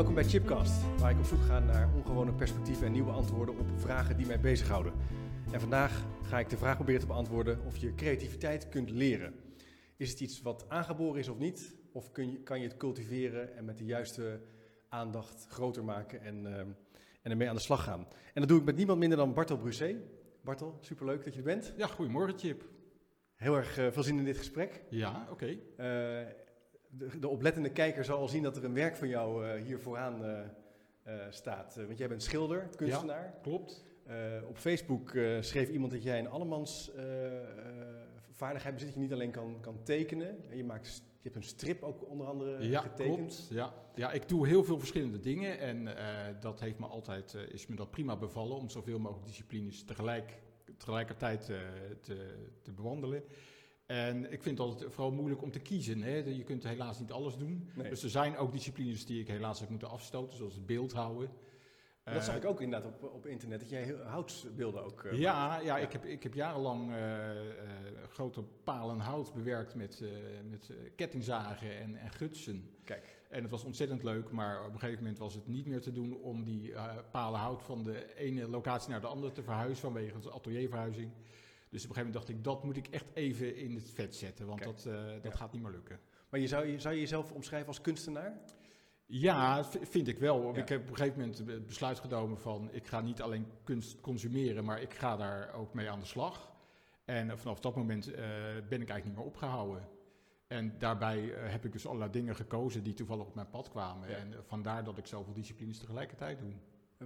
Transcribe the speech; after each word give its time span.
Welkom 0.00 0.18
bij 0.18 0.28
Chipcast, 0.28 0.98
waar 0.98 1.10
ik 1.10 1.18
op 1.18 1.24
zoek 1.24 1.40
ga 1.40 1.58
naar 1.58 1.88
ongewone 1.94 2.32
perspectieven 2.32 2.86
en 2.86 2.92
nieuwe 2.92 3.10
antwoorden 3.10 3.58
op 3.58 3.66
vragen 3.76 4.16
die 4.16 4.26
mij 4.26 4.40
bezighouden. 4.40 4.92
En 5.52 5.60
vandaag 5.60 6.04
ga 6.22 6.38
ik 6.38 6.48
de 6.48 6.56
vraag 6.56 6.74
proberen 6.76 7.00
te 7.00 7.06
beantwoorden 7.06 7.64
of 7.66 7.76
je 7.76 7.94
creativiteit 7.94 8.68
kunt 8.68 8.90
leren. 8.90 9.34
Is 9.96 10.10
het 10.10 10.20
iets 10.20 10.42
wat 10.42 10.64
aangeboren 10.68 11.20
is 11.20 11.28
of 11.28 11.38
niet? 11.38 11.76
Of 11.92 12.12
kun 12.12 12.30
je, 12.30 12.42
kan 12.42 12.60
je 12.60 12.68
het 12.68 12.76
cultiveren 12.76 13.56
en 13.56 13.64
met 13.64 13.78
de 13.78 13.84
juiste 13.84 14.40
aandacht 14.88 15.46
groter 15.48 15.84
maken 15.84 16.22
en, 16.22 16.44
uh, 16.44 16.58
en 17.22 17.30
ermee 17.30 17.48
aan 17.48 17.54
de 17.54 17.60
slag 17.60 17.84
gaan? 17.84 18.06
En 18.34 18.40
dat 18.40 18.48
doe 18.48 18.58
ik 18.58 18.64
met 18.64 18.76
niemand 18.76 18.98
minder 18.98 19.18
dan 19.18 19.34
Bartel 19.34 19.56
Brusset. 19.56 19.96
Bartel, 20.42 20.78
superleuk 20.80 21.24
dat 21.24 21.32
je 21.32 21.38
er 21.38 21.44
bent. 21.44 21.74
Ja, 21.76 21.86
goedemorgen 21.86 22.38
Chip. 22.38 22.64
Heel 23.34 23.56
erg 23.56 23.78
uh, 23.78 23.86
veel 23.90 24.02
zin 24.02 24.18
in 24.18 24.24
dit 24.24 24.38
gesprek. 24.38 24.82
Ja, 24.90 25.26
oké. 25.30 25.58
Okay. 25.76 26.22
Uh, 26.22 26.28
de, 26.90 27.18
de, 27.18 27.28
oplettende 27.28 27.70
kijker 27.70 28.04
zal 28.04 28.18
al 28.18 28.28
zien 28.28 28.42
dat 28.42 28.56
er 28.56 28.64
een 28.64 28.74
werk 28.74 28.96
van 28.96 29.08
jou 29.08 29.46
uh, 29.46 29.62
hier 29.62 29.80
vooraan 29.80 30.48
staat. 31.30 31.74
want 31.86 31.98
jij 31.98 32.08
bent 32.08 32.22
schilder, 32.22 32.68
kunstenaar. 32.76 33.22
Ja, 33.22 33.38
klopt. 33.42 33.84
op 34.48 34.56
Facebook 34.56 35.10
schreef 35.40 35.68
iemand 35.68 35.92
dat 35.92 36.02
jij 36.02 36.18
een 36.18 36.28
allemans 36.28 36.90
vaardigheid 38.32 38.74
bezit. 38.74 38.88
Dat 38.88 38.96
je 38.96 39.02
niet 39.02 39.12
alleen 39.12 39.30
kan, 39.30 39.56
kan 39.60 39.82
tekenen. 39.82 40.36
Je, 40.50 40.64
maakt, 40.64 40.96
je 40.96 41.22
hebt 41.22 41.36
een 41.36 41.42
strip 41.42 41.82
ook 41.82 42.08
onder 42.08 42.26
andere 42.26 42.68
ja, 42.68 42.80
getekend. 42.80 43.16
Klopt. 43.16 43.48
Ja, 43.50 43.74
ja, 43.94 44.12
ik 44.12 44.28
doe 44.28 44.46
heel 44.46 44.64
veel 44.64 44.78
verschillende 44.78 45.20
dingen. 45.20 45.58
En 45.58 45.88
dat 46.40 46.60
heeft 46.60 46.78
me 46.78 46.86
altijd, 46.86 47.34
is 47.34 47.66
me 47.66 47.76
dat 47.76 47.90
prima 47.90 48.16
bevallen 48.16 48.56
om 48.56 48.68
zoveel 48.68 48.98
mogelijk 48.98 49.26
disciplines 49.26 49.84
tegelijk 49.84 50.38
tegelijkertijd 50.80 51.44
te, 52.00 52.22
te, 52.62 52.72
bewandelen. 52.72 53.22
En 53.90 54.32
ik 54.32 54.42
vind 54.42 54.58
het 54.58 54.68
altijd 54.68 54.92
vooral 54.92 55.12
moeilijk 55.12 55.42
om 55.42 55.50
te 55.50 55.58
kiezen. 55.58 56.02
Hè. 56.02 56.16
Je 56.16 56.44
kunt 56.44 56.62
helaas 56.62 56.98
niet 56.98 57.12
alles 57.12 57.36
doen. 57.36 57.70
Nee. 57.74 57.88
Dus 57.88 58.02
er 58.02 58.10
zijn 58.10 58.36
ook 58.36 58.52
disciplines 58.52 59.06
die 59.06 59.20
ik 59.20 59.28
helaas 59.28 59.60
heb 59.60 59.68
moeten 59.68 59.88
afstoten, 59.88 60.36
zoals 60.36 60.54
het 60.54 60.66
beeldhouden. 60.66 61.30
Dat 62.04 62.24
zag 62.24 62.36
ik 62.36 62.44
ook 62.44 62.60
inderdaad 62.60 62.92
op, 62.92 63.02
op 63.12 63.26
internet, 63.26 63.60
dat 63.60 63.68
jij 63.68 63.94
houtsbeelden 64.04 64.84
ook 64.84 65.02
uh, 65.02 65.12
ja, 65.12 65.60
ja, 65.60 65.60
ja, 65.60 65.78
Ik, 65.78 65.92
heb, 65.92 66.04
ik 66.04 66.22
heb 66.22 66.34
jarenlang 66.34 66.90
uh, 66.90 66.96
grote 68.08 68.42
palen 68.42 68.98
hout 68.98 69.34
bewerkt 69.34 69.74
met, 69.74 70.02
met 70.50 70.72
kettingzagen 70.96 71.78
en, 71.78 71.96
en 71.96 72.10
gutsen. 72.10 72.70
Kijk. 72.84 73.18
En 73.28 73.42
het 73.42 73.50
was 73.50 73.64
ontzettend 73.64 74.02
leuk, 74.02 74.30
maar 74.30 74.64
op 74.66 74.72
een 74.72 74.78
gegeven 74.78 75.02
moment 75.02 75.18
was 75.18 75.34
het 75.34 75.46
niet 75.46 75.66
meer 75.66 75.80
te 75.80 75.92
doen 75.92 76.20
om 76.20 76.44
die 76.44 76.72
palen 77.10 77.40
hout 77.40 77.62
van 77.62 77.84
de 77.84 78.14
ene 78.14 78.48
locatie 78.48 78.90
naar 78.90 79.00
de 79.00 79.06
andere 79.06 79.32
te 79.32 79.42
verhuizen 79.42 79.82
vanwege 79.82 80.18
de 80.18 80.32
atelierverhuizing. 80.32 81.12
Dus 81.70 81.84
op 81.84 81.88
een 81.90 81.96
gegeven 81.96 82.12
moment 82.12 82.14
dacht 82.14 82.28
ik, 82.28 82.44
dat 82.44 82.64
moet 82.64 82.76
ik 82.76 82.88
echt 82.88 83.10
even 83.14 83.56
in 83.56 83.74
het 83.74 83.90
vet 83.90 84.14
zetten, 84.16 84.46
want 84.46 84.60
Kijk. 84.60 84.82
dat, 84.82 84.84
dat 85.22 85.32
ja. 85.32 85.38
gaat 85.38 85.52
niet 85.52 85.62
meer 85.62 85.70
lukken. 85.70 86.00
Maar 86.30 86.40
je 86.40 86.46
zou, 86.46 86.80
zou 86.80 86.94
je 86.94 87.00
jezelf 87.00 87.32
omschrijven 87.32 87.68
als 87.68 87.80
kunstenaar? 87.80 88.40
Ja, 89.06 89.64
vind 89.64 90.08
ik 90.08 90.18
wel. 90.18 90.52
Ja. 90.54 90.60
Ik 90.60 90.68
heb 90.68 90.82
op 90.82 90.88
een 90.88 90.96
gegeven 90.96 91.20
moment 91.20 91.38
het 91.38 91.66
besluit 91.66 91.98
genomen 91.98 92.38
van 92.38 92.68
ik 92.72 92.86
ga 92.86 93.00
niet 93.00 93.22
alleen 93.22 93.46
kunst 93.64 94.00
consumeren, 94.00 94.64
maar 94.64 94.82
ik 94.82 94.94
ga 94.94 95.16
daar 95.16 95.54
ook 95.54 95.74
mee 95.74 95.90
aan 95.90 96.00
de 96.00 96.06
slag. 96.06 96.52
En 97.04 97.38
vanaf 97.38 97.60
dat 97.60 97.76
moment 97.76 98.08
uh, 98.08 98.16
ben 98.68 98.80
ik 98.80 98.88
eigenlijk 98.88 99.04
niet 99.04 99.16
meer 99.16 99.24
opgehouden. 99.24 99.88
En 100.46 100.74
daarbij 100.78 101.22
uh, 101.22 101.34
heb 101.38 101.64
ik 101.64 101.72
dus 101.72 101.86
allerlei 101.86 102.10
dingen 102.10 102.36
gekozen 102.36 102.82
die 102.82 102.94
toevallig 102.94 103.26
op 103.26 103.34
mijn 103.34 103.50
pad 103.50 103.68
kwamen. 103.68 104.08
Ja. 104.08 104.16
En 104.16 104.34
vandaar 104.46 104.84
dat 104.84 104.98
ik 104.98 105.06
zoveel 105.06 105.32
disciplines 105.32 105.78
tegelijkertijd 105.78 106.38
doe. 106.38 106.52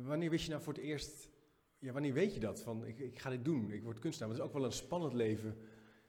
Wanneer 0.02 0.30
wist 0.30 0.44
je 0.44 0.50
nou 0.50 0.62
voor 0.62 0.72
het 0.72 0.82
eerst, 0.82 1.30
ja, 1.84 1.92
wanneer 1.92 2.12
weet 2.12 2.34
je 2.34 2.40
dat? 2.40 2.62
Van 2.62 2.86
ik, 2.86 2.98
ik 2.98 3.18
ga 3.18 3.30
dit 3.30 3.44
doen, 3.44 3.70
ik 3.70 3.82
word 3.82 3.98
kunstenaar. 3.98 4.28
Maar 4.28 4.38
het 4.38 4.46
is 4.46 4.52
ook 4.52 4.60
wel 4.60 4.70
een 4.70 4.76
spannend 4.76 5.12
leven 5.12 5.56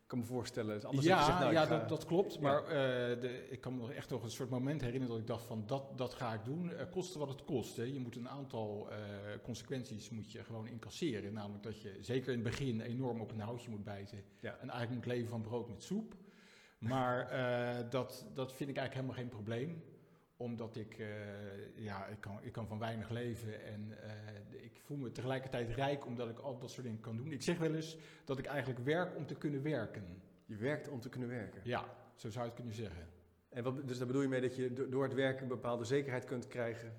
ik 0.05 0.11
kan 0.11 0.19
me 0.19 0.25
voorstellen. 0.25 0.83
Anders 0.83 1.07
ja, 1.07 1.25
zegt, 1.25 1.39
nou, 1.39 1.53
ja 1.53 1.65
ga... 1.65 1.77
dat, 1.79 1.89
dat, 1.89 2.05
klopt. 2.05 2.39
Maar 2.39 2.63
uh, 2.63 2.69
de, 3.21 3.47
ik 3.49 3.61
kan 3.61 3.77
me 3.77 3.93
echt 3.93 4.09
nog 4.09 4.23
een 4.23 4.31
soort 4.31 4.49
moment 4.49 4.81
herinneren 4.81 5.13
dat 5.13 5.21
ik 5.21 5.27
dacht 5.27 5.45
van 5.45 5.63
dat, 5.65 5.97
dat 5.97 6.13
ga 6.13 6.33
ik 6.33 6.45
doen. 6.45 6.69
Uh, 6.69 6.81
koste 6.91 7.19
wat 7.19 7.29
het 7.29 7.43
kost. 7.43 7.77
Hè. 7.77 7.83
Je 7.83 7.99
moet 7.99 8.15
een 8.15 8.29
aantal 8.29 8.87
uh, 8.89 8.97
consequenties 9.43 10.09
moet 10.09 10.31
je 10.31 10.43
gewoon 10.43 10.67
incasseren. 10.67 11.33
Namelijk 11.33 11.63
dat 11.63 11.81
je 11.81 11.97
zeker 12.01 12.33
in 12.33 12.39
het 12.39 12.49
begin 12.49 12.81
enorm 12.81 13.21
op 13.21 13.31
een 13.31 13.39
houtje 13.39 13.69
moet 13.69 13.83
bijten. 13.83 14.23
Ja. 14.39 14.51
En 14.51 14.69
eigenlijk 14.69 14.91
moet 14.91 15.13
leven 15.13 15.29
van 15.29 15.41
brood 15.41 15.69
met 15.69 15.83
soep. 15.83 16.15
Maar 16.77 17.29
dat, 17.89 18.27
dat 18.33 18.53
vind 18.53 18.69
ik 18.69 18.77
eigenlijk 18.77 18.93
helemaal 18.93 19.15
geen 19.15 19.29
probleem 19.29 19.83
omdat 20.37 20.75
ik, 20.75 20.97
uh, 20.97 21.07
ja, 21.75 22.05
ik 22.05 22.19
kan, 22.19 22.39
ik 22.41 22.51
kan 22.51 22.67
van 22.67 22.79
weinig 22.79 23.09
leven 23.09 23.65
en 23.65 23.87
uh, 23.89 24.63
ik 24.63 24.81
voel 24.83 24.97
me 24.97 25.11
tegelijkertijd 25.11 25.69
rijk 25.69 26.05
omdat 26.05 26.29
ik 26.29 26.39
al 26.39 26.59
dat 26.59 26.71
soort 26.71 26.85
dingen 26.85 27.01
kan 27.01 27.17
doen. 27.17 27.31
Ik 27.31 27.41
zeg 27.41 27.57
wel 27.57 27.73
eens 27.73 27.97
dat 28.25 28.37
ik 28.37 28.45
eigenlijk 28.45 28.79
werk 28.79 29.15
om 29.15 29.25
te 29.25 29.35
kunnen 29.35 29.63
werken. 29.63 30.21
Je 30.45 30.55
werkt 30.55 30.89
om 30.89 30.99
te 30.99 31.09
kunnen 31.09 31.29
werken? 31.29 31.61
Ja, 31.63 31.85
zo 32.15 32.29
zou 32.29 32.43
je 32.43 32.51
het 32.51 32.59
kunnen 32.59 32.73
zeggen. 32.73 33.07
En 33.49 33.63
wat, 33.63 33.87
dus 33.87 33.97
daar 33.97 34.07
bedoel 34.07 34.21
je 34.21 34.27
mee 34.27 34.41
dat 34.41 34.55
je 34.55 34.87
door 34.89 35.03
het 35.03 35.13
werken 35.13 35.41
een 35.41 35.47
bepaalde 35.47 35.83
zekerheid 35.83 36.25
kunt 36.25 36.47
krijgen 36.47 36.93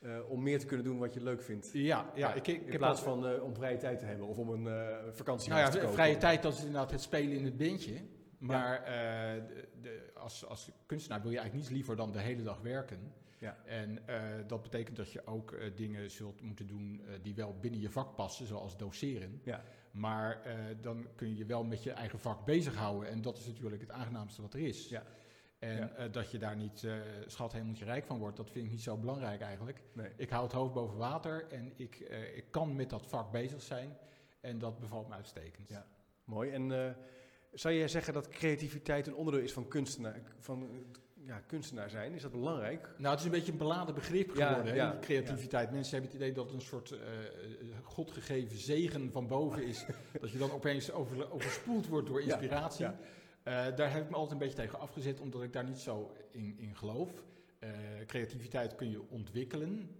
uh, 0.00 0.30
om 0.30 0.42
meer 0.42 0.58
te 0.58 0.66
kunnen 0.66 0.86
doen 0.86 0.98
wat 0.98 1.14
je 1.14 1.22
leuk 1.22 1.42
vindt? 1.42 1.70
Ja, 1.72 2.10
ja. 2.14 2.34
Ik, 2.34 2.46
ik, 2.46 2.66
in 2.66 2.78
plaats 2.78 3.00
van 3.00 3.40
om 3.40 3.54
vrije 3.54 3.76
tijd 3.76 3.98
te 3.98 4.04
hebben 4.04 4.26
of 4.26 4.38
om 4.38 4.48
een 4.48 4.94
vakantie 5.12 5.50
nou 5.50 5.62
ja, 5.62 5.68
te 5.68 5.78
kopen. 5.78 5.94
Vrije 5.94 6.16
tijd, 6.16 6.42
dat 6.42 6.52
is 6.52 6.58
inderdaad 6.58 6.90
het 6.90 7.00
spelen 7.00 7.36
in 7.36 7.44
het 7.44 7.56
bandje. 7.56 8.00
Maar 8.44 8.90
ja. 8.90 9.36
uh, 9.36 9.46
de, 9.46 9.68
de, 9.80 10.10
als, 10.14 10.46
als 10.46 10.70
kunstenaar 10.86 11.22
wil 11.22 11.30
je 11.30 11.38
eigenlijk 11.38 11.66
niets 11.66 11.76
liever 11.76 11.96
dan 11.96 12.12
de 12.12 12.20
hele 12.20 12.42
dag 12.42 12.60
werken. 12.60 13.12
Ja. 13.38 13.56
En 13.64 13.98
uh, 14.08 14.22
dat 14.46 14.62
betekent 14.62 14.96
dat 14.96 15.12
je 15.12 15.26
ook 15.26 15.52
uh, 15.52 15.76
dingen 15.76 16.10
zult 16.10 16.40
moeten 16.40 16.66
doen 16.66 17.02
die 17.22 17.34
wel 17.34 17.58
binnen 17.60 17.80
je 17.80 17.90
vak 17.90 18.14
passen, 18.16 18.46
zoals 18.46 18.76
doseren. 18.76 19.40
Ja. 19.42 19.62
Maar 19.90 20.42
dan 20.80 21.06
kun 21.14 21.28
je 21.28 21.36
je 21.36 21.44
wel 21.44 21.64
met 21.64 21.82
je 21.82 21.92
eigen 21.92 22.18
vak 22.18 22.44
bezighouden. 22.44 23.08
En 23.08 23.22
dat 23.22 23.38
is 23.38 23.46
natuurlijk 23.46 23.80
het 23.80 23.90
aangenaamste 23.90 24.42
wat 24.42 24.54
er 24.54 24.60
is. 24.60 24.88
Ja. 24.88 25.02
En 25.58 25.92
ja. 25.96 26.08
dat 26.08 26.30
je 26.30 26.38
daar 26.38 26.56
niet 26.56 26.86
schat 27.26 27.52
hemeltje 27.52 27.84
rijk 27.84 28.04
van 28.04 28.18
wordt, 28.18 28.36
dat 28.36 28.50
vind 28.50 28.64
ik 28.64 28.70
niet 28.70 28.82
zo 28.82 28.96
belangrijk 28.96 29.40
eigenlijk. 29.40 29.82
Nee. 29.92 30.10
Ik 30.16 30.30
hou 30.30 30.44
het 30.44 30.52
hoofd 30.52 30.72
boven 30.72 30.96
water 30.96 31.46
en 31.48 31.72
ik, 31.76 31.98
ik 32.34 32.44
kan 32.50 32.76
met 32.76 32.90
dat 32.90 33.06
vak 33.06 33.30
bezig 33.30 33.62
zijn. 33.62 33.96
En 34.40 34.58
dat 34.58 34.78
bevalt 34.78 35.08
me 35.08 35.14
uitstekend. 35.14 35.68
Ja. 35.68 35.86
Mooi. 36.24 36.50
En 36.50 36.96
zou 37.54 37.74
jij 37.74 37.88
zeggen 37.88 38.12
dat 38.12 38.28
creativiteit 38.28 39.06
een 39.06 39.14
onderdeel 39.14 39.44
is 39.44 39.52
van 39.52 39.68
kunstenaar, 39.68 40.20
van, 40.38 40.68
ja, 41.14 41.38
kunstenaar 41.46 41.90
zijn? 41.90 42.12
Is 42.12 42.22
dat 42.22 42.30
belangrijk? 42.30 42.94
Nou, 42.98 43.10
het 43.10 43.18
is 43.18 43.24
een 43.24 43.30
beetje 43.30 43.52
een 43.52 43.58
beladen 43.58 43.94
begrip 43.94 44.30
geworden, 44.30 44.66
ja, 44.66 44.74
ja, 44.74 44.98
creativiteit. 45.00 45.70
Mensen 45.70 45.92
hebben 45.92 46.10
het 46.10 46.20
idee 46.20 46.32
dat 46.32 46.44
het 46.44 46.54
een 46.54 46.60
soort 46.60 46.90
uh, 46.90 46.98
godgegeven 47.82 48.58
zegen 48.58 49.10
van 49.12 49.26
boven 49.26 49.66
is. 49.66 49.84
dat 50.20 50.30
je 50.30 50.38
dan 50.38 50.50
opeens 50.50 50.92
over, 50.92 51.32
overspoeld 51.32 51.86
wordt 51.86 52.08
door 52.08 52.20
inspiratie. 52.22 52.86
Uh, 52.86 52.92
daar 53.76 53.92
heb 53.92 54.02
ik 54.02 54.10
me 54.10 54.16
altijd 54.16 54.32
een 54.32 54.46
beetje 54.46 54.62
tegen 54.62 54.80
afgezet, 54.80 55.20
omdat 55.20 55.42
ik 55.42 55.52
daar 55.52 55.64
niet 55.64 55.78
zo 55.78 56.16
in, 56.30 56.54
in 56.58 56.76
geloof. 56.76 57.24
Uh, 57.60 57.70
creativiteit 58.06 58.74
kun 58.74 58.90
je 58.90 59.08
ontwikkelen. 59.08 59.90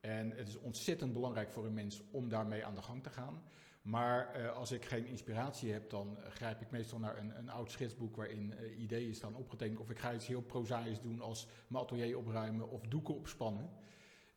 En 0.00 0.30
het 0.30 0.48
is 0.48 0.58
ontzettend 0.58 1.12
belangrijk 1.12 1.50
voor 1.50 1.66
een 1.66 1.74
mens 1.74 2.02
om 2.10 2.28
daarmee 2.28 2.64
aan 2.64 2.74
de 2.74 2.82
gang 2.82 3.02
te 3.02 3.10
gaan. 3.10 3.42
Maar 3.82 4.40
uh, 4.40 4.56
als 4.56 4.72
ik 4.72 4.84
geen 4.84 5.06
inspiratie 5.06 5.72
heb, 5.72 5.90
dan 5.90 6.18
grijp 6.28 6.60
ik 6.60 6.70
meestal 6.70 6.98
naar 6.98 7.18
een, 7.18 7.38
een 7.38 7.50
oud 7.50 7.70
schetsboek 7.70 8.16
waarin 8.16 8.54
uh, 8.60 8.80
ideeën 8.80 9.14
staan 9.14 9.34
opgetekend. 9.34 9.80
Of 9.80 9.90
ik 9.90 9.98
ga 9.98 10.14
iets 10.14 10.26
heel 10.26 10.42
prozaïs 10.42 11.00
doen 11.00 11.20
als 11.20 11.46
mijn 11.66 11.84
atelier 11.84 12.18
opruimen 12.18 12.70
of 12.70 12.80
doeken 12.86 13.14
opspannen. 13.14 13.70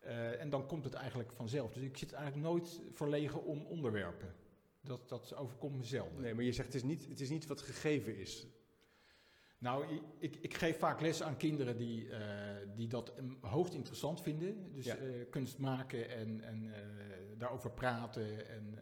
Uh, 0.04 0.40
en 0.40 0.50
dan 0.50 0.66
komt 0.66 0.84
het 0.84 0.94
eigenlijk 0.94 1.32
vanzelf. 1.32 1.72
Dus 1.72 1.82
ik 1.82 1.96
zit 1.96 2.12
eigenlijk 2.12 2.46
nooit 2.46 2.80
verlegen 2.92 3.44
om 3.44 3.64
onderwerpen. 3.64 4.34
Dat, 4.80 5.08
dat 5.08 5.34
overkomt 5.36 5.76
me 5.76 5.84
zelden. 5.84 6.20
Nee, 6.20 6.34
maar 6.34 6.44
je 6.44 6.52
zegt 6.52 6.66
het 6.66 6.76
is 6.76 6.82
niet, 6.82 7.08
het 7.08 7.20
is 7.20 7.30
niet 7.30 7.46
wat 7.46 7.60
gegeven 7.60 8.16
is. 8.16 8.46
Nou, 9.58 10.00
ik, 10.18 10.36
ik, 10.40 10.54
geef 10.54 10.78
vaak 10.78 11.00
les 11.00 11.22
aan 11.22 11.36
kinderen 11.36 11.76
die, 11.76 12.06
uh, 12.06 12.18
die 12.76 12.88
dat 12.88 13.12
hoogst 13.40 13.74
interessant 13.74 14.20
vinden. 14.20 14.72
Dus 14.72 14.84
ja. 14.84 14.98
uh, 14.98 15.24
kunst 15.30 15.58
maken 15.58 16.10
en, 16.10 16.40
en 16.40 16.64
uh, 16.64 16.74
daarover 17.38 17.70
praten. 17.70 18.48
En 18.48 18.78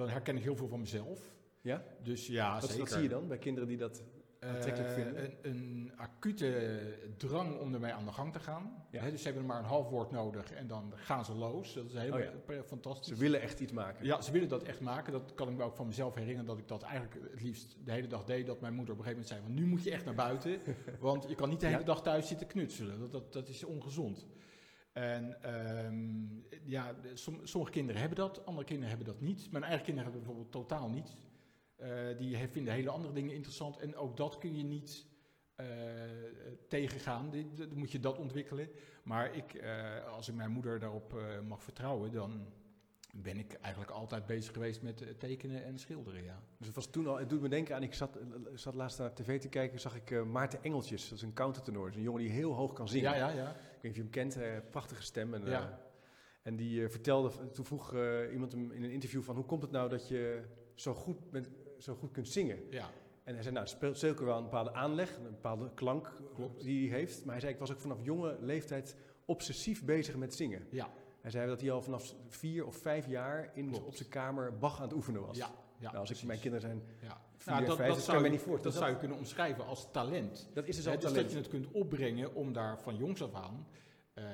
dan 0.00 0.08
herken 0.08 0.36
ik 0.36 0.42
heel 0.42 0.56
veel 0.56 0.68
van 0.68 0.80
mezelf. 0.80 1.30
Ja? 1.60 1.84
Dus 2.02 2.26
ja, 2.26 2.52
wat, 2.52 2.62
zeker. 2.62 2.78
wat 2.78 2.92
zie 2.92 3.02
je 3.02 3.08
dan 3.08 3.28
bij 3.28 3.38
kinderen 3.38 3.68
die 3.68 3.78
dat 3.78 4.02
aantrekkelijk 4.40 4.92
vinden? 4.92 5.24
Een, 5.24 5.36
een, 5.42 5.92
acute 5.96 6.80
drang 7.16 7.58
om 7.58 7.74
ermee 7.74 7.92
aan 7.92 8.04
de 8.04 8.12
gang 8.12 8.32
te 8.32 8.38
gaan. 8.38 8.86
Ja. 8.90 9.02
He, 9.02 9.10
dus 9.10 9.20
ze 9.20 9.26
hebben 9.26 9.46
maar 9.46 9.58
een 9.58 9.64
half 9.64 9.88
woord 9.88 10.10
nodig 10.10 10.52
en 10.52 10.66
dan 10.66 10.92
gaan 10.94 11.24
ze 11.24 11.34
los. 11.34 11.74
Dat 11.74 11.84
is 11.84 11.94
heel 11.94 12.12
oh 12.12 12.20
ja. 12.48 12.62
fantastisch. 12.62 13.08
Ze 13.08 13.14
willen 13.14 13.40
echt 13.40 13.60
iets 13.60 13.72
maken. 13.72 14.06
Ja, 14.06 14.20
ze 14.20 14.32
willen 14.32 14.48
dat 14.48 14.62
echt 14.62 14.80
maken. 14.80 15.12
Dat 15.12 15.34
kan 15.34 15.48
ik 15.48 15.56
me 15.56 15.62
ook 15.62 15.76
van 15.76 15.86
mezelf 15.86 16.14
herinneren 16.14 16.46
dat 16.46 16.58
ik 16.58 16.68
dat 16.68 16.82
eigenlijk 16.82 17.30
het 17.32 17.42
liefst 17.42 17.76
de 17.84 17.92
hele 17.92 18.06
dag 18.06 18.24
deed. 18.24 18.46
Dat 18.46 18.60
mijn 18.60 18.74
moeder 18.74 18.94
op 18.94 19.00
een 19.00 19.06
gegeven 19.06 19.26
moment 19.28 19.46
zei 19.46 19.54
van 19.54 19.64
nu 19.64 19.70
moet 19.70 19.84
je 19.84 19.90
echt 19.90 20.04
naar 20.04 20.14
buiten. 20.14 20.60
want 21.00 21.28
je 21.28 21.34
kan 21.34 21.48
niet 21.48 21.60
de 21.60 21.66
hele 21.66 21.84
dag 21.84 22.02
thuis 22.02 22.28
zitten 22.28 22.46
knutselen. 22.46 22.98
Dat, 22.98 23.12
dat, 23.12 23.32
dat 23.32 23.48
is 23.48 23.64
ongezond. 23.64 24.26
En 24.92 25.54
um, 25.84 26.44
ja, 26.64 26.94
som, 27.14 27.46
sommige 27.46 27.72
kinderen 27.72 28.00
hebben 28.00 28.18
dat, 28.18 28.46
andere 28.46 28.66
kinderen 28.66 28.88
hebben 28.88 29.06
dat 29.06 29.20
niet. 29.20 29.50
Mijn 29.50 29.64
eigen 29.64 29.84
kinderen 29.84 30.10
hebben 30.12 30.26
bijvoorbeeld 30.26 30.68
totaal 30.68 30.90
niet. 30.90 31.16
Uh, 31.76 32.18
die 32.18 32.36
vinden 32.36 32.74
hele 32.74 32.90
andere 32.90 33.14
dingen 33.14 33.34
interessant 33.34 33.76
en 33.76 33.96
ook 33.96 34.16
dat 34.16 34.38
kun 34.38 34.56
je 34.56 34.62
niet 34.62 35.06
uh, 35.56 35.66
tegengaan. 36.68 37.30
Dan 37.54 37.68
moet 37.74 37.92
je 37.92 38.00
dat 38.00 38.18
ontwikkelen. 38.18 38.68
Maar 39.02 39.34
ik, 39.34 39.54
uh, 39.54 40.04
als 40.06 40.28
ik 40.28 40.34
mijn 40.34 40.50
moeder 40.50 40.78
daarop 40.78 41.20
mag 41.48 41.62
vertrouwen, 41.62 42.12
dan 42.12 42.46
ben 43.12 43.38
ik 43.38 43.52
eigenlijk 43.52 43.92
altijd 43.92 44.26
bezig 44.26 44.52
geweest 44.52 44.82
met 44.82 45.14
tekenen 45.18 45.64
en 45.64 45.78
schilderen, 45.78 46.24
ja. 46.24 46.42
Dus 46.58 46.66
het 46.66 46.76
was 46.76 46.86
toen 46.90 47.06
al, 47.06 47.18
het 47.18 47.28
doet 47.28 47.40
me 47.40 47.48
denken 47.48 47.74
aan, 47.74 47.82
ik 47.82 47.94
zat, 47.94 48.18
zat 48.54 48.74
laatst 48.74 48.98
naar 48.98 49.14
tv 49.14 49.40
te 49.40 49.48
kijken, 49.48 49.80
zag 49.80 49.96
ik 49.96 50.24
Maarten 50.24 50.62
Engeltjes, 50.62 51.08
dat 51.08 51.18
is 51.18 51.24
een 51.24 51.32
countertenor, 51.32 51.82
dat 51.82 51.90
is 51.90 51.96
een 51.96 52.02
jongen 52.02 52.22
die 52.22 52.30
heel 52.30 52.54
hoog 52.54 52.72
kan 52.72 52.88
zingen. 52.88 53.10
Ja, 53.10 53.16
ja, 53.16 53.28
ja. 53.28 53.50
Ik 53.50 53.56
weet 53.56 53.82
niet 53.82 53.90
of 53.90 53.96
je 54.14 54.20
hem 54.20 54.30
kent, 54.30 54.70
prachtige 54.70 55.02
stem. 55.02 55.34
En, 55.34 55.46
ja. 55.46 55.80
en 56.42 56.56
die 56.56 56.88
vertelde, 56.88 57.50
toen 57.50 57.64
vroeg 57.64 57.94
iemand 58.32 58.52
hem 58.52 58.72
in 58.72 58.82
een 58.84 58.90
interview 58.90 59.22
van, 59.22 59.34
hoe 59.34 59.44
komt 59.44 59.62
het 59.62 59.70
nou 59.70 59.88
dat 59.88 60.08
je 60.08 60.42
zo 60.74 60.94
goed, 60.94 61.30
bent, 61.30 61.48
zo 61.78 61.94
goed 61.94 62.10
kunt 62.10 62.28
zingen? 62.28 62.58
Ja. 62.70 62.90
En 63.24 63.34
hij 63.34 63.42
zei, 63.42 63.54
nou, 63.54 63.66
het 63.66 63.76
speelt 63.76 63.98
zeker 63.98 64.24
wel 64.24 64.36
een 64.36 64.42
bepaalde 64.42 64.72
aanleg, 64.72 65.16
een 65.16 65.22
bepaalde 65.22 65.70
klank 65.74 66.12
Klopt. 66.34 66.62
die 66.62 66.90
hij 66.90 66.98
heeft. 66.98 67.24
Maar 67.24 67.32
hij 67.32 67.40
zei, 67.40 67.52
ik 67.52 67.58
was 67.58 67.72
ook 67.72 67.80
vanaf 67.80 67.98
jonge 68.02 68.36
leeftijd 68.40 68.96
obsessief 69.24 69.84
bezig 69.84 70.16
met 70.16 70.34
zingen. 70.34 70.66
Ja. 70.70 70.90
Hij 71.20 71.30
zei 71.30 71.46
dat 71.46 71.60
hij 71.60 71.70
al 71.70 71.82
vanaf 71.82 72.14
vier 72.28 72.66
of 72.66 72.76
vijf 72.76 73.06
jaar 73.06 73.50
in, 73.54 73.74
op 73.74 73.94
zijn 73.94 74.08
kamer 74.08 74.58
Bach 74.58 74.76
aan 74.76 74.82
het 74.82 74.92
oefenen 74.92 75.26
was. 75.26 75.36
Ja, 75.36 75.50
ja 75.78 75.86
nou, 75.86 75.96
als 75.96 76.10
ik, 76.10 76.22
mijn 76.22 76.40
kinderen 76.40 76.68
zijn 76.68 76.82
ja. 77.00 77.20
vier, 77.36 77.54
nou, 77.54 77.66
dat, 77.66 77.76
vijf, 77.76 77.94
dat, 77.94 78.02
zou, 78.02 78.24
je, 78.24 78.30
niet 78.30 78.40
voor. 78.40 78.62
Dat, 78.62 78.74
zou 78.74 78.90
je 78.90 78.96
kunnen 78.96 79.16
omschrijven 79.16 79.66
als 79.66 79.90
talent. 79.90 80.48
Dat 80.54 80.66
is 80.66 80.76
dus 80.76 80.86
al 80.86 80.92
dus 80.92 81.02
talent. 81.02 81.22
dat 81.22 81.32
je 81.32 81.38
het 81.38 81.48
kunt 81.48 81.70
opbrengen 81.70 82.34
om 82.34 82.52
daar 82.52 82.80
van 82.80 82.96
jongs 82.96 83.22
af 83.22 83.34
aan, 83.34 83.66
uh, 84.14 84.24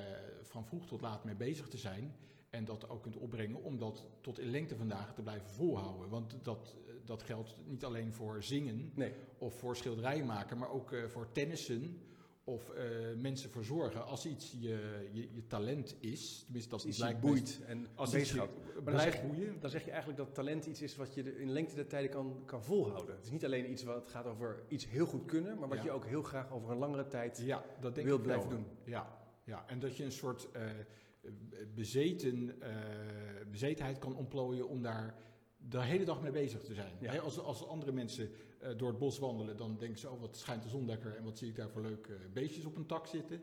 van 0.42 0.64
vroeg 0.64 0.86
tot 0.86 1.00
laat 1.00 1.24
mee 1.24 1.34
bezig 1.34 1.68
te 1.68 1.78
zijn. 1.78 2.16
En 2.50 2.64
dat 2.64 2.88
ook 2.88 3.02
kunt 3.02 3.16
opbrengen 3.16 3.62
om 3.62 3.78
dat 3.78 4.06
tot 4.20 4.38
in 4.38 4.50
lengte 4.50 4.76
vandaag 4.76 5.14
te 5.14 5.22
blijven 5.22 5.48
volhouden. 5.48 6.08
Want 6.08 6.36
dat, 6.42 6.76
dat 7.04 7.22
geldt 7.22 7.56
niet 7.64 7.84
alleen 7.84 8.12
voor 8.12 8.42
zingen 8.42 8.92
nee. 8.94 9.12
of 9.38 9.58
voor 9.58 9.76
schilderijen 9.76 10.26
maken, 10.26 10.58
maar 10.58 10.70
ook 10.70 10.92
uh, 10.92 11.04
voor 11.06 11.32
tennissen 11.32 12.00
of 12.48 12.72
uh, 12.74 12.82
mensen 13.16 13.50
verzorgen. 13.50 14.04
Als 14.04 14.26
iets 14.26 14.52
je, 14.60 15.08
je, 15.12 15.28
je 15.32 15.46
talent 15.46 15.96
is, 16.00 16.42
tenminste 16.44 16.70
dat 16.70 16.84
iets 16.84 16.98
lijkt 16.98 17.20
boeit 17.20 17.60
en 17.66 17.86
als 17.94 18.10
bezig 18.10 18.36
maar 18.36 18.92
dan 18.92 19.00
zeg, 19.00 19.22
boeien. 19.26 19.60
dan 19.60 19.70
zeg 19.70 19.84
je 19.84 19.90
eigenlijk 19.90 20.18
dat 20.18 20.34
talent 20.34 20.66
iets 20.66 20.82
is 20.82 20.96
wat 20.96 21.14
je 21.14 21.38
in 21.40 21.50
lengte 21.50 21.74
der 21.74 21.86
tijden 21.86 22.10
kan, 22.10 22.42
kan 22.44 22.62
volhouden. 22.62 23.14
Het 23.14 23.24
is 23.24 23.30
niet 23.30 23.44
alleen 23.44 23.70
iets 23.70 23.82
wat 23.82 24.08
gaat 24.08 24.26
over 24.26 24.62
iets 24.68 24.88
heel 24.88 25.06
goed 25.06 25.24
kunnen, 25.24 25.58
maar 25.58 25.68
wat 25.68 25.78
Ja. 25.78 25.84
je 25.84 25.90
ook 25.90 26.04
heel 26.06 26.22
graag 26.22 26.52
over 26.52 26.70
een 26.70 26.78
langere 26.78 27.06
tijd 27.06 27.38
Ja, 27.44 27.64
dat 27.80 27.94
denk 27.94 28.06
wilt 28.06 28.20
ik 28.20 28.26
wel. 28.26 28.36
blijven 28.38 28.62
doen. 28.64 28.66
Ja, 28.84 29.18
ja, 29.44 29.64
en 29.68 29.78
dat 29.78 29.96
je 29.96 30.04
een 30.04 30.12
soort 30.12 30.48
eh, 30.52 30.62
bezeten, 31.74 32.60
eh, 32.60 32.74
bezetenheid 33.50 33.98
kan 33.98 34.16
ontplooien 34.16 34.68
om 34.68 34.82
daar 34.82 35.14
de 35.68 35.82
hele 35.82 36.04
dag 36.04 36.22
mee 36.22 36.30
bezig 36.30 36.60
te 36.62 36.74
zijn. 36.74 36.92
Ja. 37.00 37.16
Als, 37.16 37.38
als 37.38 37.66
andere 37.66 37.92
mensen 37.92 38.30
eh, 38.58 38.70
door 38.76 38.88
het 38.88 38.98
bos 38.98 39.18
wandelen, 39.18 39.56
dan 39.56 39.76
denken 39.78 39.98
ze, 39.98 40.10
oh 40.10 40.20
wat 40.20 40.36
schijnt 40.36 40.62
de 40.62 40.68
zon 40.68 40.86
lekker 40.86 41.16
en 41.16 41.24
wat 41.24 41.38
zie 41.38 41.48
ik 41.48 41.56
daar 41.56 41.70
voor 41.70 41.82
leuke 41.82 42.12
beestjes 42.32 42.64
op 42.64 42.76
een 42.76 42.86
tak 42.86 43.06
zitten. 43.06 43.42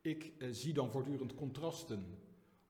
Ik 0.00 0.32
eh, 0.38 0.48
zie 0.50 0.72
dan 0.72 0.90
voortdurend 0.90 1.34
contrasten 1.34 2.18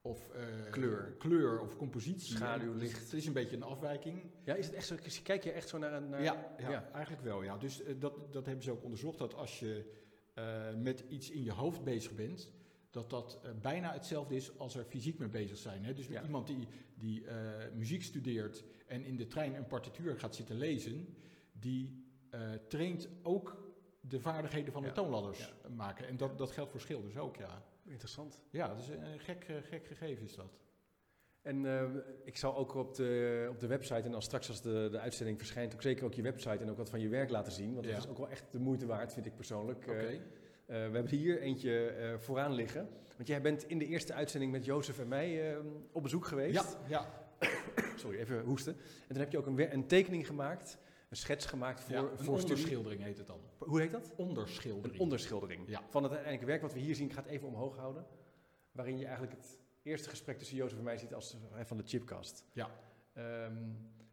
of 0.03 0.29
eh, 0.31 0.43
Kleur. 0.71 1.15
kleur 1.19 1.61
of 1.61 1.77
compositie. 1.77 2.37
Schaduw, 2.37 2.73
Dus 2.73 2.83
licht. 2.83 3.01
Het 3.01 3.13
is 3.13 3.27
een 3.27 3.33
beetje 3.33 3.57
een 3.57 3.63
afwijking. 3.63 4.23
Ja, 4.45 4.55
is 4.55 4.67
het 4.67 4.75
echt 4.75 4.87
zo? 4.87 4.95
Kijk 5.23 5.45
je 5.45 5.51
echt 5.53 5.69
zo 5.69 5.79
naar 5.79 5.93
een... 5.93 6.09
naar- 6.09 6.23
Ja, 6.23 6.55
ja, 6.59 6.71
ja. 6.71 6.91
eigenlijk 6.93 7.23
wel. 7.25 7.43
Ja. 7.43 7.57
Dus 7.57 7.83
eh, 7.83 7.95
dat, 7.99 8.33
dat 8.33 8.47
hebben 8.47 8.65
ze 8.65 8.71
ook 8.71 8.83
onderzocht, 8.83 9.19
dat 9.19 9.35
als 9.35 9.59
je 9.61 9.85
eh, 10.35 10.75
met 10.75 11.05
iets 11.09 11.31
in 11.31 11.43
je 11.43 11.53
hoofd 11.53 11.85
bezig 11.85 12.15
bent, 12.15 12.51
dat 12.91 13.11
dat 13.11 13.41
eh, 13.43 13.51
bijna 13.61 13.93
hetzelfde 13.93 14.35
is 14.35 14.59
als 14.59 14.75
er 14.77 14.85
fysiek 14.85 15.19
mee 15.19 15.29
bezig 15.29 15.57
zijn. 15.57 15.85
Hè? 15.85 15.93
Dus 15.95 16.07
Ja. 16.07 16.23
iemand 16.23 16.47
die, 16.47 16.67
die 16.95 17.27
eh, 17.27 17.37
muziek 17.75 18.03
studeert 18.03 18.65
en 18.87 19.05
in 19.05 19.17
de 19.17 19.27
trein 19.27 19.55
een 19.55 19.67
partituur 19.67 20.19
gaat 20.19 20.35
zitten 20.35 20.57
lezen, 20.57 21.15
die 21.53 22.05
eh, 22.31 22.41
traint 22.69 23.09
ook 23.23 23.69
de 24.01 24.21
vaardigheden 24.21 24.73
van 24.73 24.83
Ja. 24.83 24.89
de 24.89 24.95
toonladders 24.95 25.55
maken. 25.77 26.07
En 26.07 26.17
dat, 26.17 26.39
dat 26.39 26.51
geldt 26.51 26.71
voor 26.71 26.81
schilders 26.81 27.17
ook, 27.17 27.37
ja. 27.37 27.63
Interessant. 27.85 28.41
Ja, 28.51 28.69
dat 28.69 28.79
is 28.79 28.89
een 28.89 29.19
gek, 29.21 29.47
gek 29.63 29.87
gegeven 29.87 30.25
is 30.25 30.35
dat. 30.35 30.59
En 31.43 31.65
ik 32.25 32.37
zal 32.37 32.57
ook 32.57 32.75
op 32.75 32.95
de, 32.95 33.47
op 33.51 33.61
de 33.61 33.67
website, 33.67 34.01
en 34.01 34.11
dan 34.11 34.23
straks 34.23 34.49
als 34.49 34.63
de, 34.63 34.89
de 34.91 34.99
uitzending 34.99 35.39
verschijnt, 35.39 35.75
ook 35.75 35.83
zeker 35.83 36.05
ook 36.05 36.15
je 36.15 36.23
website 36.23 36.57
en 36.63 36.71
ook 36.71 36.77
wat 36.77 36.91
van 36.91 37.01
je 37.01 37.09
werk 37.09 37.31
laten 37.31 37.53
zien. 37.53 37.75
Want 37.75 37.87
Ja. 37.87 37.93
dat 37.95 38.05
is 38.05 38.11
ook 38.11 38.19
wel 38.19 38.29
echt 38.29 38.45
de 38.53 38.59
moeite 38.59 38.87
waard, 38.87 39.13
vind 39.13 39.27
ik 39.27 39.35
persoonlijk. 39.37 39.87
We 40.71 40.77
hebben 40.77 41.09
hier 41.09 41.41
eentje 41.41 41.87
eh, 41.87 42.19
vooraan 42.19 42.53
liggen. 42.53 42.89
Want 43.17 43.29
jij 43.29 43.41
bent 43.41 43.69
in 43.69 43.79
de 43.79 43.87
eerste 43.87 44.13
uitzending 44.13 44.53
met 44.53 44.65
Jozef 44.65 44.99
en 44.99 45.09
mij 45.09 45.53
eh, 45.53 45.59
op 45.93 46.03
bezoek 46.03 46.27
geweest. 46.27 46.79
ja, 46.89 47.07
ja, 47.41 47.49
Sorry, 47.97 48.19
even 48.19 48.41
hoesten. 48.41 48.73
En 48.77 49.09
toen 49.09 49.19
heb 49.19 49.33
je 49.33 49.39
ook 49.39 49.47
een, 49.47 49.73
een 49.73 49.87
tekening 49.87 50.27
gemaakt, 50.27 50.79
een 51.09 51.17
schets 51.17 51.47
gemaakt 51.47 51.81
voor, 51.81 51.95
ja, 51.95 52.01
een 52.01 52.19
voor 52.19 52.39
onderschildering 52.41 53.03
heet 53.03 53.19
het 53.19 53.27
dan. 53.27 53.41
Hoe 53.59 53.81
heet 53.81 53.91
dat? 53.91 54.13
Onderschildering. 54.17 54.95
Een 54.95 55.01
onderschildering. 55.01 55.69
Ja. 55.69 55.83
Van 55.89 56.03
het 56.03 56.13
uiteindelijke 56.13 56.47
werk 56.47 56.63
wat 56.63 56.73
we 56.73 56.79
hier 56.79 56.95
zien, 56.95 57.07
ik 57.07 57.13
ga 57.13 57.23
het 57.23 57.31
even 57.31 57.49
omhoog 57.49 57.77
houden. 57.77 58.07
Waarin 58.73 58.99
je 58.99 59.05
eigenlijk 59.05 59.37
het 59.37 59.59
eerste 59.83 60.09
gesprek 60.09 60.39
tussen 60.39 60.57
Jozef 60.57 60.79
en 60.79 60.85
mij 60.85 60.99
ziet 60.99 61.15
als 61.15 61.37
eh, 61.55 61.65
van 61.65 61.77
de 61.77 61.83
chipcast. 61.87 62.45
Ja. 62.53 62.71
Ehm, 63.13 63.57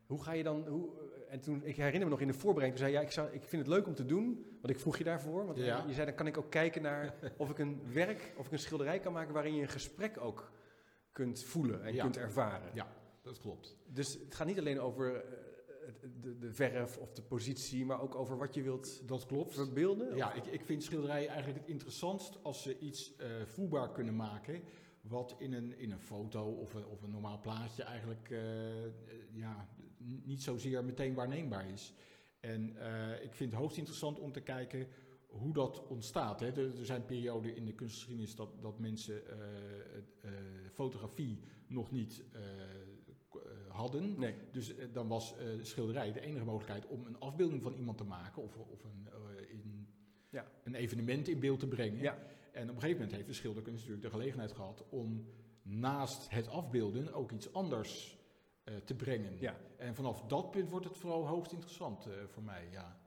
hoe 0.05 0.23
ga 0.23 0.31
je 0.31 0.43
dan, 0.43 0.67
hoe, 0.67 0.89
en 1.29 1.39
toen, 1.39 1.63
ik 1.63 1.75
herinner 1.75 2.03
me 2.03 2.09
nog 2.09 2.21
in 2.21 2.27
de 2.27 2.33
voorbereiding, 2.33 2.79
toen 2.81 2.89
zei 2.89 2.99
ja, 2.99 3.07
ik, 3.07 3.13
zou, 3.13 3.27
ik 3.31 3.43
vind 3.43 3.65
het 3.65 3.71
leuk 3.75 3.87
om 3.87 3.93
te 3.95 4.05
doen, 4.05 4.45
want 4.61 4.73
ik 4.73 4.79
vroeg 4.79 4.97
je 4.97 5.03
daarvoor. 5.03 5.45
Want 5.45 5.57
Ja. 5.57 5.83
je 5.87 5.93
zei, 5.93 6.05
dan 6.05 6.15
kan 6.15 6.27
ik 6.27 6.37
ook 6.37 6.49
kijken 6.51 6.81
naar 6.81 7.13
of 7.37 7.49
ik 7.49 7.59
een 7.59 7.81
werk, 7.93 8.33
of 8.37 8.45
ik 8.45 8.51
een 8.51 8.59
schilderij 8.59 8.99
kan 8.99 9.13
maken 9.13 9.33
waarin 9.33 9.55
je 9.55 9.61
een 9.61 9.67
gesprek 9.67 10.17
ook 10.21 10.51
kunt 11.11 11.43
voelen 11.43 11.83
en 11.83 11.93
Ja. 11.93 12.01
kunt 12.03 12.17
ervaren. 12.17 12.69
Ja, 12.73 12.87
dat 13.21 13.39
klopt. 13.39 13.77
Dus 13.87 14.13
het 14.13 14.35
gaat 14.35 14.47
niet 14.47 14.59
alleen 14.59 14.79
over 14.79 15.15
eh, 15.15 15.21
de, 16.21 16.37
de 16.37 16.53
verf 16.53 16.97
of 16.97 17.11
de 17.13 17.21
positie, 17.21 17.85
maar 17.85 18.01
ook 18.01 18.15
over 18.15 18.37
wat 18.37 18.53
je 18.53 18.61
wilt 18.61 19.07
Dat 19.07 19.25
klopt. 19.25 19.53
verbeelden. 19.53 20.15
Ja, 20.15 20.33
ik, 20.33 20.45
ik 20.45 20.65
vind 20.65 20.83
schilderijen 20.83 21.29
eigenlijk 21.29 21.59
het 21.59 21.69
interessantst 21.69 22.43
als 22.43 22.61
ze 22.61 22.79
iets 22.79 23.15
eh, 23.15 23.27
voelbaar 23.45 23.91
kunnen 23.91 24.15
maken. 24.15 24.61
Wat 25.01 25.35
in 25.37 25.53
een, 25.53 25.77
in 25.79 25.91
een 25.91 25.99
foto 26.01 26.43
of 26.51 26.73
een, 26.73 26.85
of 26.85 27.01
een 27.01 27.11
normaal 27.11 27.39
plaatje 27.39 27.83
eigenlijk 27.83 28.27
eh, 28.29 28.39
ja, 29.31 29.67
niet 29.99 30.41
zozeer 30.41 30.85
meteen 30.85 31.13
waarneembaar 31.13 31.69
is. 31.69 31.93
En 32.39 32.77
eh, 32.77 33.23
ik 33.23 33.33
vind 33.33 33.51
het 33.51 33.59
hoogst 33.59 33.77
interessant 33.77 34.19
om 34.19 34.31
te 34.31 34.41
kijken 34.41 34.87
hoe 35.27 35.53
dat 35.53 35.87
ontstaat. 35.87 36.39
Hè. 36.39 36.47
Er, 36.47 36.79
er 36.79 36.85
zijn 36.85 37.05
perioden 37.05 37.55
in 37.55 37.65
de 37.65 37.73
kunstgeschiedenis 37.73 38.35
dat, 38.35 38.61
dat 38.61 38.79
mensen 38.79 39.27
eh, 39.27 39.37
eh, 40.21 40.31
fotografie 40.71 41.39
nog 41.67 41.91
niet 41.91 42.23
hadden. 43.67 44.19
Nee. 44.19 44.35
Dus 44.51 44.73
dan 44.93 45.07
was 45.07 45.35
schilderij 45.61 46.11
de 46.11 46.21
enige 46.21 46.45
mogelijkheid 46.45 46.85
om 46.87 47.05
een 47.05 47.19
afbeelding 47.19 47.61
van 47.61 47.73
iemand 47.73 47.97
te 47.97 48.03
maken 48.03 48.43
of, 48.43 48.57
of 48.57 48.83
een, 48.83 49.07
in, 49.49 49.87
Ja. 50.29 50.51
een 50.63 50.75
evenement 50.75 51.27
in 51.27 51.39
beeld 51.39 51.59
te 51.59 51.67
brengen. 51.67 52.01
Ja. 52.01 52.17
En 52.51 52.69
op 52.69 52.75
een 52.75 52.81
gegeven 52.81 52.99
moment 52.99 53.11
heeft 53.11 53.27
de 53.27 53.33
schilderkunst 53.33 53.79
natuurlijk 53.79 54.05
de 54.05 54.17
gelegenheid 54.17 54.51
gehad 54.51 54.85
om 54.89 55.25
naast 55.61 56.29
het 56.29 56.47
afbeelden 56.47 57.13
ook 57.13 57.31
iets 57.31 57.53
anders 57.53 58.16
te 58.85 58.95
brengen. 58.95 59.37
Ja. 59.39 59.57
En 59.77 59.95
vanaf 59.95 60.21
dat 60.21 60.51
punt 60.51 60.69
wordt 60.69 60.85
het 60.85 60.97
vooral 60.97 61.27
hoogst 61.27 61.51
interessant 61.51 62.05
eh, 62.05 62.13
voor 62.25 62.43
mij, 62.43 62.67
ja. 62.71 62.99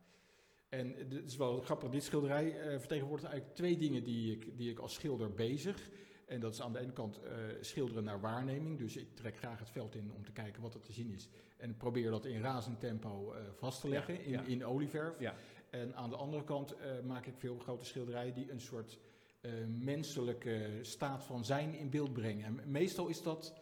En 0.69 0.95
het 0.97 1.27
is 1.27 1.37
wel 1.37 1.61
grappig, 1.61 1.91
dit 1.91 2.05
schilderij 2.05 2.61
eh, 2.61 2.79
vertegenwoordigt 2.79 3.29
eigenlijk 3.29 3.57
twee 3.57 3.77
dingen 3.77 4.05
die 4.05 4.33
ik, 4.33 4.59
die 4.59 4.71
ik 4.71 4.79
als 4.79 4.95
schilder 4.95 5.35
bezig. 5.35 5.90
En 6.26 6.40
dat 6.40 6.52
is 6.52 6.62
aan 6.62 6.73
de 6.73 6.79
ene 6.79 6.93
kant 6.93 7.23
eh, 7.23 7.33
schilderen 7.61 8.05
naar 8.05 8.21
waarneming. 8.21 8.79
Dus 8.79 8.97
ik 8.97 9.14
trek 9.14 9.37
graag 9.37 9.59
het 9.59 9.71
veld 9.71 9.95
in 9.95 10.12
om 10.17 10.25
te 10.25 10.33
kijken 10.33 10.62
wat 10.62 10.75
er 10.75 10.81
te 10.81 10.93
zien 10.93 11.11
is. 11.11 11.29
En 11.57 11.76
probeer 11.76 12.11
dat 12.11 12.25
in 12.25 12.40
razend 12.40 12.81
tempo 12.81 13.33
eh, 13.33 13.43
vast 13.52 13.81
te 13.81 13.88
Ja, 13.88 13.93
leggen 13.93 14.25
in, 14.25 14.31
ja. 14.31 14.43
in 14.43 14.64
olieverf. 14.64 15.19
Ja. 15.19 15.35
En 15.71 15.95
aan 15.95 16.11
de 16.11 16.17
andere 16.17 16.45
kant 16.45 16.76
eh, 16.76 17.00
maak 17.05 17.26
ik 17.26 17.35
veel 17.37 17.59
grote 17.59 17.85
schilderijen 17.85 18.35
die 18.35 18.50
een 18.50 18.61
soort 18.61 18.99
eh, 19.40 19.52
menselijke 19.67 20.79
staat 20.83 21.25
van 21.25 21.45
zijn 21.45 21.75
in 21.75 21.90
beeld 21.90 22.12
brengen. 22.12 22.45
En 22.45 22.71
meestal 22.71 23.09
is 23.09 23.23
dat 23.23 23.55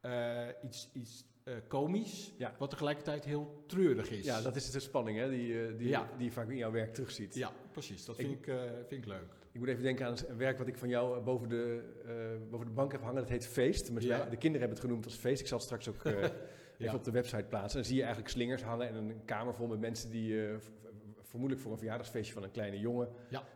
eh, 0.00 0.48
iets, 0.62 0.90
iets 0.92 1.24
eh, 1.44 1.54
komisch, 1.68 2.32
Ja. 2.38 2.54
wat 2.58 2.70
tegelijkertijd 2.70 3.24
heel 3.24 3.62
treurig 3.66 4.10
is. 4.10 4.24
Ja, 4.24 4.40
dat 4.40 4.56
is 4.56 4.70
de 4.70 4.80
spanning 4.80 5.18
hè, 5.18 5.30
die, 5.30 5.60
eh, 5.66 5.78
die, 5.78 5.88
Ja. 5.88 6.08
die 6.16 6.24
je 6.26 6.32
vaak 6.32 6.48
in 6.48 6.56
jouw 6.56 6.70
werk 6.70 6.94
terugziet. 6.94 7.34
Ja, 7.34 7.52
precies. 7.72 8.04
Dat 8.04 8.16
vind 8.16 8.30
ik, 8.32 8.46
eh, 8.46 8.60
vind 8.86 9.02
ik 9.02 9.06
leuk. 9.08 9.36
Ik 9.52 9.60
moet 9.60 9.68
even 9.68 9.82
denken 9.82 10.06
aan 10.06 10.16
een 10.28 10.36
werk 10.36 10.58
wat 10.58 10.66
ik 10.66 10.76
van 10.78 10.88
jou 10.88 11.20
boven 11.20 11.48
de, 11.48 11.82
boven 12.50 12.66
de 12.66 12.72
bank 12.72 12.92
heb 12.92 13.00
hangen. 13.00 13.20
Dat 13.20 13.28
heet 13.28 13.46
Feest. 13.46 13.92
Maar 13.92 14.02
Ja. 14.02 14.18
De 14.18 14.36
kinderen 14.36 14.52
hebben 14.60 14.68
het 14.76 14.80
genoemd 14.80 15.04
als 15.04 15.14
Feest. 15.14 15.40
Ik 15.40 15.46
zal 15.46 15.56
het 15.58 15.66
straks 15.66 15.88
ook 15.88 16.04
even 16.78 16.94
op 16.94 17.04
de 17.04 17.10
website 17.10 17.44
plaatsen. 17.44 17.78
Dan 17.80 17.84
zie 17.88 17.96
je 17.96 18.02
eigenlijk 18.02 18.32
slingers 18.32 18.62
hangen 18.62 18.88
en 18.88 18.94
een 18.94 19.24
kamer 19.24 19.54
vol 19.54 19.66
met 19.66 19.80
mensen 19.80 20.10
die 20.10 20.40
vermoedelijk 21.22 21.60
voor 21.62 21.72
een 21.72 21.78
verjaardagsfeestje 21.78 22.32
van 22.34 22.42
een 22.42 22.50
kleine 22.50 22.78
jongen 22.78 23.08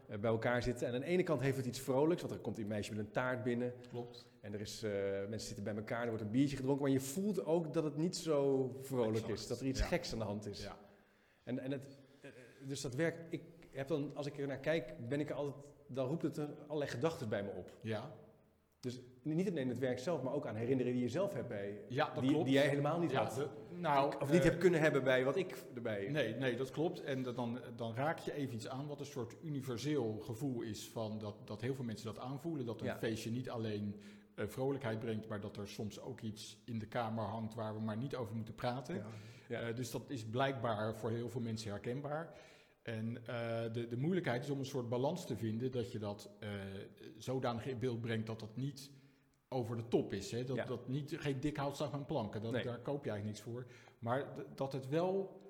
bij 0.06 0.30
elkaar 0.30 0.62
zitten. 0.62 0.86
En 0.86 0.94
aan 0.94 1.00
de 1.00 1.06
ene 1.06 1.22
kant 1.22 1.40
heeft 1.40 1.56
het 1.56 1.66
iets 1.66 1.80
vrolijks, 1.80 2.22
want 2.22 2.34
er 2.34 2.40
komt 2.40 2.58
een 2.58 2.66
meisje 2.66 2.90
met 2.94 3.00
een 3.06 3.10
taart 3.10 3.42
binnen. 3.42 3.72
Klopt. 3.90 4.26
En 4.48 4.54
er 4.54 4.60
is, 4.60 4.82
eh, 4.82 4.90
mensen 5.28 5.46
zitten 5.46 5.64
bij 5.64 5.74
elkaar, 5.76 6.02
er 6.02 6.08
wordt 6.08 6.22
een 6.22 6.30
biertje 6.30 6.56
gedronken. 6.56 6.82
Maar 6.84 6.92
je 6.92 7.00
voelt 7.00 7.44
ook 7.44 7.72
dat 7.72 7.84
het 7.84 7.96
niet 7.96 8.16
zo 8.16 8.68
vrolijk 8.82 9.16
Exact. 9.16 9.32
is. 9.38 9.46
Dat 9.46 9.60
er 9.60 9.66
iets 9.66 9.80
Ja. 9.80 9.86
geks 9.86 10.12
aan 10.12 10.18
de 10.18 10.24
hand 10.24 10.46
is. 10.46 10.62
Ja. 10.62 10.76
En, 11.44 11.58
en 11.58 11.70
het, 11.72 11.98
dus 12.66 12.80
dat 12.80 12.94
werk, 12.94 13.16
ik 13.30 13.42
heb 13.70 13.88
dan, 13.88 14.10
als 14.14 14.26
ik 14.26 14.38
er 14.38 14.46
naar 14.46 14.58
kijk, 14.60 14.94
ben 15.08 15.20
ik 15.20 15.28
er 15.30 15.34
altijd, 15.34 15.64
dan 15.86 16.08
roept 16.08 16.22
het 16.22 16.36
er 16.36 16.48
allerlei 16.66 16.90
gedachten 16.90 17.28
bij 17.28 17.42
me 17.42 17.50
op. 17.50 17.72
Ja, 17.80 18.12
Dus 18.80 19.00
niet 19.22 19.48
alleen 19.48 19.68
het 19.68 19.78
werk 19.78 19.98
zelf, 19.98 20.22
maar 20.22 20.32
ook 20.32 20.46
aan 20.46 20.54
herinneringen 20.54 20.96
die 20.98 21.06
je 21.06 21.12
zelf 21.12 21.32
hebt 21.34 21.48
bij, 21.48 21.80
ja 21.88 22.10
dat 22.14 22.22
die, 22.22 22.30
klopt. 22.30 22.44
die 22.44 22.54
jij 22.54 22.68
helemaal 22.68 22.98
niet 22.98 23.10
ja, 23.10 23.22
had. 23.24 23.34
de- 23.34 23.48
nou, 23.74 24.14
of 24.20 24.30
niet 24.30 24.40
eh, 24.40 24.46
hebt 24.46 24.58
kunnen 24.58 24.80
hebben 24.80 25.04
bij 25.04 25.24
wat 25.24 25.36
ik 25.36 25.64
erbij. 25.74 26.08
Nee, 26.10 26.34
nee, 26.34 26.56
dat 26.56 26.70
klopt. 26.70 27.02
En 27.02 27.22
dat 27.22 27.36
dan, 27.36 27.58
dan 27.76 27.94
raak 27.94 28.18
je 28.18 28.32
even 28.32 28.54
iets 28.54 28.68
aan 28.68 28.86
wat 28.86 29.00
een 29.00 29.06
soort 29.06 29.36
universeel 29.42 30.18
gevoel 30.20 30.60
is 30.62 30.88
van 30.88 31.18
dat, 31.18 31.34
dat 31.44 31.60
heel 31.60 31.74
veel 31.74 31.84
mensen 31.84 32.06
dat 32.06 32.18
aanvoelen. 32.18 32.66
Dat 32.66 32.80
een 32.80 32.86
Ja. 32.86 32.98
feestje 32.98 33.30
niet 33.30 33.50
alleen 33.50 34.00
vrolijkheid 34.46 34.98
brengt, 34.98 35.28
maar 35.28 35.40
dat 35.40 35.56
er 35.56 35.68
soms 35.68 36.00
ook 36.00 36.20
iets 36.20 36.62
in 36.64 36.78
de 36.78 36.86
kamer 36.86 37.24
hangt 37.24 37.54
waar 37.54 37.74
we 37.74 37.80
maar 37.80 37.96
niet 37.96 38.16
over 38.16 38.34
moeten 38.34 38.54
praten. 38.54 39.04
Ja. 39.48 39.72
dus 39.72 39.90
dat 39.90 40.10
is 40.10 40.24
blijkbaar 40.24 40.96
voor 40.96 41.10
heel 41.10 41.30
veel 41.30 41.40
mensen 41.40 41.70
herkenbaar. 41.70 42.34
En 42.82 43.14
de, 43.72 43.86
de 43.88 43.96
moeilijkheid 43.96 44.44
is 44.44 44.50
om 44.50 44.58
een 44.58 44.64
soort 44.64 44.88
balans 44.88 45.26
te 45.26 45.36
vinden 45.36 45.70
dat 45.70 45.92
je 45.92 45.98
dat 45.98 46.30
zodanig 47.18 47.66
in 47.66 47.78
beeld 47.78 48.00
brengt 48.00 48.26
dat 48.26 48.40
dat 48.40 48.56
niet 48.56 48.90
over 49.48 49.76
de 49.76 49.88
top 49.88 50.12
is. 50.12 50.30
Hè? 50.30 50.44
Dat, 50.44 50.66
dat 50.66 50.88
niet, 50.88 51.16
geen 51.18 51.40
dik 51.40 51.56
houtslag 51.56 51.92
aan 51.92 52.06
planken, 52.06 52.42
dat, 52.42 52.52
daar 52.52 52.78
koop 52.78 53.04
je 53.04 53.10
eigenlijk 53.10 53.24
niks 53.24 53.40
voor. 53.40 53.66
Maar 53.98 54.26
dat 54.54 54.72
het 54.72 54.88
wel 54.88 55.40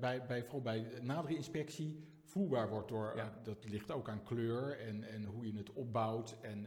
bij, 0.00 0.26
bij, 0.26 0.42
vooral 0.42 0.62
bij 0.62 0.86
nadere 1.02 1.36
inspectie 1.36 2.13
voelbaar 2.34 2.68
wordt 2.68 2.88
door, 2.88 3.12
ja. 3.16 3.40
dat 3.42 3.64
ligt 3.64 3.90
ook 3.90 4.08
aan 4.08 4.22
kleur 4.22 4.78
en, 4.80 5.02
en 5.02 5.24
hoe 5.24 5.46
je 5.46 5.56
het 5.56 5.72
opbouwt 5.72 6.36
en 6.40 6.62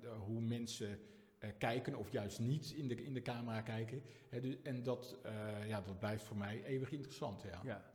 de, 0.00 0.08
hoe 0.08 0.40
mensen 0.40 0.98
uh, 1.44 1.50
kijken 1.58 1.94
of 1.94 2.10
juist 2.10 2.38
niet 2.38 2.70
in 2.70 2.88
de, 2.88 3.04
in 3.04 3.14
de 3.14 3.22
camera 3.22 3.60
kijken. 3.60 4.02
Dus, 4.40 4.56
en 4.62 4.82
dat, 4.82 5.18
ja, 5.66 5.80
dat 5.80 5.98
blijft 5.98 6.24
voor 6.24 6.36
mij 6.36 6.64
eeuwig 6.64 6.92
interessant. 6.92 7.42
Ja. 7.42 7.60
ja. 7.64 7.92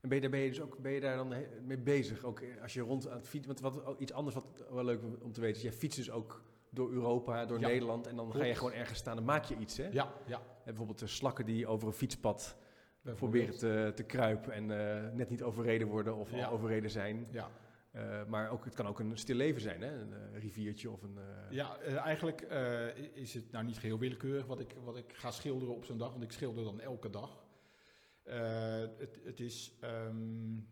En 0.00 0.08
ben 0.08 0.14
je, 0.14 0.20
daar, 0.20 0.30
ben 0.30 0.40
je, 0.40 0.48
dus 0.48 0.60
ook, 0.60 0.78
ben 0.78 0.92
je 0.92 1.00
daar 1.00 1.16
dan 1.16 1.34
mee 1.64 1.78
bezig? 1.78 2.24
Ook 2.24 2.42
als 2.62 2.74
je 2.74 2.80
rond 2.80 3.08
aan 3.08 3.16
het 3.16 3.28
fietsen. 3.28 3.62
Want 3.62 3.74
wat, 3.74 4.00
iets 4.00 4.12
anders 4.12 4.34
wat 4.34 4.64
wel 4.70 4.84
leuk 4.84 5.02
om 5.22 5.32
te 5.32 5.40
weten 5.40 5.56
is, 5.56 5.62
jij 5.62 5.72
fietst 5.72 5.98
dus 5.98 6.10
ook 6.10 6.42
door 6.70 6.90
Europa, 6.90 7.46
door 7.46 7.60
Nederland. 7.60 8.06
En 8.06 8.16
dan 8.16 8.32
ga 8.32 8.44
je 8.44 8.54
gewoon 8.54 8.72
ergens 8.72 8.98
staan 8.98 9.16
en 9.16 9.24
maak 9.24 9.44
je 9.44 9.56
iets. 9.56 9.76
Hè? 9.76 9.88
Ja, 9.88 10.12
ja. 10.26 10.36
En 10.36 10.64
bijvoorbeeld 10.64 10.98
de 10.98 11.06
slakken 11.06 11.44
die 11.44 11.66
over 11.66 11.88
een 11.88 11.94
fietspad 11.94 12.56
proberen 13.02 13.58
te, 13.58 13.92
te 13.94 14.02
kruipen 14.02 14.52
en 14.52 14.70
uh, 14.70 15.12
net 15.12 15.30
niet 15.30 15.42
overreden 15.42 15.88
worden 15.88 16.16
of 16.16 16.32
al 16.32 16.50
overreden 16.50 16.90
zijn. 16.90 17.26
Ja. 17.30 17.50
Uh, 17.94 18.24
maar 18.26 18.50
ook, 18.50 18.64
het 18.64 18.74
kan 18.74 18.86
ook 18.86 19.00
een 19.00 19.18
stil 19.18 19.36
leven 19.36 19.60
zijn, 19.60 19.82
hè? 19.82 20.00
een 20.00 20.12
uh, 20.12 20.40
riviertje 20.40 20.90
of 20.90 21.02
een... 21.02 21.18
Ja, 21.50 21.78
eigenlijk 21.80 22.40
is 23.12 23.34
het 23.34 23.50
nou 23.52 23.64
niet 23.64 23.78
geheel 23.78 23.98
willekeurig 23.98 24.46
wat 24.46 24.60
ik, 24.60 24.74
wat 24.84 24.96
ik 24.96 25.12
ga 25.12 25.30
schilderen 25.30 25.74
op 25.74 25.84
zo'n 25.84 25.98
dag, 25.98 26.10
want 26.10 26.22
ik 26.22 26.32
schilder 26.32 26.64
dan 26.64 26.80
elke 26.80 27.10
dag. 27.10 27.44
het, 28.98 29.20
het 29.24 29.40
is... 29.40 29.78
Um, 29.84 30.68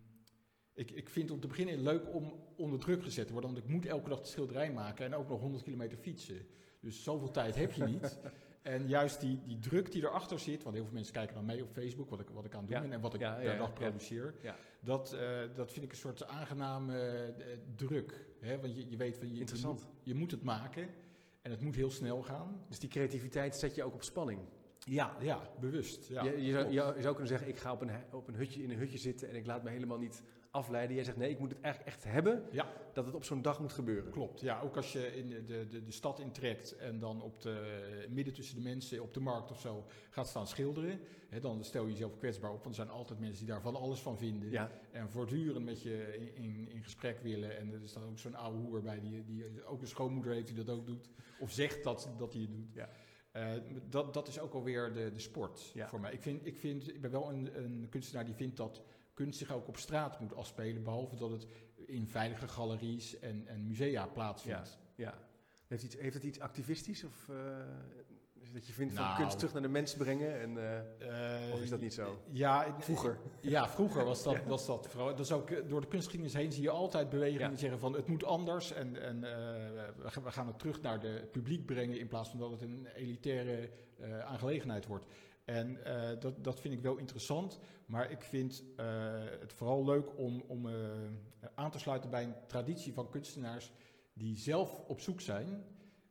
ik, 0.79 0.91
ik 0.91 1.09
vind 1.09 1.25
het 1.25 1.35
om 1.35 1.41
te 1.41 1.47
beginnen 1.47 1.83
leuk 1.83 2.15
om 2.15 2.33
onder 2.57 2.79
druk 2.79 3.03
gezet 3.03 3.27
te 3.27 3.33
worden. 3.33 3.53
Want 3.53 3.65
ik 3.65 3.71
moet 3.71 3.87
elke 3.87 4.09
dag 4.09 4.21
de 4.21 4.27
schilderij 4.27 4.73
maken 4.73 5.05
en 5.05 5.15
ook 5.15 5.29
nog 5.29 5.41
100 5.41 5.63
kilometer 5.63 5.99
fietsen. 5.99 6.47
Dus 6.81 7.03
zoveel 7.03 7.31
tijd 7.31 7.55
heb 7.55 7.73
je 7.73 7.85
niet. 7.85 8.19
en 8.69 8.89
juist 8.89 9.21
die, 9.21 9.41
die 9.45 9.59
druk 9.59 9.93
die 9.93 10.03
erachter 10.03 10.39
zit, 10.39 10.63
want 10.63 10.75
heel 10.75 10.85
veel 10.85 10.95
mensen 10.95 11.13
kijken 11.13 11.35
dan 11.35 11.45
mee 11.45 11.63
op 11.63 11.71
Facebook, 11.73 12.11
wat 12.11 12.21
ik, 12.21 12.29
wat 12.29 12.45
ik 12.45 12.55
aan 12.55 12.61
het 12.61 12.71
doen 12.71 12.81
ben 12.81 12.93
en 12.93 13.01
wat 13.01 13.15
ik 13.15 13.21
per 13.21 13.57
dag 13.57 13.73
produceer. 13.73 14.35
Dat, 14.81 15.15
uh, 15.15 15.41
dat 15.55 15.73
vind 15.73 15.85
ik 15.85 15.91
een 15.91 15.99
soort 15.99 16.27
aangename 16.27 16.95
uh, 17.39 17.45
druk. 17.75 18.27
Hè? 18.41 18.61
Want 18.61 18.77
je, 18.77 18.91
je 18.91 18.97
weet 18.97 19.19
van 19.19 19.33
je, 19.33 19.41
Interessant. 19.41 19.81
Je, 19.81 20.13
je 20.13 20.19
moet 20.19 20.31
het 20.31 20.43
maken 20.43 20.89
en 21.43 21.51
het 21.51 21.61
moet 21.61 21.75
heel 21.75 21.91
snel 21.91 22.23
gaan. 22.23 22.65
Dus 22.69 22.79
die 22.79 22.89
creativiteit 22.89 23.57
zet 23.57 23.75
je 23.75 23.85
ook 23.85 23.95
op 23.95 24.03
spanning? 24.03 24.41
Ja, 24.79 25.17
ja 25.21 25.51
bewust. 25.61 26.09
Ja, 26.09 26.25
je, 26.25 26.43
je, 26.43 26.53
zou, 26.53 26.73
je, 26.73 26.81
zou, 26.81 27.03
kunnen 27.03 27.27
zeggen, 27.27 27.49
ik 27.49 27.59
ga 27.59 27.73
op 27.73 27.81
een, 27.81 27.91
op 28.11 28.29
een 28.29 28.35
hutje 28.35 28.63
in 28.63 28.71
een 28.71 28.79
hutje 28.79 28.99
zitten 28.99 29.29
en 29.29 29.35
ik 29.35 29.47
laat 29.47 29.63
me 29.63 29.71
helemaal 29.71 29.99
niet 29.99 30.23
afleiden. 30.51 30.97
Jij 30.97 31.05
zegt 31.05 31.17
nee, 31.17 31.31
ik 31.31 31.39
moet 31.39 31.51
het 31.51 31.61
eigenlijk 31.61 31.95
echt 31.95 32.05
hebben 32.05 32.45
ja. 32.51 32.73
dat 32.93 33.07
het 33.07 33.15
op 33.15 33.25
zo'n 33.25 33.43
dag 33.43 33.61
moet 33.61 33.73
gebeuren. 33.73 34.11
Klopt, 34.11 34.41
ja. 34.41 34.61
Ook 34.61 34.77
als 34.77 34.93
je 34.93 35.17
in 35.17 35.29
de, 35.29 35.45
de, 35.45 35.85
de 35.85 35.93
stad 35.93 36.19
intrekt 36.19 36.77
en 36.77 36.99
dan 36.99 37.23
op 37.23 37.41
de, 37.41 38.07
midden 38.11 38.35
tussen 38.35 38.57
de 38.57 38.63
mensen 38.63 39.03
op 39.03 39.15
de 39.15 39.21
markt 39.21 39.51
of 39.51 39.61
zo 39.61 39.87
gaat 40.11 40.29
staan 40.29 40.47
schilderen. 40.47 41.01
Hè, 41.29 41.41
dan 41.41 41.65
stel 41.65 41.85
je 41.85 41.91
jezelf 41.91 42.19
kwetsbaar 42.19 42.51
op, 42.51 42.63
want 42.63 42.77
er 42.77 42.85
zijn 42.85 42.97
altijd 42.97 43.19
mensen 43.19 43.45
die 43.45 43.55
daar 43.55 43.63
van 43.63 43.77
alles 43.77 44.01
van 44.01 44.19
vinden. 44.19 44.51
Ja. 44.51 44.71
En 44.91 45.11
voortdurend 45.11 45.65
met 45.65 45.83
je 45.83 46.31
in, 46.35 46.69
in, 46.69 46.83
gesprek 46.83 47.21
willen. 47.21 47.59
En 47.59 47.73
er 47.73 47.89
staat 47.89 48.05
ook 48.05 48.19
zo'n 48.19 48.35
oude 48.35 48.59
hoer 48.59 48.83
bij 48.83 49.01
die, 49.01 49.25
die 49.25 49.65
ook 49.65 49.81
een 49.81 49.89
schoonmoeder 49.89 50.33
heeft 50.33 50.47
die 50.47 50.65
dat 50.65 50.71
ook 50.71 50.87
doet. 50.87 51.11
Of 51.39 51.51
zegt 51.51 51.85
dat, 51.85 52.11
dat 52.19 52.33
hij 52.33 52.43
het 52.43 52.53
doet. 52.53 52.73
Ja. 52.73 52.89
Uh, 53.33 53.53
dat, 53.89 54.15
dat 54.15 54.29
is 54.29 54.41
ook 54.41 54.53
alweer 54.53 54.93
de, 54.93 55.11
de 55.13 55.21
sport 55.21 55.71
ja. 55.75 55.89
voor 55.89 56.01
mij. 56.01 56.13
Ik, 56.13 56.23
vind, 56.23 56.47
ik, 56.47 56.59
vind, 56.59 56.89
ik 56.89 57.01
ben 57.01 57.11
wel 57.11 57.31
een, 57.31 57.59
een 57.65 57.87
kunstenaar 57.91 58.25
die 58.25 58.35
vindt 58.35 58.57
dat 58.57 58.83
kunst 59.19 59.39
zich 59.39 59.53
ook 59.53 59.69
op 59.69 59.77
straat 59.77 60.21
moet 60.21 60.35
afspelen, 60.35 60.83
behalve 60.83 61.17
dat 61.17 61.31
het 61.31 61.47
in 61.87 62.07
veilige 62.07 62.49
galeries 62.49 63.19
en, 63.19 63.47
en 63.47 63.67
musea 63.67 64.07
plaatsvindt. 64.07 64.79
Ja, 64.95 65.05
ja. 65.05 65.19
Heeft, 65.67 65.83
iets, 65.83 65.97
heeft 65.97 66.15
het 66.15 66.25
iets 66.25 66.41
activistisch? 66.41 67.05
Of 67.05 67.29
uh, 67.31 67.37
dat 68.53 68.67
je 68.67 68.73
vindt 68.73 68.95
van 68.95 69.05
nou. 69.05 69.17
kunst 69.17 69.39
terug 69.39 69.53
naar 69.53 69.63
de 69.63 69.69
mensen 69.69 69.99
brengen? 69.99 70.41
En, 70.41 70.51
uh, 70.51 71.55
of 71.55 71.61
is 71.61 71.71
dat 71.71 71.81
niet 71.81 71.95
zo? 71.95 72.19
Ja, 72.31 72.77
vroeger. 72.79 73.19
Ja, 73.41 73.69
vroeger 73.69 74.05
was 74.05 74.23
dat, 74.23 74.45
was 74.55 74.67
dat 74.67 74.89
vooral. 74.89 75.09
Dat 75.09 75.21
is 75.21 75.33
ook, 75.33 75.69
door 75.69 75.81
de 75.81 75.87
kunstgeschiedenis 75.87 76.35
heen 76.35 76.53
zie 76.53 76.63
je 76.63 76.71
altijd 76.71 77.09
bewegingen 77.11 77.49
die 77.49 77.59
zeggen 77.59 77.79
van 77.79 77.93
het 77.93 78.07
moet 78.07 78.25
anders. 78.25 78.73
En, 78.73 79.03
en 79.03 79.21
we 80.23 80.31
gaan 80.31 80.47
het 80.47 80.59
terug 80.59 80.81
naar 80.81 81.03
het 81.03 81.31
publiek 81.31 81.67
brengen 81.67 81.99
in 81.99 82.09
plaats 82.09 82.31
van 82.31 82.39
dat 82.39 82.51
het 82.51 82.63
een 82.63 82.87
elitaire 82.87 83.71
aangelegenheid 84.25 84.87
wordt. 84.87 85.07
En 85.49 85.79
uh, 85.87 86.09
dat, 86.21 86.45
dat 86.45 86.61
vind 86.61 86.75
ik 86.75 86.81
wel 86.81 86.97
interessant, 86.97 87.59
maar 87.87 88.11
ik 88.11 88.23
vind 88.23 88.65
uh, 88.77 88.87
het 89.41 89.53
vooral 89.53 89.85
leuk 89.85 90.19
om, 90.19 90.43
om 90.47 90.67
uh, 90.67 90.75
aan 91.55 91.71
te 91.71 91.79
sluiten 91.79 92.11
bij 92.11 92.23
een 92.23 92.35
traditie 92.47 92.93
van 92.93 93.11
kunstenaars 93.11 93.73
die 94.13 94.39
zelf 94.39 94.81
op 94.87 95.01
zoek 95.01 95.21
zijn. 95.21 95.65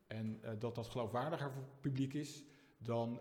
En 0.07 0.41
dat 0.59 0.75
dat 0.75 0.87
geloofwaardiger 0.87 1.51
voor 1.51 1.61
het 1.61 1.81
publiek 1.81 2.13
is 2.13 2.43
dan 2.77 3.19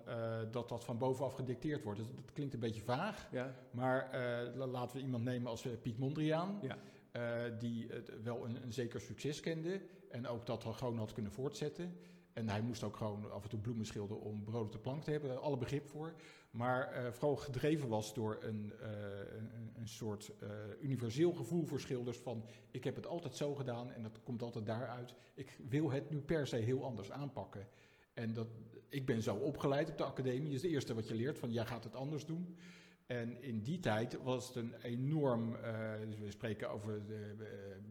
dat 0.50 0.68
dat 0.68 0.85
van 0.85 0.99
bovenaf 0.99 1.32
gedicteerd 1.32 1.82
wordt. 1.82 1.99
Dus 1.99 2.08
dat 2.08 2.32
klinkt 2.32 2.54
een 2.54 2.61
beetje 2.61 2.82
vaag, 2.82 3.28
ja. 3.32 3.54
maar 3.70 4.11
laten 4.54 4.96
we 4.96 5.02
iemand 5.02 5.25
nemen 5.25 5.50
als 5.50 5.66
Piet 5.82 5.99
Mondriaan. 5.99 6.61
Ja. 6.62 7.49
die 7.58 7.88
wel 8.23 8.44
een, 8.44 8.62
een 8.62 8.73
zeker 8.73 9.00
succes 9.00 9.40
kende 9.40 9.80
en 10.11 10.26
ook 10.26 10.46
dat 10.46 10.64
gewoon 10.64 10.99
had 10.99 11.12
kunnen 11.12 11.32
voortzetten. 11.32 11.96
En 12.37 12.49
hij 12.49 12.62
moest 12.62 12.83
ook 12.83 12.97
gewoon 12.97 13.33
af 13.33 13.43
en 13.43 13.49
toe 13.49 13.59
bloemen 13.59 13.87
schilderen 13.87 14.23
om 14.23 14.45
brood 14.45 14.64
op 14.64 14.73
de 14.73 14.78
plank 14.78 15.02
te 15.02 15.11
hebben. 15.11 15.40
Alle 15.43 15.57
begrip 15.57 15.88
voor. 15.88 16.14
Maar 16.50 17.05
uh, 17.05 17.12
vooral 17.12 17.37
gedreven 17.37 17.88
was 17.88 18.14
door 18.14 18.38
een, 18.40 18.73
uh, 18.83 18.88
een, 19.37 19.73
een, 19.76 19.88
soort 19.88 20.33
uh, 20.43 20.49
universeel 20.81 21.33
gevoel 21.33 21.64
voor 21.64 21.81
schilders 21.81 22.19
van... 22.19 22.45
ik 22.71 22.85
heb 22.85 22.97
het 22.97 23.07
altijd 23.07 23.37
zo 23.37 23.55
gedaan 23.55 23.93
en 23.93 24.02
dat 24.02 24.21
komt 24.23 24.43
altijd 24.43 24.66
daaruit. 24.66 25.14
Ik 25.35 25.59
wil 25.69 25.90
het 25.90 26.11
nu 26.11 26.21
per 26.21 26.47
se 26.47 26.57
heel 26.57 26.85
anders 26.85 27.11
aanpakken. 27.11 27.69
En 28.14 28.33
dat, 28.33 28.49
ik 28.88 29.07
ben 29.07 29.23
zo 29.23 29.35
opgeleid 29.35 29.90
op 29.90 29.99
de 29.99 30.05
academie. 30.05 30.45
Dat 30.45 30.52
is 30.52 30.62
het 30.62 30.71
eerste 30.71 30.95
wat 30.95 31.09
je 31.09 31.14
leert, 31.14 31.38
van 31.38 31.52
jij 31.52 31.66
gaat 31.66 31.85
het 31.85 31.95
anders 31.95 32.26
doen. 32.26 32.57
En 33.07 33.43
in 33.43 33.62
die 33.62 33.81
tijd 33.81 34.23
was 34.23 34.47
het 34.47 34.57
een 34.57 34.75
enorm, 34.83 35.57
dus 36.09 36.19
we 36.19 36.31
spreken 36.31 36.71
over 36.71 37.07
de 37.07 37.35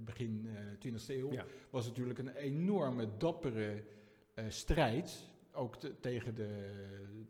begin 0.04 0.48
20e 0.86 1.08
eeuw... 1.08 1.30
was 1.70 1.86
het 1.86 1.94
natuurlijk 1.98 2.20
een 2.20 2.36
enorme, 2.36 3.08
dappere 3.18 3.84
uh, 4.36 4.46
strijd, 4.50 5.30
ook 5.52 5.76
tegen, 6.00 6.36
de, 6.36 6.72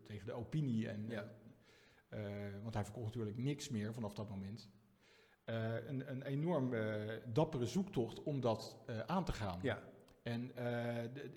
tegen 0.04 0.26
de 0.26 0.32
opinie. 0.32 0.88
En, 0.88 1.06
ja. 1.08 1.30
uh, 2.10 2.20
want 2.62 2.74
hij 2.74 2.84
verkocht 2.84 3.06
natuurlijk 3.06 3.38
niks 3.38 3.68
meer 3.68 3.94
vanaf 3.94 4.14
dat 4.14 4.28
moment. 4.28 4.68
Een, 5.44 6.10
een 6.10 6.22
enorm 6.22 6.74
dappere 7.32 7.66
zoektocht 7.66 8.22
om 8.22 8.40
dat 8.40 8.76
aan 9.06 9.24
te 9.24 9.32
gaan. 9.32 9.58
Ja. 9.62 9.82
En 10.22 10.52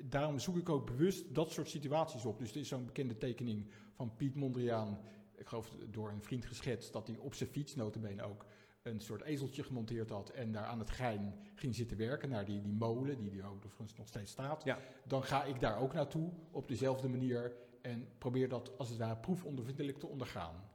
daarom 0.03 0.39
zoek 0.39 0.57
ik 0.57 0.69
ook 0.69 0.85
bewust 0.85 1.35
dat 1.35 1.51
soort 1.51 1.69
situaties 1.69 2.25
op. 2.25 2.39
Dus 2.39 2.51
er 2.51 2.57
is 2.59 2.67
zo'n 2.67 2.85
bekende 2.85 3.17
tekening 3.17 3.71
van 3.93 4.15
Piet 4.15 4.35
Mondriaan, 4.35 4.99
ik 5.35 5.47
geloof 5.47 5.75
door 5.89 6.09
een 6.09 6.21
vriend 6.21 6.45
geschetst, 6.45 6.93
dat 6.93 7.07
hij 7.07 7.17
op 7.17 7.33
zijn 7.33 7.49
fiets, 7.49 7.75
notabene 7.75 8.23
ook, 8.23 8.45
een 8.89 8.99
soort 8.99 9.21
ezeltje 9.21 9.63
gemonteerd 9.63 10.09
had 10.09 10.29
en 10.29 10.51
daar 10.51 10.65
aan 10.65 10.79
het 10.79 10.89
gein 10.89 11.33
ging 11.55 11.75
zitten 11.75 11.97
werken, 11.97 12.29
naar 12.29 12.45
die, 12.45 12.61
die 12.61 12.73
molen, 12.73 13.17
die, 13.17 13.29
die 13.29 13.43
ook 13.43 13.63
nog 13.97 14.07
steeds 14.07 14.31
staat, 14.31 14.63
ja. 14.63 14.79
dan 15.05 15.23
ga 15.23 15.43
ik 15.43 15.59
daar 15.59 15.79
ook 15.79 15.93
naartoe 15.93 16.31
op 16.51 16.67
dezelfde 16.67 17.07
manier 17.07 17.53
en 17.81 18.07
probeer 18.17 18.49
dat 18.49 18.77
als 18.77 18.89
het 18.89 18.97
ware 18.97 19.17
proefondervindelijk 19.17 19.97
te 19.97 20.07
ondergaan. 20.07 20.67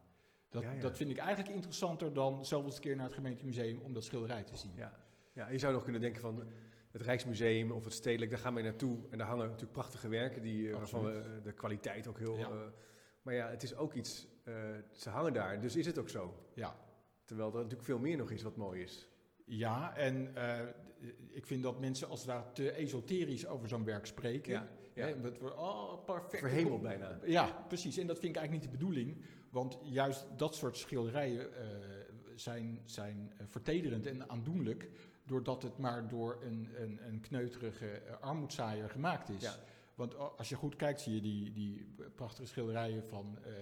Dat, 0.49 0.65
dat 0.81 0.97
vind 0.97 1.11
ik 1.11 1.17
eigenlijk 1.17 1.55
interessanter 1.55 2.13
dan 2.13 2.45
zelfs 2.45 2.67
eens 2.67 2.75
een 2.75 2.81
keer 2.81 2.97
naar 2.97 3.05
het 3.05 3.15
gemeentemuseum 3.15 3.79
om 3.79 3.93
dat 3.93 4.05
schilderij 4.05 4.43
te 4.43 4.57
zien. 4.57 4.73
Ja. 4.77 4.93
ja, 5.33 5.49
je 5.49 5.59
zou 5.59 5.73
nog 5.73 5.83
kunnen 5.83 6.01
denken 6.01 6.21
van 6.21 6.43
het 6.91 7.03
Rijksmuseum 7.03 7.71
of 7.71 7.85
het 7.85 7.93
Stedelijk, 7.93 8.31
daar 8.31 8.41
gaan 8.41 8.55
we 8.55 8.63
naartoe 8.63 8.99
en 9.11 9.19
daar 9.19 9.27
hangen 9.27 9.45
natuurlijk 9.45 9.73
prachtige 9.73 10.09
werken 10.09 10.43
die, 10.43 10.71
eh, 10.71 10.77
waarvan 10.77 11.05
we 11.05 11.41
de 11.43 11.53
kwaliteit 11.53 12.07
ook 12.07 12.19
heel... 12.19 12.39
Uh, 12.39 12.47
maar 13.23 13.35
ja, 13.35 13.49
het 13.49 13.63
is 13.63 13.77
ook 13.77 13.95
iets, 13.95 14.29
uh, 14.45 14.55
ze 14.93 15.11
hangen 15.11 15.33
daar, 15.33 15.61
dus 15.61 15.77
is 15.77 15.87
het 15.87 15.99
ook 15.99 16.09
zo. 16.09 16.35
Ja, 16.55 16.77
Terwijl 17.25 17.49
er 17.49 17.55
natuurlijk 17.55 17.85
veel 17.85 17.99
meer 17.99 18.17
nog 18.17 18.31
is 18.31 18.43
wat 18.43 18.57
mooi 18.57 18.83
is. 18.83 19.09
Ja, 19.45 19.97
en 19.97 20.33
uh, 20.37 20.61
ik 21.31 21.47
vind 21.47 21.63
dat 21.63 21.81
mensen 21.81 22.09
als 22.09 22.25
daar 22.25 22.53
te 22.53 22.71
esoterisch 22.71 23.47
over 23.47 23.69
zo'n 23.69 23.85
werk 23.85 24.07
spreken. 24.07 24.53
Ja, 24.53 24.69
ja. 24.95 25.07
Hè, 25.07 25.21
we, 25.21 25.57
oh, 25.57 26.05
perfect. 26.05 26.39
Verhemeld 26.39 26.83
bijna. 26.83 27.19
Ja, 27.25 27.65
precies. 27.69 27.97
En 27.97 28.07
dat 28.07 28.19
vind 28.19 28.35
ik 28.35 28.41
eigenlijk 28.41 28.67
niet 28.67 28.73
de 28.73 28.85
bedoeling. 28.85 29.23
Want 29.51 29.79
juist 29.83 30.27
dat 30.37 30.55
soort 30.55 30.77
schilderijen 30.77 31.51
uh, 31.51 31.67
zijn, 32.35 32.81
zijn 32.85 33.33
vertederend 33.49 34.07
en 34.07 34.31
aandoenlijk. 34.31 34.91
Doordat 35.27 35.63
het 35.63 35.79
maar 35.79 36.09
door 36.09 36.39
een, 36.43 36.69
een, 36.77 36.99
een 37.07 37.21
kneuterige 37.21 38.03
armoedzaaier 38.21 38.91
gemaakt 38.91 39.29
is. 39.29 39.43
Ja. 39.43 39.55
Want 39.95 40.17
als 40.17 40.49
je 40.49 40.55
goed 40.55 40.77
kijkt, 40.77 41.01
zie 41.01 41.15
je 41.15 41.21
die, 41.21 41.53
die 41.53 41.87
prachtige 42.15 42.49
schilderijen 42.49 43.05
van 43.05 43.39
uh, 43.47 43.53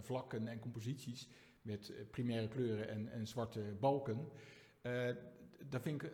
vlakken 0.00 0.48
en 0.48 0.58
composities 0.58 1.28
met 1.70 1.90
eh, 1.90 1.96
primaire 2.10 2.48
kleuren 2.48 2.88
en, 2.88 3.12
en 3.12 3.26
zwarte 3.26 3.60
balken. 3.80 4.28
Uh, 4.82 5.08
vind 5.70 6.02
ik, 6.02 6.12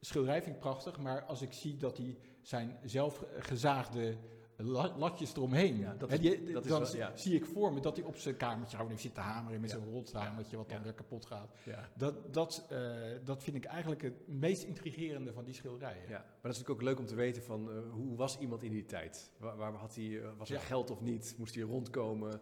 schilderij 0.00 0.42
vind 0.42 0.54
ik 0.54 0.60
prachtig, 0.60 0.98
maar 0.98 1.22
als 1.22 1.42
ik 1.42 1.52
zie 1.52 1.76
dat 1.76 1.96
hij 1.96 2.18
zijn 2.42 2.78
zelfgezaagde 2.84 4.16
latjes 4.56 5.34
eromheen. 5.34 5.78
Ja, 5.78 5.94
dat 5.94 6.12
is, 6.12 6.52
dat 6.52 6.64
dan 6.64 6.86
zie 7.14 7.34
ik 7.34 7.44
voor 7.44 7.72
me 7.72 7.80
dat 7.80 7.96
hij 7.96 8.06
op 8.06 8.16
zijn 8.16 8.36
kamertje 8.36 8.76
gewoon 8.76 8.98
zit 8.98 9.14
te 9.14 9.20
hameren 9.20 9.60
met 9.60 9.70
ja. 9.70 9.76
zijn 9.76 9.90
rothamertje 9.90 10.56
wat 10.56 10.68
dan 10.68 10.82
weer 10.82 10.92
kapot 10.92 11.26
gaat. 11.26 11.48
Dat, 11.94 12.34
dat, 12.34 12.66
uh, 12.72 12.78
dat 13.24 13.42
vind 13.42 13.56
ik 13.56 13.64
eigenlijk 13.64 14.02
het 14.02 14.28
meest 14.28 14.62
intrigerende 14.62 15.32
van 15.32 15.44
die 15.44 15.54
schilderijen. 15.54 16.02
Ja, 16.02 16.18
maar 16.18 16.18
dat 16.18 16.52
is 16.52 16.58
natuurlijk 16.58 16.70
ook 16.70 16.82
leuk 16.82 16.98
om 16.98 17.06
te 17.06 17.14
weten 17.14 17.42
van 17.42 17.70
uh, 17.70 17.92
hoe 17.92 18.16
was 18.16 18.38
iemand 18.38 18.62
in 18.62 18.70
die 18.70 18.84
tijd? 18.84 19.30
Waar, 19.38 19.56
waar 19.56 19.72
had 19.72 19.94
hij, 19.94 20.04
uh, 20.04 20.28
was 20.36 20.50
er 20.50 20.60
geld 20.60 20.90
of 20.90 21.00
niet? 21.00 21.34
Moest 21.38 21.54
hij 21.54 21.64
rondkomen? 21.64 22.40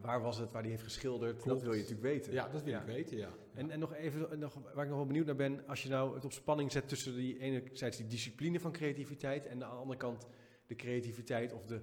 Waar 0.00 0.22
was 0.22 0.38
het 0.38 0.52
waar 0.52 0.62
hij 0.62 0.70
heeft 0.70 0.82
geschilderd? 0.82 1.42
Klopt. 1.42 1.48
Dat 1.48 1.62
wil 1.62 1.72
je 1.72 1.80
natuurlijk 1.80 2.08
weten. 2.08 2.32
Ja, 2.32 2.48
dat 2.48 2.62
wil 2.62 2.74
ik 2.74 2.82
weten, 2.86 3.16
ja. 3.16 3.30
En, 3.54 3.70
en 3.70 3.78
nog 3.78 3.94
even, 3.94 4.38
nog, 4.38 4.54
waar 4.74 4.84
ik 4.84 4.88
nog 4.88 4.98
wel 4.98 5.06
benieuwd 5.06 5.26
naar 5.26 5.36
ben, 5.36 5.66
als 5.66 5.82
je 5.82 5.88
nou 5.88 6.14
het 6.14 6.24
op 6.24 6.32
spanning 6.32 6.72
zet 6.72 6.88
tussen 6.88 7.14
die 7.14 7.38
enerzijds 7.38 7.96
die 7.96 8.06
discipline 8.06 8.60
van 8.60 8.72
creativiteit 8.72 9.46
en 9.46 9.52
aan 9.52 9.58
de 9.58 9.64
andere 9.64 9.98
kant 9.98 10.26
de 10.66 10.74
creativiteit 10.74 11.52
of 11.52 11.64
de, 11.64 11.80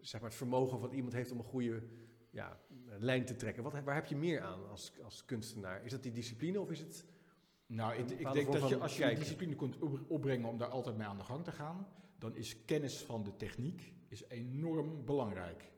zeg 0.00 0.20
maar, 0.20 0.30
het 0.30 0.38
vermogen 0.38 0.80
wat 0.80 0.92
iemand 0.92 1.12
heeft 1.12 1.30
om 1.30 1.38
een 1.38 1.44
goede 1.44 1.82
ja, 2.30 2.60
lijn 2.98 3.24
te 3.24 3.36
trekken. 3.36 3.62
Wat, 3.62 3.72
waar 3.84 3.94
heb 3.94 4.06
je 4.06 4.16
meer 4.16 4.40
aan 4.40 4.68
als, 4.68 4.92
als 5.04 5.24
kunstenaar? 5.24 5.84
Is 5.84 5.90
dat 5.90 6.02
die 6.02 6.12
discipline 6.12 6.60
of 6.60 6.70
is 6.70 6.78
het. 6.78 7.06
Nou, 7.66 7.94
ik, 7.94 8.10
ik 8.10 8.32
denk 8.32 8.52
dat 8.52 8.68
je, 8.68 8.76
als 8.78 8.96
je 8.96 9.06
die 9.06 9.18
discipline 9.18 9.56
kunt 9.56 9.78
opbrengen 10.08 10.48
om 10.48 10.58
daar 10.58 10.68
altijd 10.68 10.96
mee 10.96 11.06
aan 11.06 11.16
de 11.16 11.24
gang 11.24 11.44
te 11.44 11.52
gaan, 11.52 11.88
dan 12.18 12.36
is 12.36 12.64
kennis 12.64 12.98
van 12.98 13.22
de 13.22 13.36
techniek 13.36 13.92
is 14.08 14.24
enorm 14.28 15.04
belangrijk. 15.04 15.72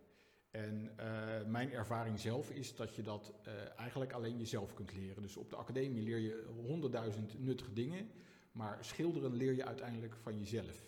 En 0.50 0.90
uh, 1.00 1.46
mijn 1.46 1.72
ervaring 1.72 2.20
zelf 2.20 2.50
is 2.50 2.74
dat 2.74 2.94
je 2.94 3.02
dat 3.02 3.34
uh, 3.46 3.78
eigenlijk 3.78 4.12
alleen 4.12 4.38
jezelf 4.38 4.74
kunt 4.74 4.94
leren. 4.94 5.22
Dus 5.22 5.36
op 5.36 5.50
de 5.50 5.56
academie 5.56 6.02
leer 6.02 6.18
je 6.18 6.46
honderdduizend 6.62 7.38
nuttige 7.38 7.72
dingen, 7.72 8.10
maar 8.52 8.84
schilderen 8.84 9.34
leer 9.34 9.54
je 9.54 9.64
uiteindelijk 9.64 10.16
van 10.16 10.38
jezelf. 10.38 10.87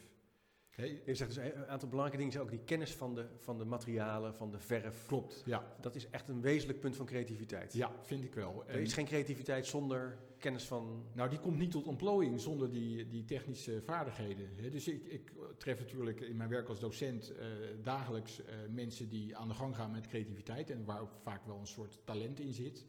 Je 1.05 1.15
zegt 1.15 1.35
dus 1.35 1.45
een 1.45 1.67
aantal 1.67 1.89
belangrijke 1.89 2.17
dingen 2.17 2.33
zijn 2.33 2.45
ook 2.45 2.51
die 2.51 2.65
kennis 2.65 2.95
van 2.95 3.15
de, 3.15 3.27
van 3.39 3.59
de 3.59 3.65
materialen, 3.65 4.35
van 4.35 4.51
de 4.51 4.59
verf. 4.59 5.07
Klopt, 5.07 5.43
ja. 5.47 5.77
Dat 5.81 5.95
is 5.95 6.11
echt 6.11 6.29
een 6.29 6.41
wezenlijk 6.41 6.81
punt 6.81 6.97
van 6.97 7.07
creativiteit. 7.07 7.73
Ja, 7.73 7.93
vind 8.03 8.25
ik 8.25 8.35
wel. 8.35 8.65
Er 8.67 8.81
is 8.81 8.93
geen 8.93 9.05
creativiteit 9.05 9.67
zonder 9.67 10.19
kennis 10.39 10.65
van... 10.65 11.05
Nou, 11.13 11.31
die 11.31 11.39
komt 11.39 11.59
niet 11.59 11.71
tot 11.71 11.87
ontplooiing 11.87 12.41
zonder 12.41 12.71
die, 12.71 13.09
die 13.09 13.25
technische 13.25 13.83
vaardigheden. 13.83 14.71
Dus 14.71 14.89
ik, 14.89 15.07
ik 15.07 15.33
tref 15.57 15.79
natuurlijk 15.79 16.21
in 16.21 16.37
mijn 16.37 16.49
werk 16.49 16.69
als 16.69 16.81
docent 16.81 17.33
uh, 17.33 17.37
dagelijks 17.83 18.41
uh, 18.41 18.47
mensen 18.71 19.09
die 19.09 19.37
aan 19.37 19.49
de 19.49 19.55
gang 19.55 19.77
gaan 19.77 19.91
met 19.91 20.07
creativiteit 20.07 20.71
en 20.71 20.85
waar 20.85 21.01
ook 21.01 21.13
vaak 21.23 21.47
wel 21.47 21.59
een 21.59 21.67
soort 21.67 22.01
talent 22.05 22.41
in 22.41 22.53
zit. 22.53 22.87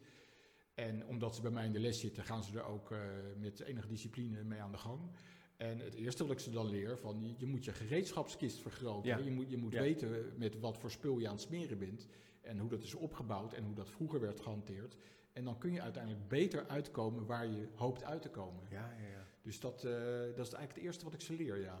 En 0.74 1.06
omdat 1.06 1.34
ze 1.34 1.42
bij 1.42 1.50
mij 1.50 1.64
in 1.64 1.72
de 1.72 1.80
les 1.80 2.00
zitten, 2.00 2.24
gaan 2.24 2.42
ze 2.44 2.58
er 2.58 2.64
ook 2.64 2.90
uh, 2.90 2.98
met 3.38 3.60
enige 3.60 3.88
discipline 3.88 4.44
mee 4.44 4.60
aan 4.60 4.72
de 4.72 4.78
gang. 4.78 5.00
En 5.62 5.78
het 5.78 5.94
eerste 5.94 6.22
wat 6.22 6.32
ik 6.32 6.38
ze 6.38 6.50
dan 6.50 6.68
leer, 6.68 6.98
van 6.98 7.34
je, 7.38 7.46
moet 7.46 7.64
je 7.64 7.72
gereedschapskist 7.72 8.60
vergroten. 8.60 9.24
Je 9.24 9.30
moet, 9.30 9.50
je 9.50 9.56
moet 9.56 9.72
weten 9.72 10.32
met 10.36 10.60
wat 10.60 10.78
voor 10.78 10.90
spul 10.90 11.18
je 11.18 11.26
aan 11.26 11.32
het 11.32 11.42
smeren 11.42 11.78
bent. 11.78 12.08
En 12.40 12.58
hoe 12.58 12.68
dat 12.70 12.82
is 12.82 12.94
opgebouwd 12.94 13.52
en 13.52 13.64
hoe 13.64 13.74
dat 13.74 13.90
vroeger 13.90 14.20
werd 14.20 14.40
gehanteerd. 14.40 14.96
En 15.32 15.44
dan 15.44 15.58
kun 15.58 15.72
je 15.72 15.80
uiteindelijk 15.80 16.28
beter 16.28 16.66
uitkomen 16.68 17.26
waar 17.26 17.46
je 17.46 17.68
hoopt 17.74 18.04
uit 18.04 18.22
te 18.22 18.30
komen. 18.30 18.66
Ja, 18.70 18.94
ja, 18.98 19.08
ja. 19.08 19.26
Dus 19.42 19.60
dat, 19.60 19.84
uh, 19.84 19.92
dat 20.36 20.46
is 20.46 20.52
eigenlijk 20.52 20.74
het 20.74 20.82
eerste 20.84 21.04
wat 21.04 21.14
ik 21.14 21.20
ze 21.20 21.32
leer, 21.32 21.60
ja. 21.60 21.80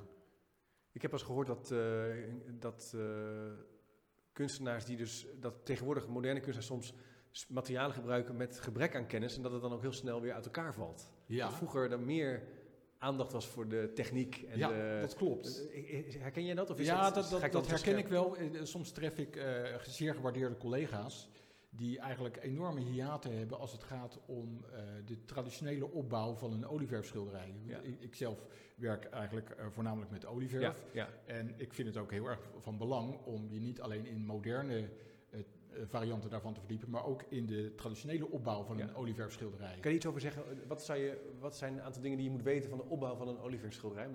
Ik 0.92 1.02
heb 1.02 1.12
eens 1.12 1.22
gehoord 1.22 1.46
dat, 1.46 1.70
uh, 1.70 2.14
dat 2.58 2.92
uh, 2.96 3.52
kunstenaars 4.32 4.84
die 4.84 4.96
dus, 4.96 5.26
dat 5.40 5.66
tegenwoordig 5.66 6.08
moderne 6.08 6.40
kunstenaars 6.40 6.66
soms 6.66 6.94
materialen 7.48 7.94
gebruiken 7.94 8.36
met 8.36 8.60
gebrek 8.60 8.96
aan 8.96 9.06
kennis 9.06 9.36
en 9.36 9.42
dat 9.42 9.52
het 9.52 9.62
dan 9.62 9.72
ook 9.72 9.80
heel 9.80 9.92
snel 9.92 10.20
weer 10.20 10.32
uit 10.32 10.44
elkaar 10.44 10.74
valt. 10.74 11.12
Ja. 11.26 11.46
Dat 11.46 11.56
vroeger 11.56 11.88
dan 11.88 12.04
meer 12.04 12.60
aandacht 13.02 13.32
was 13.32 13.46
voor 13.46 13.68
de 13.68 13.90
techniek. 13.94 14.44
En 14.48 14.58
ja, 14.58 15.00
dat 15.00 15.14
klopt. 15.14 15.68
Herken 16.18 16.44
jij 16.44 16.54
dat? 16.54 16.70
Of 16.70 16.78
is 16.78 16.86
ja, 16.86 17.10
dat, 17.10 17.30
dat, 17.30 17.52
dat, 17.52 17.66
herken 17.66 17.98
ik 17.98 18.08
wel. 18.08 18.36
Eh, 18.36 18.46
soms 18.62 18.90
tref 18.90 19.18
ik 19.18 19.36
uh, 19.36 19.44
zeer 19.82 20.14
gewaardeerde 20.14 20.56
collega's 20.56 21.28
die 21.74 21.98
eigenlijk 21.98 22.38
enorme 22.42 22.80
hiaten 22.80 23.38
hebben 23.38 23.58
als 23.58 23.72
het 23.72 23.82
gaat 23.82 24.18
om 24.26 24.64
uh, 24.64 24.78
de 25.04 25.24
traditionele 25.24 25.90
opbouw 25.90 26.34
van 26.34 26.52
een 26.52 26.66
olieverfschilderij. 26.66 27.54
Ja. 27.66 27.78
Ik, 27.78 28.00
ik, 28.00 28.14
zelf 28.14 28.46
werk 28.76 29.04
eigenlijk 29.04 29.56
uh, 29.58 29.66
voornamelijk 29.70 30.10
met 30.10 30.26
olieverf. 30.26 30.62
Ja, 30.62 30.74
ja. 30.92 31.34
En 31.34 31.54
ik 31.56 31.74
vind 31.74 31.88
het 31.88 31.96
ook 31.96 32.10
heel 32.10 32.26
erg 32.26 32.40
van 32.58 32.78
belang 32.78 33.18
om 33.24 33.48
je 33.50 33.60
niet 33.60 33.80
alleen 33.80 34.06
in 34.06 34.24
moderne 34.24 34.76
eh, 34.76 34.88
varianten 35.88 36.30
daarvan 36.30 36.54
te 36.54 36.60
verdiepen, 36.60 36.90
maar 36.90 37.04
ook 37.04 37.22
in 37.28 37.46
de 37.46 37.74
traditionele 37.74 38.30
opbouw 38.30 38.62
van 38.64 38.80
een 38.80 38.94
olieverfschilderij. 38.94 39.78
Kan 39.80 39.90
je 39.90 39.96
iets 39.96 40.06
over 40.06 40.20
zeggen? 40.20 40.42
Wat, 40.66 40.82
zou 40.82 40.98
je, 40.98 41.34
wat 41.40 41.56
zijn 41.56 41.72
een 41.72 41.82
aantal 41.82 42.02
dingen 42.02 42.16
die 42.16 42.26
je 42.26 42.32
moet 42.32 42.42
weten 42.42 42.68
van 42.68 42.78
de 42.78 42.84
opbouw 42.84 43.16
van 43.16 43.28
een 43.28 43.38
olieverfschilderij? 43.38 44.08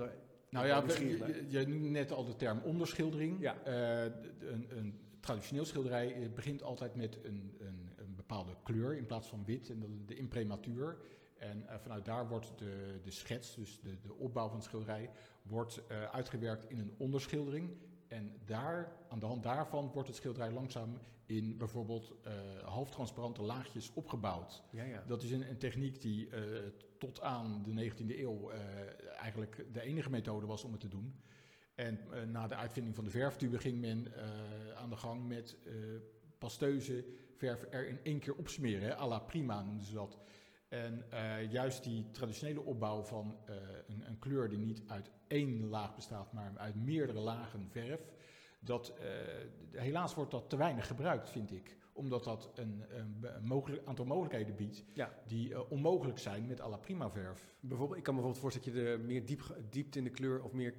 Nou 0.50 0.68
ja, 0.68 0.84
je, 0.88 1.46
je, 1.48 1.68
noemde 1.68 1.90
net 1.90 2.12
al 2.12 2.26
de 2.26 2.36
term 2.36 2.60
onderschildering. 2.64 3.40
Ja. 3.40 3.56
Uh, 3.68 4.14
een, 4.40 4.68
een, 4.70 5.00
traditioneel 5.20 5.66
schilderij 5.66 6.14
eh, 6.14 6.30
begint 6.36 6.64
altijd 6.64 6.96
met 6.96 7.18
een, 7.24 7.56
een, 7.60 7.90
een, 7.96 8.16
bepaalde 8.16 8.56
kleur 8.64 8.98
in 8.98 9.06
plaats 9.06 9.28
van 9.28 9.44
wit, 9.46 9.70
en 9.70 9.80
dat 9.80 9.90
is 9.90 10.06
de 10.06 10.16
imprematuur. 10.16 10.98
En 11.38 11.64
uh, 11.64 11.76
vanuit 11.82 12.06
daar 12.06 12.28
wordt 12.28 12.52
de, 12.58 13.00
de 13.04 13.12
schets, 13.12 13.56
dus 13.56 13.80
de, 13.80 13.98
de 14.02 14.14
opbouw 14.14 14.48
van 14.48 14.56
het 14.56 14.66
schilderij, 14.66 15.10
wordt 15.42 15.82
uh, 15.92 16.04
uitgewerkt 16.04 16.70
in 16.70 16.80
een 16.80 16.94
onderschildering. 16.98 17.70
En 18.08 18.40
daar, 18.46 18.92
aan 19.10 19.20
de 19.20 19.26
hand 19.26 19.44
daarvan 19.44 19.92
wordt 19.94 20.08
het 20.08 20.18
schilderij 20.18 20.52
langzaam 20.52 21.00
in 21.26 21.58
bijvoorbeeld 21.58 22.14
uh, 22.28 22.34
halftransparante 22.64 23.42
laagjes 23.42 23.92
opgebouwd. 23.94 24.64
Ja, 24.72 24.84
ja. 24.84 25.04
Dat 25.08 25.24
is 25.24 25.32
een, 25.32 25.50
een 25.50 25.58
techniek 25.58 26.02
die 26.02 26.28
uh, 26.28 26.60
tot 26.98 27.22
aan 27.22 27.64
de 27.64 27.92
19e 27.92 28.20
eeuw 28.20 28.52
uh, 28.52 28.60
eigenlijk 29.18 29.66
de 29.74 29.82
enige 29.82 30.10
methode 30.10 30.46
was 30.46 30.64
om 30.64 30.72
het 30.72 30.82
te 30.82 30.88
doen. 30.88 31.22
En 31.76 32.00
na 32.32 32.48
de 32.48 32.56
uitvinding 32.56 32.96
van 32.96 33.04
de 33.04 33.10
verftube 33.10 33.60
ging 33.60 33.80
men 33.80 34.14
aan 34.76 34.90
de 34.90 34.96
gang 34.96 35.28
met 35.28 35.58
pasteuze 36.38 37.06
verf 37.36 37.66
er 37.70 37.88
in 37.88 38.00
één 38.04 38.20
keer 38.20 38.36
opsmeren. 38.36 38.88
Hè, 38.88 38.96
à 38.96 39.08
la 39.08 39.20
prima 39.20 39.62
noemden 39.62 39.86
ze 39.86 39.94
dat. 39.94 40.18
En 40.68 41.06
juist 41.50 41.84
die 41.84 42.12
traditionele 42.12 42.62
opbouw 42.62 43.04
van 43.04 43.38
een, 43.88 44.08
een 44.08 44.20
kleur 44.20 44.50
die 44.50 44.58
niet 44.58 44.84
uit 44.88 45.12
één 45.28 45.68
laag 45.70 45.96
bestaat, 45.96 46.34
maar 46.34 46.52
uit 46.58 46.76
meerdere 46.76 47.20
lagen 47.20 47.70
verf 47.70 48.02
dat, 48.60 48.94
uh, 49.00 49.82
helaas 49.82 50.14
wordt 50.16 50.32
dat 50.32 50.50
te 50.50 50.58
weinig 50.58 50.88
gebruikt, 50.88 51.30
vind 51.30 51.52
ik. 51.52 51.78
Omdat 51.94 52.24
dat 52.24 52.52
een, 52.56 52.84
een, 52.90 53.26
mogelijk, 53.44 53.88
aantal 53.88 54.06
mogelijkheden 54.06 54.56
biedt 54.56 54.84
die 55.28 55.70
onmogelijk 55.70 56.20
zijn 56.20 56.48
met 56.48 56.62
alla 56.62 56.78
prima 56.78 57.10
verf. 57.10 57.56
Bijvoorbeeld, 57.60 57.98
ik 57.98 58.04
kan 58.04 58.16
me 58.16 58.22
bijvoorbeeld 58.22 58.54
voorstellen 58.54 58.84
dat 58.84 58.88
je 58.88 58.92
er 58.92 59.06
meer 59.06 59.26
diep, 59.26 59.58
diepte 59.70 59.98
in 59.98 60.04
de 60.04 60.10
kleur 60.10 60.44
of 60.44 60.54
meer 60.54 60.74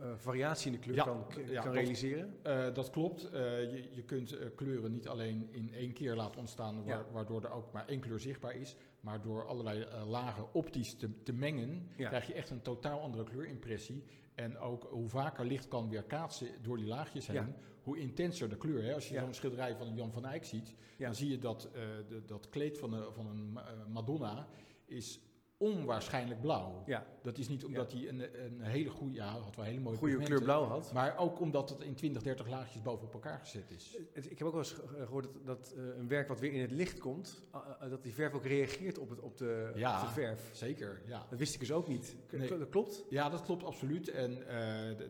uh, 0.00 0.12
variatie 0.16 0.66
in 0.66 0.72
de 0.72 0.78
kleur 0.78 1.04
kan, 1.04 1.26
ja, 1.46 1.62
kan 1.62 1.72
realiseren? 1.72 2.34
Dat, 2.42 2.74
dat 2.74 2.90
klopt. 2.90 3.20
je, 3.20 3.88
je 3.90 4.02
kunt 4.02 4.54
kleuren 4.54 4.92
niet 4.92 5.08
alleen 5.08 5.48
in 5.50 5.72
één 5.72 5.92
keer 5.92 6.14
laten 6.14 6.40
ontstaan, 6.40 6.84
wa 6.84 7.06
waardoor 7.12 7.44
er 7.44 7.50
ook 7.50 7.72
maar 7.72 7.88
één 7.88 8.00
kleur 8.00 8.20
zichtbaar 8.20 8.54
is. 8.54 8.76
Maar 9.00 9.22
door 9.22 9.46
allerlei 9.46 9.86
lagen 10.06 10.54
optisch 10.54 10.94
te, 10.94 11.22
te 11.22 11.32
mengen, 11.32 11.88
krijg 11.96 12.26
je 12.26 12.34
echt 12.34 12.50
een 12.50 12.62
totaal 12.62 13.00
andere 13.00 13.24
kleurimpressie. 13.24 14.04
En 14.34 14.58
ook 14.58 14.86
hoe 14.90 15.08
vaker 15.08 15.46
licht 15.46 15.68
kan 15.68 15.88
weerkaatsen 15.88 16.48
door 16.62 16.76
die 16.76 16.86
laagjes 16.86 17.26
heen, 17.26 17.54
hoe 17.82 17.98
intenser 17.98 18.48
de 18.48 18.56
kleur. 18.56 18.84
Hè? 18.84 18.94
Als 18.94 19.08
je 19.08 19.18
zo'n 19.18 19.34
schilderij 19.34 19.76
van 19.76 19.94
Jan 19.94 20.12
van 20.12 20.26
Eyck 20.26 20.44
ziet, 20.44 20.74
dan 20.98 21.14
zie 21.14 21.30
je 21.30 21.38
dat 21.38 21.70
de, 22.08 22.22
dat 22.26 22.48
kleed 22.48 22.78
van, 22.78 22.90
de, 22.90 23.08
van 23.12 23.26
een 23.26 23.58
Madonna 23.92 24.48
is 24.86 25.20
onwaarschijnlijk 25.60 26.40
blauw. 26.40 26.82
Ja. 26.86 27.06
Dat 27.22 27.38
is 27.38 27.48
niet 27.48 27.64
omdat 27.64 27.92
hij 27.92 28.08
een, 28.08 28.44
een 28.44 28.60
hele 28.60 28.90
goede, 28.90 29.14
ja, 29.14 29.38
had 29.38 29.56
wel 29.56 29.64
hele 29.64 29.80
mooie 29.80 29.96
goede 29.96 30.16
kleur 30.16 30.42
blauw 30.42 30.64
had. 30.64 30.92
Maar 30.92 31.18
ook 31.18 31.40
omdat 31.40 31.70
het 31.70 31.80
in 31.80 31.94
20, 31.94 32.22
30 32.22 32.48
laagjes 32.48 32.82
bovenop 32.82 33.12
elkaar 33.12 33.38
gezet 33.38 33.70
is. 33.70 33.96
Ik 34.12 34.38
heb 34.38 34.42
ook 34.42 34.52
wel 34.52 34.62
eens 34.62 34.76
gehoord 34.96 35.24
dat, 35.24 35.46
dat 35.46 35.74
uh, 35.76 35.96
een 35.98 36.08
werk 36.08 36.28
wat 36.28 36.40
weer 36.40 36.52
in 36.52 36.60
het 36.60 36.70
licht 36.70 36.98
komt, 36.98 37.42
uh, 37.54 37.90
dat 37.90 38.02
die 38.02 38.14
verf 38.14 38.32
ook 38.32 38.44
reageert 38.44 38.98
op, 38.98 39.10
het, 39.10 39.20
op, 39.20 39.36
de, 39.36 39.72
ja, 39.74 40.00
op 40.00 40.06
de 40.06 40.12
verf. 40.12 40.50
zeker. 40.52 41.02
Ja. 41.06 41.26
Dat 41.30 41.38
wist 41.38 41.54
ik 41.54 41.60
dus 41.60 41.72
ook 41.72 41.88
niet. 41.88 42.16
Nee. 42.30 42.58
Dat 42.58 42.68
klopt? 42.68 43.04
Ja, 43.08 43.28
dat 43.28 43.42
klopt 43.42 43.64
absoluut. 43.64 44.08
En 44.08 44.30
uh, 44.30 44.46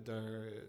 de, 0.05 0.69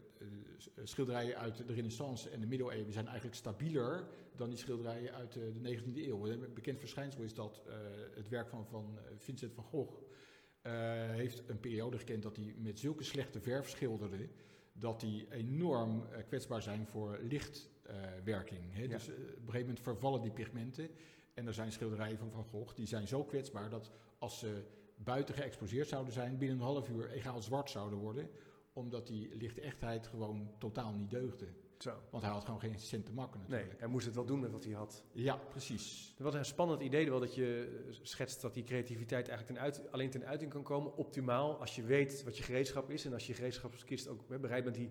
schilderijen 0.83 1.37
uit 1.37 1.67
de 1.67 1.73
Renaissance 1.73 2.29
en 2.29 2.39
de 2.39 2.47
middeleeuwen 2.47 2.93
zijn 2.93 3.05
eigenlijk 3.05 3.35
stabieler 3.35 4.03
dan 4.41 4.49
die 4.49 4.59
schilderijen 4.59 5.13
uit 5.13 5.31
de, 5.31 5.51
de 5.51 5.77
19e 5.77 5.95
eeuw. 5.95 6.27
Een 6.27 6.53
bekend 6.53 6.79
verschijnsel 6.79 7.21
is 7.21 7.33
dat 7.33 7.61
uh, 7.67 7.73
het 8.15 8.29
werk 8.29 8.49
van, 8.49 8.65
van 8.67 8.99
Vincent 9.17 9.53
van 9.53 9.63
Gogh 9.63 9.93
uh, 10.63 10.73
heeft 11.09 11.43
een 11.49 11.59
periode 11.59 11.97
gekend 11.97 12.23
dat 12.23 12.35
hij 12.35 12.55
met 12.57 12.79
zulke 12.79 13.03
slechte 13.03 13.41
verf 13.41 13.69
schilderde 13.69 14.29
dat 14.73 14.99
die 14.99 15.27
enorm 15.31 16.07
kwetsbaar 16.27 16.61
zijn 16.61 16.87
voor 16.87 17.19
lichtwerking. 17.21 18.61
Ja. 18.77 18.87
Dus 18.87 19.09
op 19.09 19.15
een 19.17 19.35
gegeven 19.35 19.59
moment 19.59 19.79
vervallen 19.79 20.21
die 20.21 20.31
pigmenten. 20.31 20.89
En 21.33 21.47
er 21.47 21.53
zijn 21.53 21.71
schilderijen 21.71 22.17
van 22.17 22.31
Van 22.31 22.43
Gogh 22.43 22.75
die 22.75 22.87
zijn 22.87 23.07
zo 23.07 23.23
kwetsbaar 23.23 23.69
dat 23.69 23.91
als 24.17 24.39
ze 24.39 24.63
buiten 24.95 25.35
geëxposeerd 25.35 25.87
zouden 25.87 26.13
zijn, 26.13 26.37
binnen 26.37 26.57
een 26.57 26.63
half 26.63 26.89
uur 26.89 27.11
egaal 27.11 27.41
zwart 27.41 27.69
zouden 27.69 27.99
worden 27.99 28.29
omdat 28.73 29.07
die 29.07 29.35
lichtechtheid 29.35 30.07
gewoon 30.07 30.51
totaal 30.57 30.93
niet 30.93 31.09
deugde. 31.09 31.47
Zo. 31.81 31.93
Want 32.09 32.23
hij 32.23 32.31
had 32.31 32.45
gewoon 32.45 32.59
geen 32.59 32.79
cent 32.79 33.05
te 33.05 33.11
makken 33.11 33.39
natuurlijk. 33.39 33.69
Nee, 33.69 33.79
hij 33.79 33.87
moest 33.87 34.05
het 34.05 34.15
wel 34.15 34.25
doen 34.25 34.39
met 34.39 34.51
wat 34.51 34.63
hij 34.63 34.73
had. 34.73 35.03
Ja, 35.11 35.35
precies. 35.35 36.15
Wat 36.17 36.33
een 36.33 36.45
spannend 36.45 36.81
idee 36.81 37.09
wel 37.09 37.19
dat 37.19 37.35
je 37.35 37.79
schetst 38.01 38.41
dat 38.41 38.53
die 38.53 38.63
creativiteit 38.63 39.27
eigenlijk 39.27 39.59
ten 39.59 39.59
uit, 39.59 39.91
alleen 39.91 40.09
ten 40.09 40.25
uiting 40.25 40.51
kan 40.51 40.63
komen. 40.63 40.95
Optimaal 40.95 41.59
als 41.59 41.75
je 41.75 41.83
weet 41.83 42.23
wat 42.23 42.37
je 42.37 42.43
gereedschap 42.43 42.89
is 42.89 43.05
en 43.05 43.13
als 43.13 43.27
je 43.27 43.33
gereedschapskist 43.33 44.07
ook 44.07 44.27
bereid 44.27 44.63
bent 44.63 44.75
die 44.75 44.89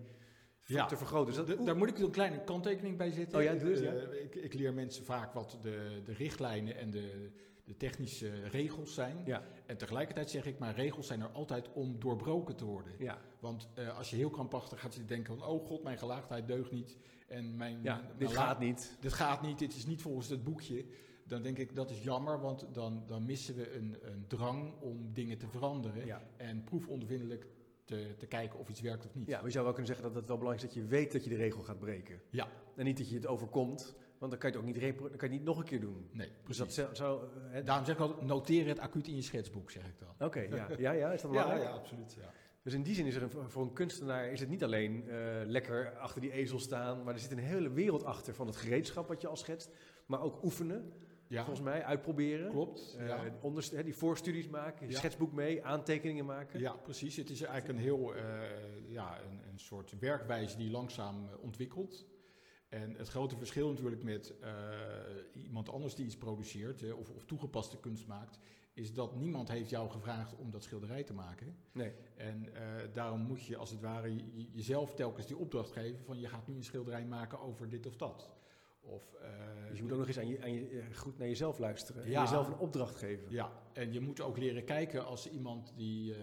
ja. 0.65 0.85
te 0.85 0.97
vergroten. 0.97 1.45
Dus 1.45 1.55
dat, 1.55 1.65
daar 1.65 1.77
moet 1.77 1.89
ik 1.89 1.97
een 1.97 2.11
kleine 2.11 2.43
kanttekening 2.43 2.97
bij 2.97 3.11
zetten. 3.11 3.37
Oh 3.37 3.43
ja, 3.43 3.53
dus, 3.53 3.79
ja. 3.79 3.91
ik, 3.93 4.35
ik, 4.35 4.53
leer 4.53 4.73
mensen 4.73 5.05
vaak 5.05 5.33
wat 5.33 5.57
de, 5.61 6.01
de 6.03 6.13
richtlijnen 6.13 6.75
en 6.77 6.91
de, 6.91 7.31
de 7.71 7.77
technische 7.77 8.47
regels 8.47 8.93
zijn. 8.93 9.21
Ja. 9.25 9.43
En 9.65 9.77
tegelijkertijd 9.77 10.29
zeg 10.29 10.45
ik, 10.45 10.59
maar 10.59 10.75
regels 10.75 11.07
zijn 11.07 11.21
er 11.21 11.29
altijd 11.29 11.73
om 11.73 11.99
doorbroken 11.99 12.55
te 12.55 12.65
worden. 12.65 12.93
Ja. 12.99 13.17
Want 13.39 13.69
uh, 13.79 13.97
als 13.97 14.09
je 14.09 14.15
heel 14.15 14.29
krampachtig 14.29 14.79
gaat 14.79 14.93
zitten 14.93 15.15
denken 15.15 15.37
van, 15.37 15.47
oh 15.47 15.65
god, 15.65 15.83
mijn 15.83 15.97
gelaagdheid 15.97 16.47
deugt 16.47 16.71
niet. 16.71 16.97
En 17.27 17.57
mijn, 17.57 17.79
ja, 17.83 18.01
dit 18.17 18.31
gaat 18.31 18.59
niet. 18.59 18.97
Dit 18.99 19.13
gaat 19.13 19.41
niet, 19.41 19.59
dit 19.59 19.75
is 19.75 19.85
niet 19.85 20.01
volgens 20.01 20.29
het 20.29 20.43
boekje. 20.43 20.85
Dan 21.25 21.41
denk 21.41 21.57
ik, 21.57 21.75
dat 21.75 21.89
is 21.89 22.03
jammer, 22.03 22.39
want 22.39 22.65
dan, 22.71 23.03
dan 23.07 23.25
missen 23.25 23.55
we 23.55 23.75
een, 23.75 23.97
een 24.01 24.27
drang 24.27 24.73
om 24.79 25.13
dingen 25.13 25.37
te 25.37 25.47
veranderen. 25.47 26.21
En 26.37 26.63
proefondervindelijk 26.63 27.47
te, 27.85 28.15
te, 28.17 28.25
kijken 28.25 28.59
of 28.59 28.69
iets 28.69 28.81
werkt 28.81 29.05
of 29.05 29.15
niet. 29.15 29.27
Ja, 29.27 29.35
maar 29.35 29.45
je 29.45 29.51
zou 29.51 29.63
wel 29.63 29.73
kunnen 29.73 29.91
zeggen 29.95 30.07
dat 30.07 30.15
het 30.15 30.27
wel 30.27 30.37
belangrijk 30.37 30.69
is 30.69 30.75
dat 30.75 30.83
je 30.83 30.89
weet 30.89 31.11
dat 31.11 31.23
je 31.23 31.29
de 31.29 31.35
regel 31.35 31.61
gaat 31.61 31.79
breken. 31.79 32.21
Ja. 32.29 32.47
En 32.75 32.85
niet 32.85 32.97
dat 32.97 33.09
je 33.09 33.15
het 33.15 33.27
overkomt, 33.27 33.95
want 34.21 34.31
dan 34.31 34.41
kan 34.41 34.51
je 34.51 34.57
het 34.57 34.67
ook 34.67 34.73
niet, 34.73 34.99
dan 34.99 35.17
kan 35.17 35.29
je 35.29 35.35
niet 35.35 35.43
nog 35.43 35.57
een 35.57 35.63
keer 35.63 35.79
doen. 35.79 36.09
Nee, 36.11 36.29
dus 36.47 36.57
dat 36.57 36.73
zou, 36.91 37.23
uh, 37.53 37.65
Daarom 37.65 37.85
zeg 37.85 37.95
ik 37.95 38.01
al, 38.01 38.15
noteer 38.21 38.67
het 38.67 38.79
acuut 38.79 39.07
in 39.07 39.15
je 39.15 39.21
schetsboek, 39.21 39.71
zeg 39.71 39.83
ik 39.85 39.99
dan. 39.99 40.27
Oké, 40.27 40.39
ja. 40.39 40.67
ja. 40.77 40.91
Ja, 40.91 41.11
is 41.11 41.21
dat 41.21 41.31
belangrijk? 41.31 41.61
Ja, 41.63 41.69
ja 41.69 41.75
absoluut. 41.75 42.15
Ja. 42.19 42.33
Dus 42.63 42.73
in 42.73 42.83
die 42.83 42.95
zin 42.95 43.05
is 43.05 43.15
er 43.15 43.21
een, 43.21 43.49
voor 43.49 43.63
een 43.63 43.73
kunstenaar 43.73 44.31
is 44.31 44.39
het 44.39 44.49
niet 44.49 44.63
alleen 44.63 45.03
uh, 45.07 45.15
lekker 45.45 45.97
achter 45.97 46.21
die 46.21 46.31
ezel 46.31 46.59
staan, 46.59 47.03
maar 47.03 47.13
er 47.13 47.19
zit 47.19 47.31
een 47.31 47.37
hele 47.37 47.71
wereld 47.71 48.03
achter 48.03 48.33
van 48.33 48.47
het 48.47 48.55
gereedschap 48.55 49.07
wat 49.07 49.21
je 49.21 49.27
al 49.27 49.35
schetst, 49.35 49.69
maar 50.05 50.21
ook 50.21 50.43
oefenen. 50.43 50.93
Ja. 51.27 51.43
Volgens 51.45 51.65
mij 51.65 51.83
uitproberen. 51.83 52.49
Klopt. 52.49 52.97
Uh, 52.99 53.07
ja. 53.07 53.23
onder, 53.41 53.83
die 53.83 53.95
voorstudies 53.95 54.47
maken, 54.47 54.87
je 54.87 54.95
schetsboek 54.95 55.31
mee, 55.31 55.65
aantekeningen 55.65 56.25
maken. 56.25 56.59
Ja, 56.59 56.73
precies. 56.73 57.15
Het 57.15 57.29
is 57.29 57.41
eigenlijk 57.41 57.79
een 57.79 57.83
heel 57.83 58.15
uh, 58.15 58.21
ja, 58.87 59.21
een, 59.21 59.39
een, 59.51 59.59
soort 59.59 59.99
werkwijze 59.99 60.57
die 60.57 60.71
langzaam 60.71 61.29
ontwikkelt. 61.41 62.05
En 62.71 62.95
het 62.97 63.09
grote 63.09 63.37
verschil 63.37 63.69
natuurlijk 63.69 64.03
met 64.03 64.33
uh, 64.41 64.49
iemand 65.43 65.69
anders 65.69 65.95
die 65.95 66.05
iets 66.05 66.17
produceert 66.17 66.93
of, 66.93 67.09
of, 67.09 67.25
toegepaste 67.25 67.79
kunst 67.79 68.07
maakt, 68.07 68.39
is 68.73 68.93
dat 68.93 69.15
niemand 69.15 69.49
heeft 69.49 69.69
jou 69.69 69.89
gevraagd 69.89 70.35
om 70.35 70.51
dat 70.51 70.63
schilderij 70.63 71.03
te 71.03 71.13
maken. 71.13 71.55
Nee. 71.71 71.93
En 72.15 72.45
uh, 72.45 72.59
daarom 72.93 73.21
moet 73.21 73.43
je 73.43 73.57
als 73.57 73.69
het 73.69 73.81
ware 73.81 74.15
jezelf 74.51 74.93
telkens 74.93 75.27
die 75.27 75.37
opdracht 75.37 75.71
geven 75.71 76.03
van 76.03 76.19
je 76.19 76.27
gaat 76.27 76.47
nu 76.47 76.55
een 76.55 76.63
schilderij 76.63 77.05
maken 77.05 77.39
over 77.39 77.69
dit 77.69 77.85
of 77.85 77.95
dat. 77.95 78.29
Of, 78.81 79.15
uh, 79.21 79.27
dus 79.69 79.77
je 79.77 79.83
moet 79.83 79.91
ook 79.91 79.97
nog 79.97 80.07
eens 80.07 80.19
aan 80.19 80.27
je, 80.27 80.41
aan 80.41 80.53
je, 80.53 80.83
goed 80.95 81.17
naar 81.17 81.27
jezelf 81.27 81.59
luisteren. 81.59 82.09
Ja, 82.09 82.15
en 82.15 82.21
jezelf 82.21 82.47
een 82.47 82.57
opdracht 82.57 82.95
geven. 82.95 83.31
Ja, 83.31 83.51
en 83.73 83.93
je 83.93 83.99
moet 83.99 84.21
ook 84.21 84.37
leren 84.37 84.63
kijken 84.63 85.05
als 85.05 85.29
iemand 85.29 85.73
die, 85.75 86.15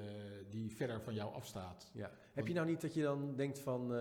die 0.49 0.75
verder 0.75 1.01
van 1.01 1.15
jou 1.15 1.35
afstaat. 1.35 1.91
Ja. 1.95 2.11
Heb 2.33 2.47
je 2.47 2.55
nou 2.55 2.67
niet 2.67 2.81
dat 2.81 2.95
je 2.95 3.03
dan 3.03 3.37
denkt 3.37 3.59
van 3.59 3.93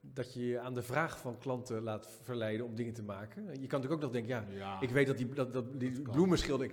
dat 0.00 0.34
je 0.34 0.46
je 0.46 0.60
aan 0.60 0.74
de 0.74 0.82
vraag 0.82 1.18
van 1.18 1.38
klanten 1.38 1.82
laat 1.82 2.08
verleiden 2.22 2.66
om 2.66 2.74
dingen 2.74 2.94
te 2.94 3.02
maken. 3.02 3.42
Je 3.42 3.48
kan 3.48 3.80
natuurlijk 3.80 3.92
ook 3.92 4.00
nog 4.00 4.10
denken, 4.10 4.56
ja, 4.56 4.80
ik 4.80 4.90
weet 4.90 5.06
dat 5.06 5.16
die, 5.16 5.28
dat, 5.28 5.52
dat, 5.52 5.80
die 5.80 6.02
bloemenschilder, 6.02 6.70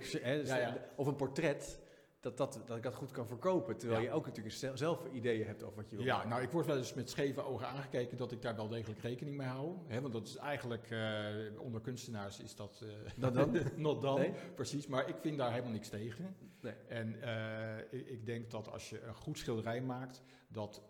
of 0.96 1.06
een 1.06 1.16
portret, 1.16 1.80
dat, 2.20 2.36
dat, 2.36 2.60
dat 2.66 2.76
ik 2.76 2.82
dat 2.82 2.94
goed 2.94 3.10
kan 3.10 3.26
verkopen. 3.26 3.76
Terwijl 3.76 4.02
je 4.02 4.10
ook 4.10 4.26
natuurlijk 4.26 4.54
zelf 4.74 5.06
ideeën 5.12 5.46
hebt 5.46 5.62
over 5.62 5.76
wat 5.76 5.90
je 5.90 5.96
wil 5.96 6.04
Ja, 6.04 6.26
nou 6.26 6.42
ik 6.42 6.50
word 6.50 6.66
wel 6.66 6.76
eens 6.76 6.94
met 6.94 7.10
scheve 7.10 7.44
ogen 7.44 7.68
aangekeken 7.68 8.16
dat 8.16 8.32
ik 8.32 8.42
daar 8.42 8.56
wel 8.56 8.68
degelijk 8.68 9.00
rekening 9.00 9.36
mee 9.36 9.46
hou. 9.46 9.74
Hè, 9.86 10.00
want 10.00 10.12
dat 10.12 10.26
is 10.26 10.36
eigenlijk, 10.36 10.90
uh, 10.90 11.26
onder 11.58 11.80
kunstenaars 11.80 12.40
is 12.40 12.56
dat... 12.56 12.82
Uh, 12.82 13.32
dan? 13.32 13.58
not 13.76 14.02
dan, 14.02 14.26
precies. 14.54 14.86
Maar 14.86 15.08
ik 15.08 15.16
vind 15.20 15.38
daar 15.38 15.50
helemaal 15.50 15.72
niks 15.72 15.88
tegen. 15.88 16.36
Nee. 16.66 16.74
En 16.88 17.14
uh, 17.14 18.10
ik, 18.10 18.26
denk 18.26 18.50
dat 18.50 18.70
als 18.70 18.90
je 18.90 19.02
een 19.02 19.14
goed 19.14 19.38
schilderij 19.38 19.80
maakt, 19.80 20.22
dat 20.48 20.82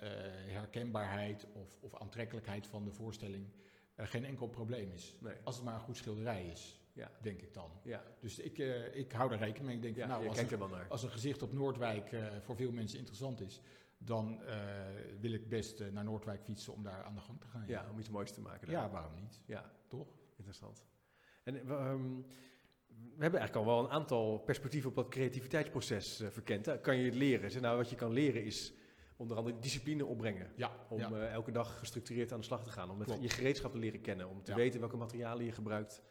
herkenbaarheid 0.46 1.46
of, 1.52 1.78
of 1.80 1.94
aantrekkelijkheid 1.94 2.66
van 2.66 2.84
de 2.84 2.92
voorstelling 2.92 3.46
geen 3.96 4.24
enkel 4.24 4.48
probleem 4.48 4.92
is. 4.92 5.16
Nee. 5.20 5.34
Als 5.44 5.56
het 5.56 5.64
maar 5.64 5.74
een 5.74 5.80
goed 5.80 5.96
schilderij 5.96 6.46
is 6.46 6.80
ja. 6.92 7.10
denk 7.20 7.40
ik 7.40 7.54
dan. 7.54 7.70
Ja. 7.82 8.02
Dus 8.20 8.38
ik, 8.38 8.58
ik 8.92 9.12
hou 9.12 9.28
daar 9.28 9.38
rekening 9.38 9.66
mee. 9.66 9.76
Ik 9.76 9.82
denk, 9.82 9.96
ja, 9.96 10.00
van, 10.00 10.10
nou, 10.10 10.28
als, 10.28 10.38
een, 10.38 10.88
als 10.88 11.02
een 11.02 11.10
gezicht 11.10 11.42
op 11.42 11.52
Noordwijk 11.52 12.16
voor 12.42 12.56
veel 12.56 12.72
mensen 12.72 12.98
interessant 12.98 13.40
is, 13.40 13.60
dan 13.98 14.40
uh, 14.42 14.54
wil 15.20 15.32
ik 15.32 15.48
best 15.48 15.90
naar 15.92 16.04
Noordwijk 16.04 16.42
fietsen 16.42 16.72
om 16.72 16.82
daar 16.82 17.02
aan 17.02 17.14
de 17.14 17.20
gang 17.20 17.40
te 17.40 17.46
gaan. 17.46 17.64
Ja, 17.66 17.86
om 17.90 17.98
iets 17.98 18.08
moois 18.08 18.32
te 18.32 18.40
maken. 18.40 18.66
Daar. 18.66 18.82
Ja, 18.82 18.90
waarom 18.90 19.14
niet? 19.14 19.40
Ja, 19.46 19.72
toch? 19.88 20.08
Interessant. 20.36 20.84
En 21.42 21.70
um, 21.70 22.26
we 23.16 23.22
hebben 23.22 23.40
eigenlijk 23.40 23.68
al 23.68 23.74
wel 23.74 23.84
een 23.84 23.90
aantal 23.90 24.38
perspectieven 24.38 24.90
op 24.90 24.96
dat 24.96 25.08
creativiteitsproces 25.08 26.22
verkend. 26.30 26.66
Hè? 26.66 26.80
Kan 26.80 26.96
je 26.96 27.04
het 27.04 27.14
leren? 27.14 27.50
Zeg, 27.50 27.62
nou, 27.62 27.76
wat 27.76 27.90
je 27.90 27.96
kan 27.96 28.12
leren 28.12 28.44
is 28.44 28.74
onder 29.16 29.36
andere 29.36 29.58
discipline 29.58 30.04
opbrengen. 30.04 30.52
Ja, 30.56 30.70
om 30.88 31.14
elke 31.14 31.50
dag 31.50 31.78
gestructureerd 31.78 32.32
aan 32.32 32.38
de 32.38 32.44
slag 32.44 32.64
te 32.64 32.70
gaan. 32.70 32.90
Om 32.90 32.98
met 32.98 33.16
je 33.20 33.28
gereedschap 33.28 33.72
te 33.72 33.78
leren 33.78 34.00
kennen. 34.00 34.28
Om 34.28 34.42
te 34.42 34.54
weten 34.54 34.80
welke 34.80 34.96
materialen 34.96 35.44
je 35.44 35.52
gebruikt. 35.52 36.02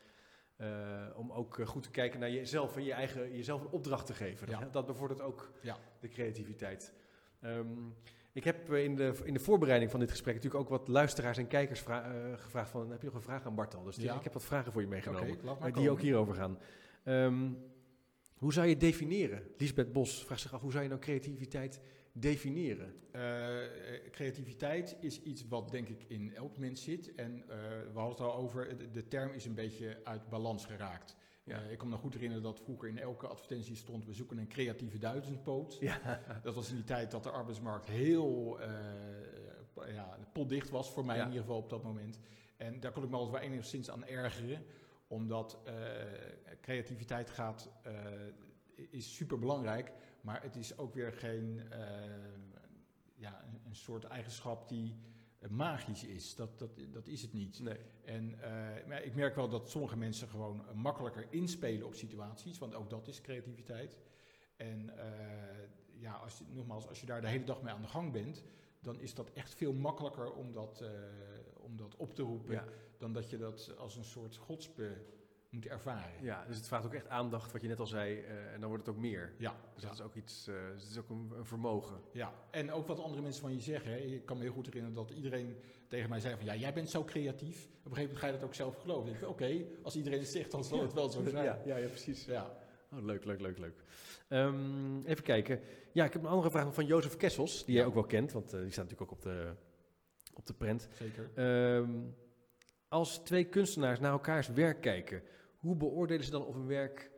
Uh, 0.57 1.07
om 1.15 1.31
ook 1.31 1.59
eh, 1.59 1.67
goed 1.67 1.83
te 1.83 1.89
kijken 1.89 2.19
naar 2.19 2.31
jezelf 2.31 2.75
en 2.75 2.83
je 2.83 2.93
eigen, 2.93 3.35
jezelf 3.35 3.61
een 3.61 3.69
opdracht 3.69 4.05
te 4.05 4.13
geven. 4.13 4.71
Dat, 4.71 4.85
bevordert 4.85 5.21
ook 5.21 5.51
de 5.99 6.07
creativiteit. 6.07 6.93
Um, 7.41 7.95
ik 8.35 8.43
heb 8.43 8.73
in 8.73 8.95
de, 8.95 9.13
in 9.23 9.33
de 9.33 9.39
voorbereiding 9.39 9.91
van 9.91 9.99
dit 9.99 10.11
gesprek 10.11 10.35
natuurlijk 10.35 10.63
ook 10.63 10.69
wat 10.69 10.87
luisteraars 10.87 11.37
en 11.37 11.47
kijkers 11.47 11.83
uh, 11.87 12.05
gevraagd 12.35 12.69
van, 12.69 12.91
heb 12.91 12.99
je 12.99 13.05
nog 13.05 13.15
een 13.15 13.21
vraag 13.21 13.45
aan 13.45 13.55
Bartel? 13.55 13.83
Dus 13.83 13.95
ja. 13.95 14.15
ik 14.15 14.23
heb 14.23 14.33
wat 14.33 14.43
vragen 14.43 14.71
voor 14.71 14.81
je 14.81 14.87
meegenomen, 14.87 15.37
okay, 15.43 15.71
die 15.71 15.89
ook 15.89 16.01
hierover 16.01 16.35
gaan. 16.35 16.59
Um, 17.05 17.57
hoe 18.37 18.53
zou 18.53 18.67
je 18.67 18.77
definiëren? 18.77 19.43
Lisbeth 19.57 19.91
Bos 19.91 20.25
vraagt 20.25 20.41
zich 20.41 20.53
af, 20.53 20.61
hoe 20.61 20.71
zou 20.71 20.83
je 20.83 20.89
nou 20.89 21.01
creativiteit 21.01 21.81
definiëren? 22.11 22.93
Uh, 23.15 23.21
creativiteit 24.11 24.97
is 24.99 25.21
iets 25.21 25.47
wat 25.47 25.71
denk 25.71 25.87
ik 25.87 26.03
in 26.07 26.35
elk 26.35 26.57
mens 26.57 26.83
zit. 26.83 27.15
En 27.15 27.35
uh, 27.37 27.45
we 27.93 27.99
hadden 27.99 28.17
het 28.17 28.19
al 28.19 28.35
over, 28.35 28.91
de, 28.91 29.07
term 29.07 29.33
is 29.33 29.45
een 29.45 29.55
beetje 29.55 29.99
uit 30.03 30.29
balans 30.29 30.65
geraakt. 30.65 31.15
Ja. 31.45 31.63
Uh, 31.63 31.71
ik 31.71 31.77
kan 31.77 31.87
me 31.87 31.93
nog 31.93 32.01
goed 32.01 32.13
herinneren 32.13 32.43
dat 32.43 32.59
vroeger 32.59 32.89
in 32.89 32.97
elke 32.97 33.27
advertentie 33.27 33.75
stond: 33.75 34.05
we 34.05 34.13
zoeken 34.13 34.37
een 34.37 34.47
creatieve 34.47 34.97
duizendpoot. 34.97 35.77
Ja. 35.79 36.21
Dat 36.43 36.55
was 36.55 36.69
in 36.69 36.75
die 36.75 36.83
tijd 36.83 37.11
dat 37.11 37.23
de 37.23 37.29
arbeidsmarkt 37.29 37.85
heel 37.85 38.59
ja, 39.87 40.17
potdicht 40.33 40.69
was, 40.69 40.91
voor 40.91 41.05
mij 41.05 41.19
in 41.19 41.25
ieder 41.25 41.41
geval 41.41 41.57
op 41.57 41.69
dat 41.69 41.83
moment. 41.83 42.19
En 42.57 42.79
daar 42.79 42.91
kon 42.91 43.03
ik 43.03 43.09
me 43.09 43.15
altijd 43.15 43.41
wel 43.41 43.51
enigszins 43.51 43.89
aan 43.89 44.05
ergeren, 44.05 44.65
omdat 45.07 45.59
creativiteit 46.61 47.29
gaat, 47.29 47.69
is 48.75 49.15
super 49.15 49.39
belangrijk. 49.39 49.91
Maar 50.21 50.41
het 50.41 50.55
is 50.55 50.77
ook 50.77 50.93
weer 50.93 51.13
geen 51.13 51.61
ja, 53.15 53.43
een, 53.43 53.61
een, 53.65 53.75
soort 53.75 54.03
eigenschap 54.03 54.69
die 54.69 54.95
magisch 55.49 56.03
is. 56.03 56.35
Dat, 56.35 56.59
dat, 56.59 56.69
dat 56.91 57.07
is 57.07 57.21
het 57.21 57.33
niet. 57.33 57.59
Nee. 57.59 57.77
En 58.03 58.31
uh, 58.31 58.87
maar 58.87 59.03
ik 59.03 59.15
merk 59.15 59.35
wel 59.35 59.49
dat 59.49 59.69
sommige 59.69 59.97
mensen 59.97 60.27
gewoon 60.27 60.63
makkelijker 60.73 61.27
inspelen 61.29 61.87
op 61.87 61.93
situaties, 61.93 62.57
want 62.57 62.75
ook 62.75 62.89
dat 62.89 63.07
is 63.07 63.21
creativiteit. 63.21 63.97
En 64.55 64.91
uh, 64.95 65.03
ja, 65.99 66.13
als 66.13 66.37
je, 66.37 66.43
nogmaals, 66.51 66.87
als 66.87 66.99
je 66.99 67.05
daar 67.05 67.21
de 67.21 67.27
hele 67.27 67.43
dag 67.43 67.61
mee 67.61 67.73
aan 67.73 67.81
de 67.81 67.87
gang 67.87 68.11
bent, 68.11 68.43
dan 68.81 68.99
is 68.99 69.13
dat 69.13 69.31
echt 69.33 69.55
veel 69.55 69.73
makkelijker 69.73 70.33
om 70.33 70.51
dat, 70.51 70.83
om 71.57 71.77
dat 71.77 71.95
op 71.95 72.15
te 72.15 72.21
roepen, 72.21 72.63
dan 72.97 73.13
dat 73.13 73.29
je 73.29 73.37
dat 73.37 73.77
als 73.77 73.95
een 73.95 74.03
soort 74.03 74.35
godsbe 74.35 74.97
moet 75.55 75.67
ervaren. 75.67 76.11
Ja, 76.21 76.45
dus 76.47 76.55
het 76.55 76.67
vraagt 76.67 76.85
ook 76.85 76.93
echt 76.93 77.09
aandacht, 77.09 77.51
wat 77.51 77.61
je 77.61 77.67
net 77.67 77.79
al 77.79 77.87
zei, 77.87 78.19
uh, 78.19 78.53
en 78.53 78.59
dan 78.59 78.69
wordt 78.69 78.85
het 78.85 78.95
ook 78.95 79.01
meer. 79.01 79.33
Ja. 79.37 79.55
Dus 79.73 79.83
dat 79.83 79.93
is 79.93 80.01
ook 80.01 80.15
iets, 80.15 80.47
uh, 80.47 80.55
het 80.73 80.87
is 80.89 80.97
ook 80.97 81.09
een, 81.09 81.31
een, 81.37 81.45
vermogen. 81.45 82.01
Ja, 82.11 82.33
en 82.51 82.71
ook 82.71 82.87
wat 82.87 82.99
andere 82.99 83.21
mensen 83.21 83.41
van 83.41 83.53
je 83.53 83.59
zeggen. 83.59 83.91
Hè. 83.91 83.97
Ik 83.97 84.25
kan 84.25 84.37
me 84.37 84.43
heel 84.43 84.51
goed 84.51 84.65
herinneren 84.65 84.95
dat 84.95 85.09
iedereen 85.11 85.55
tegen 85.87 86.09
mij 86.09 86.19
zei 86.19 86.35
van, 86.35 86.45
ja, 86.45 86.55
jij 86.55 86.73
bent 86.73 86.89
zo 86.89 87.03
creatief. 87.03 87.65
Op 87.65 87.91
een 87.91 87.97
gegeven 87.97 88.01
moment 88.01 88.19
ga 88.19 88.27
je 88.27 88.33
dat 88.33 88.43
ook 88.43 88.53
zelf 88.53 88.75
geloven. 88.75 89.29
Oké, 89.29 89.65
als 89.81 89.95
iedereen 89.95 90.19
het 90.19 90.27
zegt, 90.27 90.51
dan 90.51 90.63
zal 90.63 90.81
het 90.81 90.93
wel 90.93 91.09
zo 91.09 91.23
zijn. 91.29 91.43
Ja, 91.43 91.61
ja, 91.65 91.77
ja 91.77 91.87
precies. 91.87 92.25
Ja. 92.25 92.57
Oh, 92.91 93.03
leuk, 93.03 93.25
leuk, 93.25 93.41
leuk, 93.41 93.57
leuk. 93.57 93.83
Um, 94.29 95.05
even 95.05 95.23
kijken. 95.23 95.59
Ja, 95.91 96.05
ik 96.05 96.13
heb 96.13 96.21
een 96.21 96.29
andere 96.29 96.51
vraag 96.51 96.73
van 96.73 96.85
Jozef 96.85 97.17
Kessels, 97.17 97.65
die 97.65 97.75
jij 97.75 97.85
ook 97.85 97.93
wel 97.93 98.05
kent, 98.05 98.31
want 98.31 98.53
uh, 98.53 98.61
die 98.61 98.71
staat 98.71 98.89
natuurlijk 98.89 99.11
ook 99.11 99.17
op 99.17 99.23
de, 99.23 99.53
op 100.33 100.45
de 100.45 100.53
prent. 100.53 100.87
Zeker. 100.93 101.29
Um, 101.75 102.15
als 102.87 103.17
twee 103.17 103.43
kunstenaars 103.43 103.99
naar 103.99 104.11
elkaars 104.11 104.47
werk 104.47 104.81
kijken, 104.81 105.23
hoe 105.65 105.75
beoordelen 105.75 106.25
ze 106.25 106.31
dan 106.31 106.45
of 106.45 106.55
een 106.55 106.67
werk 106.67 107.11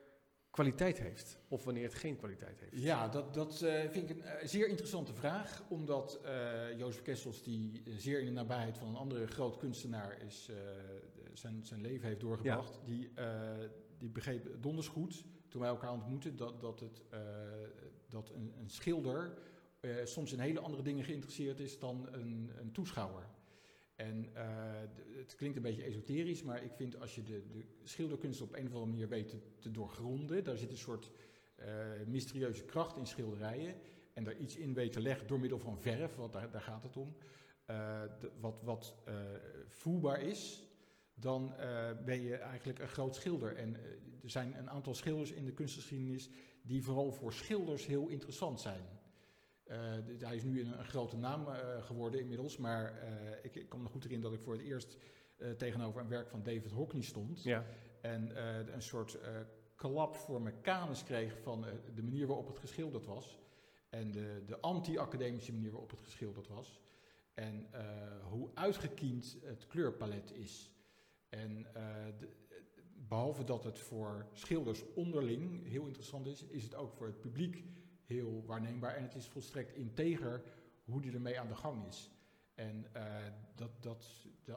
kwaliteit 0.50 1.00
heeft 1.00 1.40
of 1.48 1.64
wanneer 1.64 1.84
het 1.84 1.94
geen 1.94 2.18
kwaliteit 2.18 2.60
heeft? 2.60 2.84
Ja, 2.84 3.08
dat, 3.08 3.34
dat 3.34 3.62
uh, 3.62 3.90
vind 3.90 4.10
ik 4.10 4.18
een 4.18 4.24
uh, 4.24 4.32
zeer 4.44 4.68
interessante 4.68 5.14
vraag, 5.14 5.64
omdat 5.70 6.20
uh, 6.26 6.78
Jozef 6.78 7.02
Kessels, 7.02 7.44
die 7.44 7.84
zeer 7.98 8.20
in 8.20 8.26
de 8.26 8.32
nabijheid 8.32 8.78
van 8.78 8.88
een 8.88 8.96
andere 8.96 9.28
groot 9.28 9.58
kunstenaar 9.58 10.22
is, 10.22 10.50
zijn, 11.34 11.66
zijn 11.66 11.82
leven 11.82 12.08
heeft 12.08 12.20
doorgebracht, 12.20 12.80
die, 12.84 13.12
die 13.98 14.10
begreep 14.10 14.62
donders 14.62 14.88
goed 14.88 15.26
toen 15.48 15.62
wij 15.62 15.70
elkaar 15.70 15.92
ontmoetten 15.92 16.36
dat, 16.36 16.62
dat, 16.62 16.80
het, 16.80 17.04
dat 18.10 18.30
een, 18.30 18.54
een 18.60 18.70
schilder 18.70 19.38
soms 20.04 20.34
in 20.34 20.40
hele 20.40 20.60
andere 20.60 20.84
dingen 20.84 21.04
geïnteresseerd 21.04 21.60
is 21.60 21.80
dan 21.80 22.08
een, 22.12 22.52
een 22.60 22.72
toeschouwer. 22.72 23.28
En 23.98 24.30
het 25.18 25.36
klinkt 25.36 25.58
een 25.58 25.64
beetje 25.64 25.84
esoterisch, 25.84 26.44
maar 26.44 26.64
ik 26.64 26.72
vind 26.72 27.00
als 27.00 27.16
je 27.16 27.24
de, 27.24 27.44
de 27.52 27.66
schilderkunst 27.84 28.42
op 28.42 28.54
een 28.54 28.68
of 28.68 28.74
andere 28.74 28.86
manier 28.92 29.08
weet 29.08 29.36
te, 29.60 29.72
doorgronden, 29.72 30.44
daar 30.44 30.58
zit 30.58 30.72
een 30.72 30.78
soort 30.78 31.12
mysterieuze 32.06 32.64
kracht 32.64 32.98
in 32.98 33.08
schilderijen 33.08 33.76
en 34.14 34.24
daar 34.24 34.38
iets 34.38 34.56
in 34.56 34.74
weet 34.74 34.92
te 34.92 35.02
leggen 35.02 35.28
door 35.28 35.40
middel 35.40 35.60
van 35.60 35.80
verf, 35.80 36.16
want 36.16 36.34
daar, 36.34 36.52
daar 36.52 36.62
gaat 36.62 36.84
het 36.84 36.98
om, 36.98 37.16
wat, 38.40 38.62
wat 38.62 38.96
voelbaar 39.68 40.22
is, 40.22 40.64
dan 41.14 41.54
ben 42.06 42.22
je 42.22 42.36
eigenlijk 42.36 42.80
een 42.80 42.88
groot 42.88 43.16
schilder. 43.16 43.56
En 43.56 43.76
er 44.24 44.30
zijn 44.30 44.58
een 44.58 44.70
aantal 44.70 44.96
schilders 44.96 45.32
in 45.32 45.46
de 45.46 45.54
kunstgeschiedenis 45.54 46.30
die 46.62 46.84
vooral 46.84 47.12
voor 47.12 47.34
schilders 47.34 47.86
heel 47.86 48.08
interessant 48.08 48.60
zijn. 48.62 48.82
Uh, 49.70 49.78
hij 50.20 50.36
is 50.36 50.44
nu 50.44 50.62
een, 50.62 50.80
een 50.80 50.86
grote 50.86 51.18
naam 51.18 51.48
uh, 51.48 51.84
geworden 51.84 52.20
inmiddels, 52.20 52.58
maar 52.58 53.04
uh, 53.04 53.32
ik, 53.42 53.56
ik 53.56 53.70
kan 53.70 53.82
me 53.82 53.88
goed 53.88 54.06
erin 54.06 54.22
dat 54.22 54.34
ik 54.34 54.42
voor 54.42 54.54
het 54.54 54.62
eerst 54.62 54.98
tegenover 55.58 56.02
een 56.02 56.08
werk 56.08 56.30
van 56.30 56.44
David 56.44 56.72
Hockney 56.72 57.02
stond. 57.02 57.44
Ja. 57.44 57.66
En 58.02 58.44
een 58.74 58.82
soort 58.82 59.20
klap 59.76 60.16
voor 60.16 60.42
mijn 60.42 60.62
kanus 60.62 61.04
kreeg 61.04 61.38
van 61.42 61.66
de 61.96 62.04
manier 62.04 62.28
waarop 62.28 62.48
het 62.48 62.60
geschilderd 62.60 63.06
was. 63.06 63.40
En 63.90 64.12
de, 64.12 64.44
de 64.46 64.60
anti-academische 64.60 65.54
manier 65.54 65.72
waarop 65.72 65.90
het 65.90 66.00
geschilderd 66.00 66.48
was. 66.48 66.82
En 67.34 67.68
hoe 68.30 68.50
uitgekiend 68.54 69.38
het 69.44 69.68
kleurpalet 69.68 70.32
is. 70.34 70.72
En 71.30 71.68
de, 72.20 72.30
behalve 73.08 73.44
dat 73.44 73.64
het 73.64 73.80
voor 73.80 74.26
schilders 74.34 74.94
onderling 74.94 75.68
heel 75.68 75.86
interessant 75.86 76.28
is, 76.28 76.44
is 76.44 76.64
het 76.64 76.76
ook 76.76 76.94
voor 76.94 77.08
het 77.08 77.20
publiek 77.20 77.64
heel 78.08 78.44
waarneembaar. 78.46 78.96
En 78.96 79.04
het 79.04 79.16
is 79.16 79.28
volstrekt 79.28 79.74
integer 79.74 80.42
hoe 80.84 81.02
die 81.02 81.14
ermee 81.14 81.40
aan 81.40 81.48
de 81.48 81.56
gang 81.56 81.88
is. 81.88 82.12
En 82.56 82.86
uh, 82.96 83.04
dat, 83.56 83.70
dat, 83.80 84.06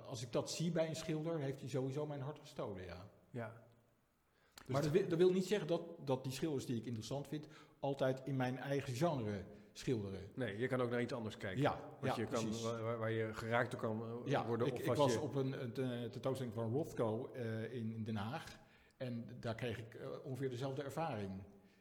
als 0.06 0.22
ik 0.22 0.32
dat 0.32 0.50
zie 0.50 0.70
bij 0.70 0.88
een 0.88 0.96
schilder, 0.96 1.38
heeft 1.38 1.60
hij 1.60 1.68
sowieso 1.68 2.06
mijn 2.06 2.20
hart 2.20 2.38
gestolen, 2.38 2.84
ja. 2.84 3.10
ja. 3.30 3.52
Dus 4.54 4.66
maar 4.66 4.82
dat 4.82 4.90
wil, 4.90 5.08
dat 5.08 5.18
wil, 5.18 5.32
niet 5.32 5.46
zeggen 5.46 5.68
dat, 5.68 5.82
dat 6.04 6.24
die 6.24 6.32
schilders 6.32 6.66
die 6.66 6.76
ik 6.76 6.84
interessant 6.84 7.28
vind, 7.28 7.46
altijd 7.80 8.20
in 8.24 8.36
mijn 8.36 8.58
eigen 8.58 8.94
genre 8.94 9.44
schilderen. 9.72 10.30
Nee, 10.34 10.58
je 10.58 10.66
kan 10.66 10.80
ook 10.80 10.90
naar 10.90 11.02
iets 11.02 11.12
anders 11.12 11.36
kijken. 11.36 11.62
Ja, 11.62 11.80
wat 12.00 12.16
je 12.16 12.26
kan, 12.26 12.62
waar, 12.62 12.98
waar, 12.98 13.10
je 13.10 13.34
geraakt 13.34 13.70
door 13.70 13.80
kan 13.80 14.02
eh, 14.02 14.30
ja, 14.30 14.46
worden. 14.46 14.66
Ik, 14.66 14.72
of 14.72 14.80
ik 14.80 14.94
was 14.94 15.16
op 15.16 15.34
een, 15.34 15.62
een 15.62 16.10
tentoonstelling 16.10 16.54
van 16.54 16.72
Rothko 16.72 17.32
uh, 17.36 17.74
in 17.74 18.04
Den 18.04 18.16
Haag. 18.16 18.58
En 18.96 19.36
daar 19.40 19.54
kreeg 19.54 19.78
ik 19.78 19.94
uh, 19.94 20.06
ongeveer 20.22 20.50
dezelfde 20.50 20.82
ervaring. 20.82 21.30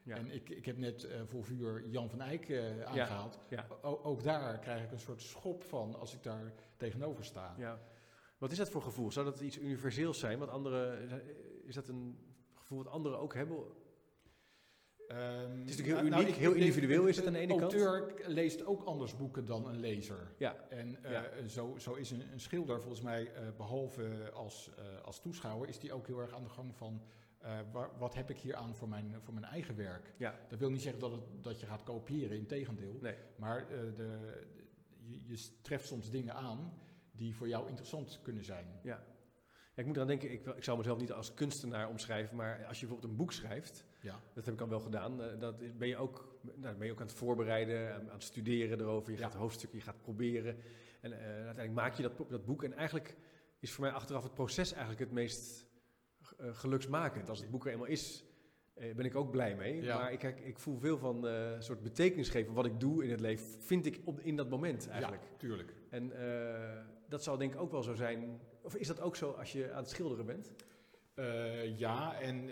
Ja. 0.03 0.15
En 0.15 0.31
ik, 0.31 0.49
ik 0.49 0.65
heb 0.65 0.77
net 0.77 1.03
uh, 1.03 1.21
voor 1.25 1.43
vuur 1.43 1.87
Jan 1.87 2.09
van 2.09 2.21
Eyck 2.21 2.49
uh, 2.49 2.83
aangehaald. 2.83 3.39
Ja, 3.49 3.65
ja. 3.81 3.87
ook 3.87 4.23
daar 4.23 4.59
krijg 4.59 4.83
ik 4.83 4.91
een 4.91 4.99
soort 4.99 5.21
schop 5.21 5.63
van 5.63 5.95
als 5.95 6.13
ik 6.13 6.23
daar 6.23 6.53
tegenover 6.77 7.25
sta. 7.25 7.55
Ja. 7.57 7.79
Wat 8.37 8.51
is 8.51 8.57
dat 8.57 8.69
voor 8.69 8.81
gevoel? 8.81 9.11
Zou 9.11 9.25
dat 9.25 9.39
iets 9.39 9.59
universeels 9.59 10.19
zijn? 10.19 10.39
Wat 10.39 10.49
andere, 10.49 10.97
is 11.65 11.75
dat 11.75 11.87
een 11.87 12.17
gevoel 12.53 12.83
wat 12.83 12.93
anderen 12.93 13.19
ook 13.19 13.33
hebben? 13.33 13.57
Um, 15.11 15.17
het 15.59 15.69
is 15.69 15.77
natuurlijk 15.77 15.87
heel 15.87 15.95
nou, 15.95 16.09
nou, 16.09 16.23
uniek, 16.23 16.35
heel 16.35 16.53
individueel 16.53 17.05
is 17.05 17.15
het 17.17 17.25
aan 17.25 17.33
de 17.33 17.39
ene 17.39 17.55
kant. 17.55 17.73
Een 17.73 17.79
auteur 17.79 18.13
leest 18.27 18.65
ook 18.65 18.83
anders 18.83 19.15
boeken 19.15 19.45
dan 19.45 19.67
een 19.67 19.79
lezer. 19.79 20.33
Ja. 20.37 20.55
En 20.69 20.97
uh, 21.05 21.21
Zo, 21.47 21.75
zo 21.77 21.93
is 21.93 22.11
een, 22.11 22.31
een, 22.31 22.39
schilder 22.39 22.81
volgens 22.81 23.01
mij, 23.01 23.21
uh, 23.21 23.47
behalve 23.57 24.31
als, 24.33 24.69
uh, 24.79 25.01
als 25.05 25.19
toeschouwer, 25.19 25.69
is 25.69 25.79
die 25.79 25.93
ook 25.93 26.07
heel 26.07 26.19
erg 26.19 26.33
aan 26.33 26.43
de 26.43 26.49
gang 26.49 26.75
van... 26.75 27.01
Waar, 27.71 27.89
wat 27.97 28.13
heb 28.13 28.29
ik 28.29 28.37
hier 28.37 28.55
aan 28.55 28.75
voor 28.75 28.89
mijn, 28.89 29.15
voor 29.19 29.33
mijn 29.33 29.45
eigen 29.45 29.75
werk? 29.75 30.13
Ja. 30.17 30.39
Dat 30.47 30.59
wil 30.59 30.69
niet 30.69 30.81
zeggen 30.81 31.01
dat, 31.01 31.11
het, 31.11 31.43
dat 31.43 31.59
je 31.59 31.65
gaat 31.65 31.83
kopiëren, 31.83 32.37
in 32.37 32.45
tegendeel. 32.45 32.97
Nee. 33.01 33.15
Maar 33.35 33.67
de, 33.67 33.93
de, 33.95 34.47
je, 34.97 35.25
je 35.25 35.61
treft 35.61 35.87
soms 35.87 36.09
dingen 36.09 36.33
aan 36.33 36.73
die 37.11 37.35
voor 37.35 37.47
jou 37.47 37.67
interessant 37.67 38.19
kunnen 38.21 38.43
zijn. 38.43 38.65
Ja. 38.83 39.03
Ja, 39.79 39.85
ik 39.85 39.85
moet 39.85 39.95
eraan 39.95 40.07
denken, 40.07 40.31
ik, 40.31 40.45
ik 40.45 40.63
zou 40.63 40.77
mezelf 40.77 40.99
niet 40.99 41.11
als 41.11 41.33
kunstenaar 41.33 41.89
omschrijven, 41.89 42.35
maar 42.35 42.65
als 42.65 42.79
je 42.79 42.85
bijvoorbeeld 42.85 43.11
een 43.11 43.17
boek 43.17 43.31
schrijft, 43.31 43.85
ja. 44.01 44.19
dat 44.33 44.45
heb 44.45 44.53
ik 44.53 44.61
al 44.61 44.69
wel 44.69 44.79
gedaan, 44.79 45.21
uh, 45.21 45.39
dat 45.39 45.77
ben 45.77 45.87
je 45.87 45.97
ook, 45.97 46.39
nou, 46.55 46.75
ben 46.75 46.85
je 46.85 46.91
ook 46.91 46.99
aan 46.99 47.07
het 47.07 47.15
voorbereiden, 47.15 47.93
aan, 47.93 48.09
het 48.09 48.23
studeren 48.23 48.79
erover, 48.79 49.11
je 49.11 49.17
gaat 49.17 49.33
hoofdstukken, 49.33 49.79
je 49.79 49.83
gaat 49.83 50.01
proberen. 50.01 50.57
En 51.01 51.13
uiteindelijk 51.13 51.73
maak 51.73 51.93
je 51.93 52.03
dat, 52.03 52.29
dat 52.29 52.45
boek 52.45 52.63
en 52.63 52.73
eigenlijk 52.73 53.17
is 53.59 53.71
voor 53.71 53.83
mij 53.83 53.93
achteraf 53.93 54.23
het 54.23 54.33
proces 54.33 54.71
eigenlijk 54.71 54.99
het 54.99 55.11
meest 55.11 55.65
uh, 56.41 56.55
geluksmakend. 56.55 57.29
Als 57.29 57.39
het 57.39 57.49
boek 57.49 57.65
er 57.65 57.71
eenmaal 57.71 57.87
is, 57.87 58.23
ben 58.95 59.05
ik 59.05 59.15
ook 59.15 59.31
blij 59.31 59.55
mee. 59.55 59.81
Ja. 59.81 59.97
Maar 59.97 60.11
ik, 60.11 60.23
ik, 60.23 60.59
voel 60.59 60.77
veel 60.77 60.97
van 60.97 61.23
een 61.23 61.63
soort 61.63 61.81
betekenis 61.81 62.29
geven 62.29 62.53
wat 62.53 62.65
ik 62.65 62.79
doe 62.79 63.03
in 63.03 63.09
het 63.09 63.19
leven, 63.19 63.45
vind 63.61 63.85
ik 63.85 64.01
op, 64.03 64.19
in 64.19 64.35
dat 64.35 64.49
moment 64.49 64.87
eigenlijk. 64.87 65.23
Ja, 65.23 65.37
tuurlijk. 65.37 65.73
En 65.89 66.11
dat 67.07 67.23
zou 67.23 67.37
denk 67.37 67.53
ik 67.53 67.59
ook 67.59 67.71
wel 67.71 67.83
zo 67.83 67.93
zijn 67.93 68.39
of 68.61 68.75
is 68.75 68.87
dat 68.87 69.01
ook 69.01 69.15
zo 69.15 69.31
als 69.31 69.51
je 69.51 69.71
aan 69.71 69.81
het 69.81 69.89
schilderen 69.89 70.25
bent? 70.25 70.51
Ja, 71.77 72.19
en 72.19 72.49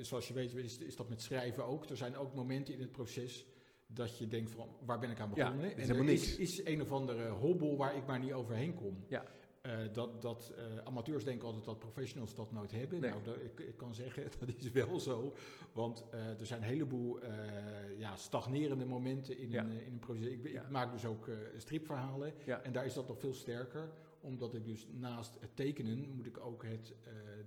zoals 0.00 0.28
je 0.28 0.34
weet 0.34 0.54
is, 0.54 0.78
is, 0.78 0.96
dat 0.96 1.08
met 1.08 1.22
schrijven 1.22 1.64
ook. 1.64 1.84
Er 1.84 1.96
zijn 1.96 2.16
ook 2.16 2.34
momenten 2.34 2.74
in 2.74 2.80
het 2.80 2.92
proces 2.92 3.46
dat 3.86 4.18
je 4.18 4.26
denkt 4.26 4.50
van 4.50 4.68
waar 4.84 4.98
ben 4.98 5.10
ik 5.10 5.20
aan 5.20 5.30
begonnen? 5.30 5.68
Ja, 5.68 5.74
en 5.76 5.88
er 5.88 6.08
is, 6.08 6.36
is, 6.36 6.64
een 6.64 6.82
of 6.82 6.92
andere 6.92 7.28
hobbel 7.28 7.76
waar 7.76 7.96
ik 7.96 8.06
maar 8.06 8.18
niet 8.18 8.32
overheen 8.32 8.74
kom. 8.74 9.04
Ja. 9.08 9.24
Uh, 9.66 9.72
dat 9.92 10.22
dat 10.22 10.52
amateurs 10.84 11.24
denken 11.24 11.46
altijd 11.46 11.64
dat 11.64 11.78
professionals 11.78 12.34
dat 12.34 12.52
nooit 12.52 12.72
hebben. 12.72 13.00
Nee. 13.00 13.10
Nou, 13.10 13.22
dat, 13.22 13.36
ik, 13.36 13.60
ik, 13.60 13.76
kan 13.76 13.94
zeggen, 13.94 14.24
dat 14.38 14.48
is 14.56 14.70
wel 14.70 15.00
zo. 15.00 15.34
Want 15.72 16.04
er 16.10 16.46
zijn 16.46 16.62
een 16.62 16.68
heleboel 16.68 17.18
ja, 17.98 18.16
stagnerende 18.16 18.84
momenten 18.84 19.38
in, 19.38 19.54
een, 19.54 19.70
in 19.70 19.92
een 19.92 19.98
proces. 19.98 20.26
Ik, 20.26 20.44
ik 20.44 20.70
maak 20.70 20.92
dus 20.92 21.04
ook 21.04 21.28
stripverhalen. 21.56 22.32
En 22.62 22.72
daar 22.72 22.86
is 22.86 22.94
dat 22.94 23.08
nog 23.08 23.18
veel 23.18 23.34
sterker 23.34 23.90
omdat 24.20 24.54
ik 24.54 24.64
dus 24.64 24.86
naast 24.92 25.36
het 25.40 25.56
tekenen 25.56 26.10
moet 26.16 26.26
ik 26.26 26.38
ook 26.38 26.62
het, 26.62 26.94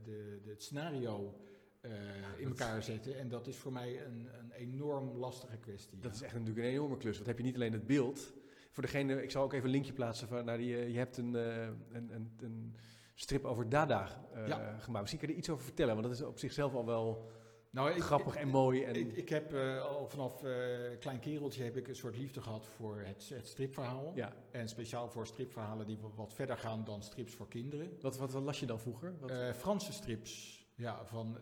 de, 0.04 0.40
de, 0.44 0.50
het 0.50 0.64
scenario 0.64 1.34
uh, 1.82 1.92
in 2.38 2.48
elkaar 2.48 2.84
zetten. 2.84 3.18
En 3.18 3.30
dat 3.30 3.48
is 3.48 3.56
voor 3.56 3.72
mij 3.72 4.06
een, 4.06 4.28
een 4.40 4.52
enorm 4.52 5.18
lastige 5.18 5.58
kwestie. 5.58 6.00
Dat 6.00 6.16
is 6.16 6.22
echt 6.22 6.34
natuurlijk 6.34 6.66
een 6.66 6.74
enorme 6.74 6.98
klus. 6.98 7.16
Want 7.16 7.28
heb 7.28 7.38
je 7.38 7.44
niet 7.44 7.56
alleen 7.56 7.72
het 7.72 7.88
beeld. 7.88 8.34
Voor 8.78 8.86
degene, 8.86 9.24
ik 9.24 9.32
zal 9.32 9.44
ook 9.44 9.54
even 9.54 9.66
een 9.66 9.72
linkje 9.72 9.94
plaatsen 9.94 10.28
van 10.28 10.46
naar 10.46 10.58
die. 10.58 10.72
Uh, 10.72 10.90
je 10.90 10.98
hebt 10.98 11.18
een, 11.18 11.34
een, 11.34 11.82
een, 11.92 12.38
een, 12.40 12.76
strip 13.16 13.46
over 13.46 13.70
Dada 13.70 14.28
ja. 14.46 14.78
gemaakt. 14.80 15.02
Misschien 15.02 15.20
kun 15.20 15.28
je 15.28 15.34
er 15.34 15.40
iets 15.40 15.50
over 15.50 15.64
vertellen, 15.64 15.94
want 15.96 16.08
dat 16.08 16.16
is 16.16 16.22
op 16.22 16.40
zichzelf 16.40 16.74
al 16.74 16.86
wel 16.86 17.30
nou, 17.70 18.00
grappig 18.00 18.36
en 18.36 18.48
mooi. 18.48 18.84
En... 18.84 18.96
Ik, 18.96 19.16
ik 19.16 19.30
heb 19.30 19.54
uh, 19.54 19.82
al 19.82 20.08
vanaf 20.08 20.44
uh, 20.44 20.52
klein 21.00 21.20
kereltje 21.20 21.64
heb 21.64 21.78
ik 21.78 21.88
een 21.88 21.96
soort 21.96 22.18
liefde 22.18 22.42
gehad 22.42 22.66
voor 22.66 23.00
het, 23.00 23.30
het 23.34 23.48
stripverhaal. 23.48 24.12
Ja. 24.16 24.34
En 24.52 24.68
speciaal 24.68 25.10
voor 25.10 25.28
stripverhalen 25.28 25.88
die 25.88 25.98
wat 26.16 26.34
verder 26.34 26.58
gaan 26.58 26.84
dan 26.84 27.04
strips 27.04 27.34
voor 27.34 27.48
kinderen. 27.48 27.98
Wat, 28.02 28.18
wat, 28.18 28.32
wat 28.32 28.44
las 28.44 28.60
je 28.60 28.66
dan 28.66 28.80
vroeger? 28.80 29.14
Wat... 29.20 29.32
Franse 29.56 29.94
strips, 29.94 30.66
ja, 30.76 31.06
van 31.06 31.38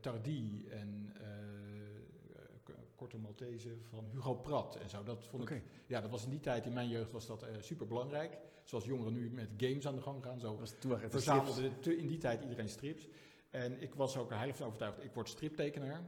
Tardy 0.00 0.64
en 0.70 1.12
Korte 3.08 3.26
Maltese 3.26 3.76
van 3.82 4.04
Hugo 4.12 4.34
Pratt 4.34 4.76
en 4.76 4.88
zo. 4.88 5.02
Dat 5.02 5.26
vond 5.26 5.50
ik, 5.50 5.62
ja, 5.86 6.00
dat 6.00 6.10
was 6.10 6.24
in 6.24 6.30
die 6.30 6.40
tijd, 6.40 6.66
in 6.66 6.72
mijn 6.72 6.88
jeugd 6.88 7.10
was 7.10 7.26
dat 7.26 7.46
super 7.60 7.86
belangrijk. 7.86 8.38
Zoals 8.64 8.84
jongeren 8.84 9.12
nu 9.12 9.30
met 9.30 9.48
games 9.56 9.86
aan 9.86 9.94
de 9.94 10.02
gang 10.02 10.24
gaan. 10.24 10.40
Zo 10.40 10.56
was 10.56 10.74
verzamelde 11.08 11.70
in 11.82 12.06
die 12.06 12.18
tijd 12.18 12.42
iedereen 12.42 12.68
strips. 12.68 13.08
En 13.50 13.82
ik 13.82 13.94
was 13.94 14.16
ook 14.16 14.30
heilig 14.30 14.60
overtuigd, 14.60 15.04
ik 15.04 15.12
word 15.12 15.28
striptekenaar. 15.28 16.02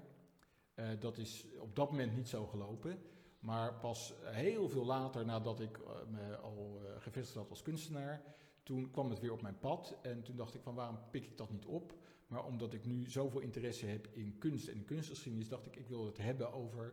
Uh, 0.75 0.89
dat 0.99 1.19
is 1.19 1.47
op 1.59 1.77
dat 1.77 1.91
moment 1.91 2.17
niet 2.17 2.29
zo 2.29 2.47
gelopen. 2.47 2.99
Maar 3.39 3.75
pas 3.75 4.15
heel 4.23 4.69
veel 4.69 4.85
later, 4.85 5.25
nadat 5.25 5.61
ik 5.61 5.79
uh, 5.79 5.87
me 6.09 6.37
al 6.37 6.81
gevestigd 6.99 7.37
had 7.39 7.51
als 7.51 7.63
kunstenaar, 7.63 8.23
toen 8.63 8.91
kwam 8.91 9.11
het 9.11 9.21
weer 9.21 9.33
op 9.33 9.43
mijn 9.43 9.59
pad. 9.59 9.99
En 10.03 10.23
toen 10.23 10.37
dacht 10.37 10.55
ik 10.55 10.63
van 10.63 10.75
waarom 10.75 10.99
pik 11.11 11.27
ik 11.27 11.37
dat 11.37 11.51
niet 11.51 11.67
op? 11.67 11.95
Maar 12.31 12.45
omdat 12.45 12.75
ik 12.75 12.85
nu 12.85 13.11
zoveel 13.11 13.41
interesse 13.41 13.87
heb 13.87 14.09
in 14.13 14.39
kunst 14.39 14.69
en 14.69 14.75
in 14.75 14.85
kunstgeschiedenis, 14.85 15.49
dacht 15.49 15.67
ik 15.67 15.77
ik 15.77 15.89
wil 15.89 16.07
het 16.07 16.19
hebben 16.19 16.53
over 16.53 16.93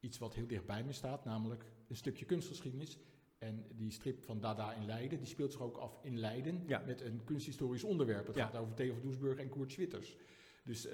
iets 0.00 0.18
wat 0.18 0.34
heel 0.34 0.46
dicht 0.46 0.66
bij 0.66 0.84
me 0.84 0.92
staat, 0.92 1.24
namelijk 1.24 1.64
een 1.88 1.96
stukje 1.96 2.24
kunstgeschiedenis. 2.24 2.98
En 3.38 3.64
die 3.74 3.90
strip 3.90 4.24
van 4.24 4.40
Dada 4.40 4.72
in 4.72 4.86
Leiden, 4.86 5.18
die 5.18 5.26
speelt 5.26 5.52
zich 5.52 5.60
ook 5.60 5.76
af 5.76 5.98
in 6.02 6.18
Leiden 6.18 6.62
met 6.86 7.00
een 7.00 7.24
kunsthistorisch 7.24 7.84
onderwerp. 7.84 8.26
Het 8.26 8.36
gaat 8.36 8.56
over 8.56 8.74
Theo 8.74 8.92
van 8.92 9.02
Doesburg 9.02 9.38
en 9.38 9.48
Koert 9.48 9.72
Schwitters. 9.72 10.16
Dus, 10.64 10.86
uh, 10.86 10.92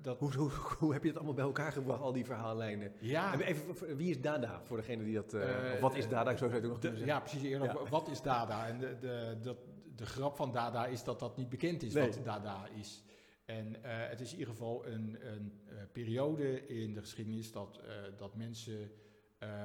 dat... 0.00 0.18
Hoe, 0.18 0.34
hoe, 0.34 0.50
hoe, 0.78 0.92
heb 0.92 1.02
je 1.02 1.08
dat 1.08 1.16
allemaal 1.16 1.34
bij 1.34 1.44
elkaar 1.44 1.72
gebracht, 1.72 2.00
al 2.00 2.12
die 2.12 2.24
verhaallijnen? 2.24 2.92
Ja. 3.00 3.40
Even, 3.40 3.96
wie 3.96 4.10
is 4.10 4.20
Dada, 4.20 4.62
voor 4.64 4.76
degene 4.76 5.04
die 5.04 5.14
dat... 5.14 5.34
Uh, 5.34 5.74
uh, 5.74 5.80
wat 5.80 5.96
is 5.96 6.08
Dada, 6.08 6.36
zo 6.36 6.48
zou 6.48 6.62
je 6.62 6.68
nog 6.68 6.78
kunnen 6.78 6.98
zeggen. 6.98 7.16
Ja, 7.16 7.22
precies. 7.22 7.42
Eerder, 7.42 7.88
Wat 7.88 8.08
is 8.08 8.22
Dada? 8.22 8.68
En 8.68 8.78
de, 8.78 8.96
de, 9.00 9.36
de, 9.42 9.56
de 9.96 10.06
grap 10.06 10.36
van 10.36 10.52
Dada 10.52 10.86
is 10.86 11.04
dat 11.04 11.18
dat 11.20 11.36
niet 11.36 11.48
bekend 11.48 11.82
is, 11.82 11.92
nee. 11.92 12.06
wat 12.06 12.24
Dada 12.24 12.68
is. 12.68 13.02
En 13.44 13.76
het 13.82 14.20
is 14.20 14.32
in 14.32 14.38
ieder 14.38 14.54
geval 14.54 14.86
een, 14.86 15.18
een 15.20 15.52
periode 15.92 16.66
in 16.66 16.94
de 16.94 17.00
geschiedenis 17.00 17.52
dat, 17.52 17.80
dat 18.16 18.34
mensen 18.34 18.90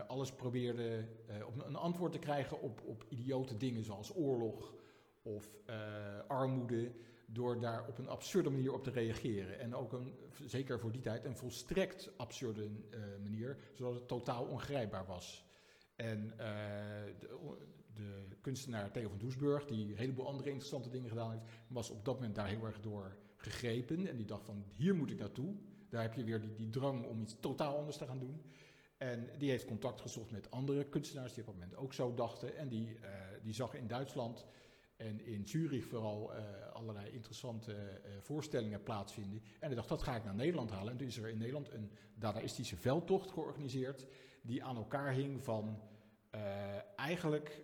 alles 0.07 0.31
probeerde 0.31 1.07
uh, 1.29 1.47
op 1.47 1.65
een 1.65 1.75
antwoord 1.75 2.11
te 2.11 2.19
krijgen 2.19 2.61
op, 2.61 2.81
op 2.85 3.05
idiote 3.09 3.57
dingen 3.57 3.83
zoals 3.83 4.15
oorlog 4.15 4.73
of 5.21 5.49
armoede, 6.27 6.91
door 7.25 7.59
daar 7.59 7.87
op 7.87 7.97
een 7.97 8.07
absurde 8.07 8.49
manier 8.49 8.73
op 8.73 8.83
te 8.83 8.91
reageren. 8.91 9.59
En 9.59 9.75
ook 9.75 9.93
een, 9.93 10.13
zeker 10.45 10.79
voor 10.79 10.91
die 10.91 11.01
tijd, 11.01 11.25
een 11.25 11.37
volstrekt 11.37 12.11
absurde 12.17 12.69
manier, 13.21 13.57
zodat 13.73 13.93
het 13.93 14.07
totaal 14.07 14.45
ongrijpbaar 14.45 15.05
was. 15.05 15.45
En 15.95 16.33
de, 17.19 17.57
de 17.97 18.35
kunstenaar 18.41 18.91
Theo 18.91 19.09
van 19.09 19.17
Doesburg, 19.17 19.65
die 19.65 19.91
een 19.91 19.97
heleboel 19.97 20.27
andere 20.27 20.49
interessante 20.49 20.89
dingen 20.89 21.09
gedaan 21.09 21.31
heeft, 21.31 21.43
was 21.67 21.89
op 21.89 22.05
dat 22.05 22.15
moment 22.15 22.35
daar 22.35 22.47
heel 22.47 22.65
erg 22.65 22.79
door 22.79 23.17
gegrepen. 23.35 24.07
En 24.07 24.15
die 24.17 24.25
dacht 24.25 24.45
van, 24.45 24.63
hier 24.73 24.95
moet 24.95 25.11
ik 25.11 25.19
naartoe. 25.19 25.55
Daar 25.89 26.01
heb 26.01 26.13
je 26.13 26.23
weer 26.23 26.41
die, 26.41 26.53
die 26.53 26.69
drang 26.69 27.05
om 27.05 27.21
iets 27.21 27.35
totaal 27.39 27.77
anders 27.77 27.97
te 27.97 28.05
gaan 28.05 28.19
doen. 28.19 28.41
En 28.97 29.29
die 29.37 29.49
heeft 29.49 29.65
contact 29.65 30.01
gezocht 30.01 30.31
met 30.31 30.51
andere 30.51 30.83
kunstenaars 30.83 31.33
die 31.33 31.43
op 31.43 31.45
dat 31.45 31.55
moment 31.59 31.75
ook 31.75 31.93
zo 31.93 32.13
dachten. 32.13 32.57
En 32.57 32.67
die, 32.67 32.89
uh, 32.89 33.09
die 33.43 33.53
zag 33.53 33.73
in 33.73 33.87
Duitsland 33.87 34.45
en 34.95 35.25
in 35.25 35.47
Zurich 35.47 35.85
vooral 35.85 36.33
uh, 36.33 36.39
allerlei 36.73 37.11
interessante 37.11 37.71
uh, 37.73 38.11
voorstellingen 38.19 38.83
plaatsvinden. 38.83 39.41
En 39.59 39.67
hij 39.67 39.75
dacht, 39.75 39.89
dat 39.89 40.03
ga 40.03 40.15
ik 40.15 40.23
naar 40.23 40.35
Nederland 40.35 40.71
halen. 40.71 40.91
En 40.91 40.97
toen 40.97 41.07
is 41.07 41.17
er 41.17 41.29
in 41.29 41.37
Nederland 41.37 41.71
een 41.71 41.91
dadaïstische 42.15 42.77
veldtocht 42.77 43.31
georganiseerd... 43.31 44.07
die 44.41 44.63
aan 44.63 44.75
elkaar 44.75 45.13
hing 45.13 45.43
van 45.43 45.81
eigenlijk 46.95 47.63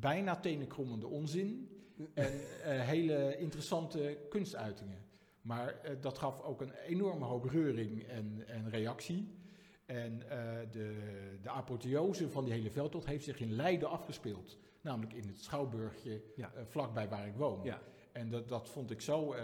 bijna 0.00 0.36
tenenkrommende 0.36 1.06
onzin... 1.06 1.66
en 2.14 2.32
hele 2.84 3.36
interessante 3.38 4.18
kunstuitingen. 4.28 4.98
Maar 5.40 5.80
dat 6.00 6.18
gaf 6.18 6.40
ook 6.40 6.60
een 6.60 6.72
enorme 6.72 7.24
hoop 7.24 7.44
reuring 7.44 8.02
en, 8.02 8.42
en 8.46 8.70
reactie... 8.70 9.40
En 9.92 10.12
uh, 10.12 10.28
de, 10.70 10.96
de 11.42 11.50
apotheose 11.50 12.30
van 12.30 12.44
die 12.44 12.52
hele 12.52 12.70
veldtocht 12.70 13.06
heeft 13.06 13.24
zich 13.24 13.40
in 13.40 13.52
Leiden 13.52 13.90
afgespeeld. 13.90 14.58
Namelijk 14.80 15.12
in 15.12 15.28
het 15.28 15.42
Schouwburgje 15.42 16.22
ja. 16.36 16.52
uh, 16.56 16.62
vlakbij 16.68 17.08
waar 17.08 17.26
ik 17.26 17.34
woon. 17.34 17.64
Ja. 17.64 17.82
En 18.12 18.30
dat, 18.30 18.48
dat 18.48 18.68
vond 18.68 18.90
ik 18.90 19.00
zo 19.00 19.34
uh, 19.34 19.40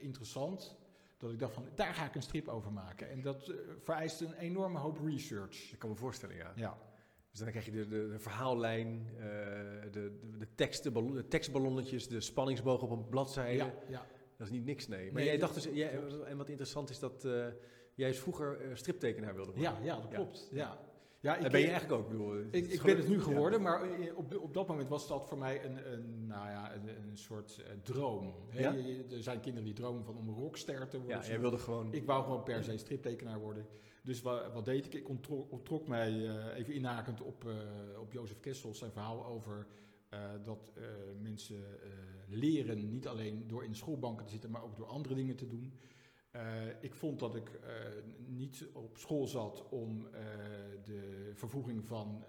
interessant 0.00 0.76
dat 1.18 1.32
ik 1.32 1.38
dacht 1.38 1.54
van, 1.54 1.68
daar 1.74 1.94
ga 1.94 2.04
ik 2.04 2.14
een 2.14 2.22
strip 2.22 2.48
over 2.48 2.72
maken. 2.72 3.10
En 3.10 3.22
dat 3.22 3.52
vereist 3.82 4.20
een 4.20 4.34
enorme 4.34 4.78
hoop 4.78 4.98
research. 5.04 5.72
Ik 5.72 5.78
kan 5.78 5.90
me 5.90 5.96
voorstellen, 5.96 6.36
ja. 6.36 6.52
ja. 6.56 6.78
Dus 7.34 7.42
dan 7.42 7.50
krijg 7.50 7.64
je 7.64 7.72
de, 7.72 7.88
de, 7.88 8.08
de 8.08 8.18
verhaallijn, 8.18 9.06
de, 9.16 9.88
de, 9.90 10.18
de, 10.38 10.46
teksten, 10.54 11.14
de 11.14 11.28
tekstballonnetjes, 11.28 12.08
de 12.08 12.20
spanningsboog 12.20 12.82
op 12.82 12.90
een 12.90 13.08
bladzijde. 13.08 13.56
Ja, 13.56 13.74
ja. 13.88 14.06
Dat 14.36 14.46
is 14.46 14.52
niet 14.52 14.64
niks, 14.64 14.88
nee. 14.88 15.04
Maar 15.04 15.14
nee, 15.14 15.24
jij 15.24 15.38
dacht 15.38 15.54
dus, 15.54 15.68
jij, 15.72 16.00
en 16.24 16.36
wat 16.36 16.48
interessant 16.48 16.90
is 16.90 16.98
dat 16.98 17.26
jij 17.94 18.08
is 18.08 18.18
vroeger 18.18 18.66
uh, 18.66 18.74
striptekenaar 18.74 19.34
wilde 19.34 19.52
worden. 19.52 19.72
Ja, 19.72 19.78
ja 19.82 20.00
dat 20.00 20.08
klopt. 20.08 20.48
Ja. 20.52 20.78
Ja, 21.20 21.36
ik, 21.36 21.50
ben 21.50 21.60
je 21.60 21.68
eigenlijk 21.68 22.00
ook. 22.00 22.08
Bedoel, 22.08 22.38
ik, 22.50 22.66
ik 22.66 22.82
ben 22.82 22.96
het 22.96 23.08
nu 23.08 23.20
geworden, 23.20 23.62
maar 23.62 23.82
eh, 23.82 24.16
op, 24.16 24.38
op 24.38 24.54
dat 24.54 24.68
moment 24.68 24.88
was 24.88 25.08
dat 25.08 25.28
voor 25.28 25.38
mij 25.38 25.64
een, 25.64 25.92
een 25.92 26.26
nou 26.26 26.48
ja, 26.48 26.74
een, 26.74 26.88
een 26.88 27.16
soort 27.16 27.60
uh, 27.60 27.66
droom. 27.82 28.34
Ja? 28.50 28.74
er 29.10 29.22
zijn 29.22 29.40
kinderen 29.40 29.64
die 29.64 29.74
dromen 29.74 30.04
van 30.04 30.16
om 30.16 30.28
een 30.28 30.34
rockster 30.34 30.88
te 30.88 30.98
worden. 30.98 31.18
Ja, 31.18 31.26
jij 31.26 31.40
wilde 31.40 31.58
gewoon... 31.58 31.92
Ik 31.92 32.04
wou 32.04 32.22
gewoon 32.22 32.42
per 32.42 32.64
se 32.64 32.76
striptekenaar 32.76 33.38
worden. 33.38 33.66
Dus 34.04 34.22
wat, 34.22 34.52
wat 34.52 34.64
deed 34.64 34.86
ik? 34.86 34.94
Ik 34.94 35.08
ontrok, 35.50 35.88
mij 35.88 36.12
uh, 36.12 36.56
even 36.56 36.74
inhakend 36.74 37.20
op, 37.20 37.44
op 38.00 38.12
Jozef 38.12 38.40
Kessels 38.40 38.78
zijn 38.78 38.92
verhaal 38.92 39.26
over 39.26 39.66
dat 40.44 40.72
mensen 41.20 41.64
leren 42.28 42.90
niet 42.90 43.06
alleen 43.06 43.48
door 43.48 43.64
in 43.64 43.74
schoolbanken 43.74 44.24
te 44.24 44.32
zitten, 44.32 44.50
maar 44.50 44.62
ook 44.62 44.76
door 44.76 44.86
andere 44.86 45.14
dingen 45.14 45.36
te 45.36 45.46
doen. 45.46 45.72
Ik 46.80 46.94
vond 46.94 47.18
dat 47.18 47.34
ik 47.34 47.50
niet 48.26 48.66
op 48.72 48.96
school 48.96 49.26
zat 49.26 49.68
om 49.68 50.06
de 50.84 51.30
vervoeging 51.34 51.84
van 51.84 52.24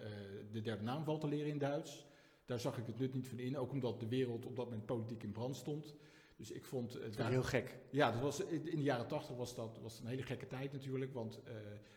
de 0.52 0.62
derde 0.62 0.84
naamval 0.84 1.18
te 1.18 1.28
leren 1.28 1.52
in 1.52 1.58
Duits. 1.58 2.06
Daar 2.46 2.60
zag 2.60 2.78
ik 2.78 2.86
het 2.86 3.00
nut 3.00 3.14
niet 3.14 3.28
van 3.28 3.40
in, 3.40 3.58
ook 3.58 3.72
omdat 3.72 4.00
de 4.00 4.08
wereld 4.08 4.46
op 4.46 4.56
dat 4.56 4.66
moment 4.66 4.86
politiek 4.86 5.24
in 5.24 5.32
brand 5.32 5.56
stond. 5.56 5.96
Dus 6.36 6.52
ik 6.52 6.66
vond... 6.66 6.94
het 6.94 7.16
was 7.16 7.28
heel 7.28 7.44
gek. 7.44 7.78
Ja, 7.90 8.12
dat 8.12 8.22
was, 8.22 8.40
in 8.46 8.62
de 8.62 8.84
jaren 8.84 9.08
tachtig 9.08 9.36
was 9.36 9.56
dat 9.56 9.80
was 9.82 10.00
een 10.00 10.08
hele 10.08 10.24
gekke 10.24 10.48
tijd 10.48 10.72
natuurlijk. 10.72 11.14
Want 11.14 11.42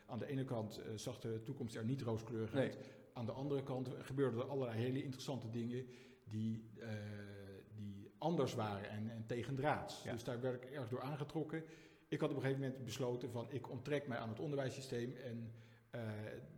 aan 0.05 0.19
de 0.19 0.27
ene 0.27 0.43
kant 0.43 0.81
zag 0.95 1.19
de 1.19 1.41
toekomst 1.43 1.75
er 1.75 1.85
niet 1.85 2.01
rooskleurig 2.01 2.53
uit. 2.53 2.79
Nee. 2.79 2.89
Aan 3.13 3.25
de 3.25 3.31
andere 3.31 3.63
kant 3.63 3.89
gebeurden 3.99 4.39
er 4.39 4.47
allerlei 4.47 4.77
hele 4.79 5.03
interessante 5.03 5.49
dingen 5.49 5.85
die, 6.23 6.69
die 7.75 8.11
anders 8.17 8.53
waren 8.53 8.89
en, 8.89 9.09
en 9.09 9.25
tegendraads. 9.25 10.03
Ja. 10.03 10.11
Dus 10.11 10.23
daar 10.23 10.41
werd 10.41 10.63
ik 10.63 10.69
erg 10.69 10.89
door 10.89 11.01
aangetrokken 11.01 11.63
ik 12.09 12.19
had 12.19 12.29
op 12.29 12.35
een 12.35 12.41
gegeven 12.41 12.61
moment 12.61 12.83
besloten 12.83 13.31
van 13.31 13.47
ik 13.49 13.69
onttrek 13.69 14.07
mij 14.07 14.17
aan 14.17 14.29
het 14.29 14.39
onderwijssysteem 14.39 15.15
en 15.15 15.51
uh, 15.95 16.01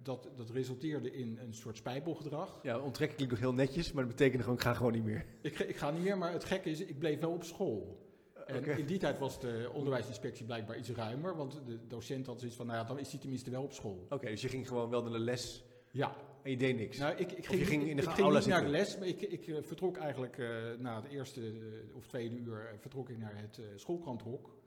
dat, 0.02 0.30
dat 0.36 0.50
resulteerde 0.50 1.12
in 1.12 1.38
een 1.41 1.54
soort 1.54 1.78
spijbelgedrag. 1.78 2.60
Ja, 2.63 2.80
onttrekken 2.80 3.17
klinkt 3.17 3.34
nog 3.34 3.44
heel 3.44 3.54
netjes, 3.54 3.91
maar 3.91 4.04
dat 4.04 4.15
betekende 4.15 4.44
gewoon 4.44 4.58
ik 4.58 4.63
ga 4.63 4.74
gewoon 4.74 4.91
niet 4.91 5.04
meer. 5.04 5.26
Ik, 5.41 5.60
ik 5.60 5.76
ga 5.76 5.91
niet 5.91 6.04
meer, 6.04 6.17
maar 6.17 6.32
het 6.32 6.44
gekke 6.44 6.70
is, 6.70 6.80
ik 6.80 7.00
bleef 7.00 7.20
wel 7.20 7.32
op 7.32 7.44
school. 7.44 8.10
En 8.46 8.58
okay. 8.58 8.78
in 8.78 8.86
die 8.86 8.98
tijd 8.98 9.20
was 9.20 9.39
de 9.39 9.70
onderwijsinspectie 9.74 10.46
blijkbaar 10.46 10.78
iets 10.78 10.89
ruimer, 10.89 11.36
want 11.36 11.62
de 11.65 11.88
docent 11.88 12.26
had 12.26 12.39
zoiets 12.39 12.58
van, 12.58 12.65
nou 12.65 12.78
ja, 12.78 12.84
dan 12.84 13.00
is 13.00 13.12
hij 13.12 13.20
tenminste 13.20 13.50
wel 13.50 13.63
op 13.63 13.74
school. 13.74 14.06
Oké, 14.10 14.26
dus 14.26 14.41
je 14.41 14.50
ging 14.50 14.67
gewoon 14.67 14.89
wel 14.89 15.02
naar 15.02 15.12
de 15.12 15.20
les 15.20 15.63
ja. 15.91 16.15
en 16.44 16.52
je 16.52 16.58
deed 16.58 16.76
niks? 16.76 16.98
Nou, 16.98 17.15
ik, 17.15 17.32
ik 17.32 17.46
ging, 17.46 17.60
je 17.60 17.65
ging 17.65 17.82
in 17.88 17.96
de 17.96 18.02
ik, 18.02 18.10
ging 18.10 18.34
niet 18.34 18.46
naar 18.46 18.63
de 18.63 18.70
les, 18.70 18.98
maar 18.98 19.08
ik, 19.08 19.22
ik 19.22 19.48
uh, 19.48 19.58
vertrok 19.62 19.98
eigenlijk 19.98 20.38
uh, 20.38 20.48
na 20.80 21.02
het 21.02 21.12
eerste 21.12 21.41
uh, 21.41 21.96
of 21.96 22.08
tweede 22.08 22.36
uur 22.36 22.76
vertrok 22.80 23.10
ik 23.10 23.17
naar 23.17 23.36
het 23.36 23.60
schoolkranthok. 23.76 24.60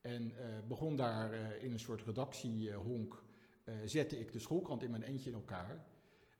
En 0.00 0.32
begon 0.68 0.96
daar 0.96 1.34
in 1.60 1.72
een 1.72 1.78
soort 1.78 2.02
redactiehonk, 2.02 3.23
uh, 3.64 3.74
zette 3.84 4.18
ik 4.18 4.32
de 4.32 4.38
schoolkrant 4.38 4.82
in 4.82 4.90
mijn 4.90 5.02
eentje 5.02 5.30
in 5.30 5.36
elkaar. 5.36 5.84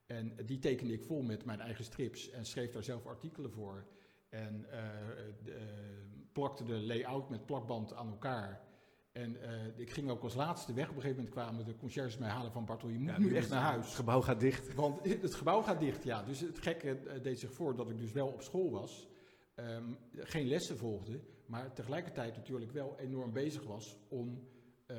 En 0.05 0.35
die 0.45 0.59
tekende 0.59 0.93
ik 0.93 1.03
vol 1.03 1.21
met 1.21 1.45
mijn 1.45 1.59
eigen 1.59 1.83
strips 1.83 2.29
en 2.29 2.45
schreef 2.45 2.71
daar 2.71 2.83
zelf 2.83 3.05
artikelen 3.05 3.51
voor. 3.51 3.85
En 4.29 4.65
plakte 6.31 6.63
de 6.63 6.79
layout 6.79 7.29
met 7.29 7.45
plakband 7.45 7.93
aan 7.93 8.09
elkaar. 8.09 8.61
En 9.11 9.37
ik 9.75 9.89
ging 9.89 10.09
ook 10.09 10.23
als 10.23 10.33
laatste 10.33 10.73
weg. 10.73 10.89
Op 10.89 10.95
een 10.95 11.01
gegeven 11.01 11.23
moment 11.23 11.35
kwamen 11.35 11.65
de 11.65 11.75
conciërges 11.75 12.17
mij 12.17 12.29
halen 12.29 12.51
van 12.51 12.65
Bartel, 12.65 12.89
je 12.89 12.99
moet 12.99 13.09
ja, 13.09 13.19
nu 13.19 13.35
echt 13.35 13.49
naar 13.49 13.61
huis. 13.61 13.85
Het 13.85 13.95
gebouw 13.95 14.21
gaat 14.21 14.39
dicht. 14.39 14.73
Want 14.73 15.03
het 15.21 15.35
gebouw 15.35 15.61
gaat 15.61 15.79
dicht, 15.79 16.03
ja. 16.03 16.23
Dus 16.23 16.39
het 16.39 16.59
gekke 16.59 17.19
deed 17.21 17.39
zich 17.39 17.53
voor 17.53 17.75
dat 17.75 17.89
ik 17.89 17.97
dus 17.97 18.11
wel 18.11 18.27
op 18.27 18.41
school 18.41 18.71
was. 18.71 19.07
Um, 19.55 19.97
geen 20.13 20.47
lessen 20.47 20.77
volgde, 20.77 21.19
maar 21.45 21.73
tegelijkertijd 21.73 22.35
natuurlijk 22.35 22.71
wel 22.71 22.95
enorm 22.99 23.31
bezig 23.31 23.63
was 23.63 23.97
om 24.07 24.47
uh, 24.87 24.97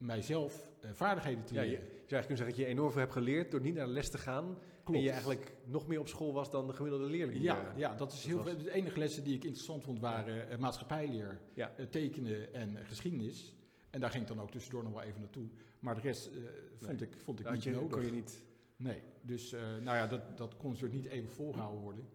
mijzelf 0.00 0.70
uh, 0.84 0.90
vaardigheden 0.92 1.44
te 1.44 1.54
leren. 1.54 1.70
Ja, 1.70 1.76
je, 1.76 1.82
je 1.82 1.86
zou 1.86 1.96
eigenlijk 1.96 2.26
kunnen 2.26 2.36
zeggen 2.36 2.56
dat 2.56 2.66
je 2.66 2.66
enorm 2.66 2.90
veel 2.90 3.00
hebt 3.00 3.12
geleerd 3.12 3.50
door 3.50 3.60
niet 3.60 3.74
naar 3.74 3.86
de 3.86 3.92
les 3.92 4.10
te 4.10 4.18
gaan. 4.18 4.58
Klopt. 4.84 4.98
En 4.98 5.04
je 5.04 5.10
eigenlijk 5.10 5.54
nog 5.64 5.86
meer 5.86 6.00
op 6.00 6.08
school 6.08 6.32
was 6.32 6.50
dan 6.50 6.66
de 6.66 6.72
gemiddelde 6.72 7.06
leerling. 7.06 7.42
Ja, 7.42 7.72
ja 7.76 7.94
dat 7.94 8.12
is 8.12 8.24
heel 8.24 8.42
veel. 8.42 8.56
De 8.56 8.72
enige 8.72 8.98
lessen 8.98 9.24
die 9.24 9.34
ik 9.34 9.44
interessant 9.44 9.84
vond 9.84 10.00
waren 10.00 10.52
uh, 10.52 10.58
maatschappijleer, 10.58 11.40
ja. 11.54 11.74
tekenen 11.90 12.54
en 12.54 12.76
geschiedenis. 12.84 13.54
En 13.90 14.00
daar 14.00 14.10
ging 14.10 14.22
ik 14.22 14.28
dan 14.28 14.40
ook 14.40 14.50
tussendoor 14.50 14.82
nog 14.82 14.92
wel 14.92 15.02
even 15.02 15.20
naartoe. 15.20 15.48
Maar 15.78 15.94
de 15.94 16.00
rest 16.00 16.30
vond 16.76 17.00
nee. 17.00 17.08
ik, 17.08 17.16
vond 17.16 17.38
ik 17.38 17.44
dat 17.44 17.54
niet 17.54 17.62
je, 17.62 17.70
nodig. 17.70 17.90
Kon 17.90 18.04
je 18.04 18.12
niet... 18.12 18.42
Nee, 18.76 19.02
dus 19.22 19.50
nou 19.82 19.96
ja, 19.96 20.06
dat, 20.06 20.38
dat 20.38 20.56
kon 20.56 20.70
natuurlijk 20.70 21.02
niet 21.02 21.12
even 21.12 21.30
volgehouden 21.30 21.82
worden. 21.82 22.08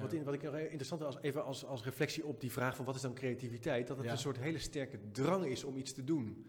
Wat, 0.00 0.12
in, 0.12 0.24
wat 0.24 0.34
ik 0.34 0.42
interessant 0.42 1.02
als, 1.02 1.20
even 1.20 1.44
als, 1.44 1.64
als 1.64 1.84
reflectie 1.84 2.26
op 2.26 2.40
die 2.40 2.52
vraag 2.52 2.76
van 2.76 2.84
wat 2.84 2.94
is 2.94 3.00
dan 3.00 3.14
creativiteit, 3.14 3.86
dat 3.86 3.96
het 3.96 4.06
ja. 4.06 4.12
een 4.12 4.18
soort 4.18 4.38
hele 4.38 4.58
sterke 4.58 4.98
drang 5.12 5.44
is 5.44 5.64
om 5.64 5.76
iets 5.76 5.92
te 5.92 6.04
doen. 6.04 6.46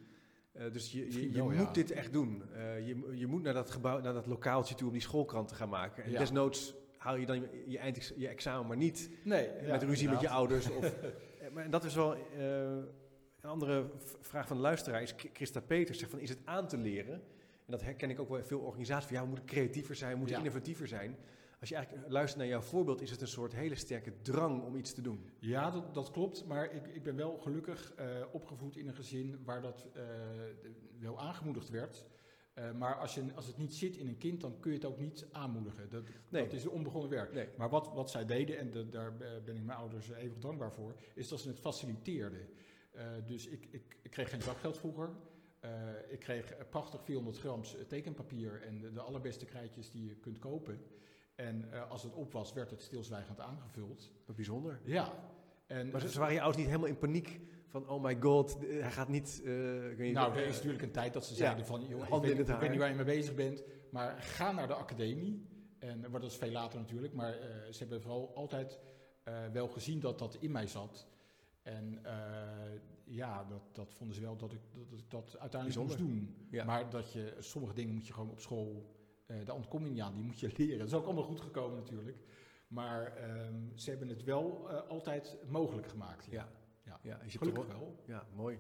Uh, 0.58 0.72
dus 0.72 0.92
je, 0.92 1.12
je, 1.12 1.32
je 1.32 1.38
wel, 1.38 1.46
moet 1.46 1.56
ja. 1.56 1.72
dit 1.72 1.92
echt 1.92 2.14
doen. 2.14 2.44
Uh, 2.54 2.88
je, 2.88 3.18
je 3.18 3.28
moet 3.28 3.44
naar 3.44 3.54
dat 3.54 3.72
gebouw, 3.72 4.00
naar 4.00 4.14
dat 4.14 4.26
lokaaltje 4.26 4.76
toe 4.76 4.88
om 4.88 4.94
die 4.94 5.02
schoolkrant 5.02 5.48
te 5.48 5.56
gaan 5.56 5.70
maken. 5.70 6.04
En 6.04 6.12
ja. 6.12 6.20
desnoods 6.20 6.76
haal 6.98 7.16
je 7.16 7.26
dan 7.26 7.40
je, 7.40 7.64
je, 7.68 7.78
eind, 7.78 8.14
je 8.18 8.28
examen 8.28 8.68
maar 8.68 8.78
niet. 8.78 9.10
Nee, 9.24 9.50
met 9.68 9.84
ruzie 9.84 10.10
met 10.10 10.22
je 10.22 10.30
ouders. 10.30 10.70
Of, 10.70 10.94
maar 11.54 11.70
dat 11.70 11.84
is 11.84 11.96
wel 11.96 12.16
uh, 12.16 12.22
een 13.42 13.50
andere 13.50 13.92
vraag 14.20 14.48
van 14.48 14.56
de 14.56 14.62
luisteraar. 14.62 15.02
Is 15.02 15.16
Christa 15.34 15.60
Peters 15.60 16.00
zegt 16.00 16.12
van 16.12 16.20
is 16.20 16.30
het 16.30 16.40
aan 16.46 16.68
te 16.68 16.78
leren? 16.78 17.14
En 17.66 17.78
dat 17.78 17.82
herken 17.82 18.10
ik 18.10 18.20
ook 18.20 18.30
wel 18.30 18.38
in 18.38 18.46
veel 18.46 18.60
organisaties. 18.60 19.08
Van, 19.08 19.16
ja, 19.16 19.22
we 19.22 19.28
moeten 19.28 19.46
creatiever 19.46 19.96
zijn, 19.96 20.12
we 20.12 20.18
moeten 20.18 20.38
innovatiever 20.38 20.88
zijn 20.88 21.16
als 21.62 21.70
je 21.70 21.76
eigenlijk 21.76 22.10
luistert 22.10 22.40
naar 22.40 22.50
jouw 22.50 22.62
voorbeeld, 22.62 23.02
is 23.02 23.12
het 23.12 23.22
een 23.22 23.28
soort 23.28 23.54
hele 23.54 23.76
sterke 23.76 24.22
drang 24.22 24.64
om 24.64 24.76
iets 24.76 24.94
te 24.94 25.02
doen. 25.02 25.30
Ja, 25.40 25.72
dat, 25.72 25.94
dat 25.94 26.12
klopt. 26.12 26.46
Maar 26.46 26.72
ik, 26.74 26.88
ik 26.88 27.04
ben 27.04 27.16
wel 27.16 27.38
gelukkig 27.38 27.94
uh, 28.00 28.06
opgevoed 28.32 28.78
in 28.78 28.88
een 28.88 28.96
gezin 28.96 29.40
waar 29.44 29.62
dat 29.62 29.88
uh, 29.98 30.04
wel 31.00 31.20
aangemoedigd 31.20 31.70
werd. 31.70 32.06
Uh, 32.56 32.72
maar 32.72 32.96
als, 32.96 33.14
je, 33.14 33.24
als 33.36 33.48
het 33.48 33.58
niet 33.58 33.74
zit 33.74 33.98
in 33.98 34.08
een 34.08 34.18
kind, 34.18 34.42
dan 34.42 34.60
kun 34.60 34.72
je 34.72 34.78
het 34.78 34.86
ook 34.86 35.00
niet 35.00 35.28
aanmoedigen. 35.32 35.90
Dat, 35.90 36.04
nee. 36.30 36.44
dat 36.44 36.54
is 36.54 36.66
onbegonnen 36.66 37.10
werk. 37.10 37.34
Nee. 37.34 37.48
Maar 37.58 37.70
wat, 37.70 37.92
wat 37.94 38.12
zij 38.12 38.26
deden, 38.26 38.58
en 38.58 38.72
de, 38.72 38.90
daar 38.90 39.18
ben 39.46 39.56
ik 39.56 39.64
mijn 39.64 39.78
ouders 39.78 40.10
eeuwig 40.10 40.40
dankbaar 40.40 40.74
voor, 40.74 40.96
is 41.14 41.28
dat 41.28 41.40
ze 41.40 41.48
het 41.48 41.60
faciliteerden. 41.60 42.48
dus 43.26 43.48
ik, 43.48 43.68
ik, 43.72 43.98
ik, 44.02 44.12
kreeg 44.12 44.30
geen 44.30 44.42
zakgeld 44.42 44.78
vroeger. 44.78 45.10
ik 46.10 46.20
kreeg 46.20 46.70
prachtig 46.70 47.04
400 47.04 47.40
grams 47.40 47.76
tekenpapier 47.88 48.62
en 48.62 48.80
de, 48.80 48.92
de 48.92 49.02
allerbeste 49.02 49.46
krijtjes 49.46 49.92
die 49.92 50.06
je 50.06 50.16
kunt 50.16 50.40
kopen. 50.40 50.80
En 51.42 51.66
uh, 51.74 51.90
als 51.90 52.04
het 52.04 52.14
op 52.14 52.32
was, 52.32 52.54
werd 52.54 52.70
het 52.70 52.82
stilzwijgend 52.82 53.40
aangevuld. 53.40 54.12
Wat 54.26 54.36
bijzonder. 54.36 54.80
Ja. 54.84 55.14
En 55.68 55.90
maar 55.90 56.08
ze 56.08 56.20
waren 56.20 56.34
je 56.34 56.42
ouders 56.42 56.58
niet 56.58 56.72
helemaal 56.72 56.90
in 56.90 56.98
paniek 56.98 57.42
van, 57.68 57.90
oh 57.90 58.04
my 58.04 58.18
god, 58.20 58.58
hij 58.60 58.92
gaat 58.92 59.08
niet... 59.08 59.42
Uh, 59.44 60.14
nou, 60.14 60.36
er 60.36 60.46
is 60.46 60.56
natuurlijk 60.56 60.84
een 60.84 60.92
tijd 60.92 61.14
dat 61.14 61.26
ze 61.26 61.36
zeiden 61.36 61.60
ja, 61.60 61.66
van, 61.66 61.86
joh, 61.88 62.02
ik, 62.02 62.08
weet, 62.22 62.50
ik 62.50 62.56
weet 62.56 62.70
niet 62.70 62.80
waar 62.80 62.90
je 62.90 62.96
mee 62.96 63.06
bezig 63.06 63.36
bent, 63.36 63.64
maar 63.92 64.22
ga 64.22 64.52
naar 64.52 64.68
de 64.68 64.74
academie. 64.74 65.50
En 65.80 66.00
maar 66.00 66.22
dat 66.22 66.32
is 66.32 66.38
veel 66.38 66.52
later 66.52 66.80
natuurlijk, 66.80 67.14
maar 67.14 67.34
uh, 67.34 67.44
ze 67.72 67.78
hebben 67.78 68.02
vooral 68.02 68.36
altijd 68.36 68.80
wel 69.52 69.68
gezien 69.68 70.00
dat 70.00 70.20
dat 70.20 70.38
in 70.40 70.52
mij 70.52 70.68
zat. 70.68 71.08
En 71.62 72.02
ja, 73.04 73.44
dat, 73.44 73.62
dat 73.72 73.94
vonden 73.94 74.16
ze 74.16 74.22
wel 74.22 74.38
dat 74.38 74.54
ik 74.54 74.60
dat, 74.74 75.04
dat 75.08 75.40
uiteindelijk 75.40 75.82
moest 75.82 75.98
doen. 75.98 76.36
Ja. 76.52 76.66
Maar 76.66 76.90
dat 76.90 77.12
je, 77.12 77.36
sommige 77.40 77.74
dingen 77.74 77.94
moet 77.94 78.08
je 78.08 78.14
gewoon 78.14 78.30
op 78.30 78.40
school 78.40 79.00
daar 79.46 79.56
ontkom 79.56 79.84
je 79.84 79.92
niet 79.92 80.02
aan, 80.02 80.14
die 80.14 80.24
moet 80.24 80.40
je 80.40 80.52
leren. 80.58 80.78
Dat 80.78 80.88
is 80.88 80.94
ook 80.94 81.06
allemaal 81.06 81.24
goed 81.24 81.42
gekomen 81.42 81.78
natuurlijk. 81.78 82.18
Maar 82.68 83.16
ehm, 83.16 83.56
ze 83.76 83.90
hebben 83.90 84.08
het 84.08 84.24
wel 84.24 84.70
altijd 84.70 85.38
mogelijk 85.48 85.88
gemaakt. 85.88 86.28
Ja, 86.30 86.50
ja. 86.86 87.00
ja. 87.04 87.20
ja 87.24 87.30
gelukkig 87.40 87.68
wel. 87.68 88.04
Ja, 88.06 88.26
mooi. 88.36 88.60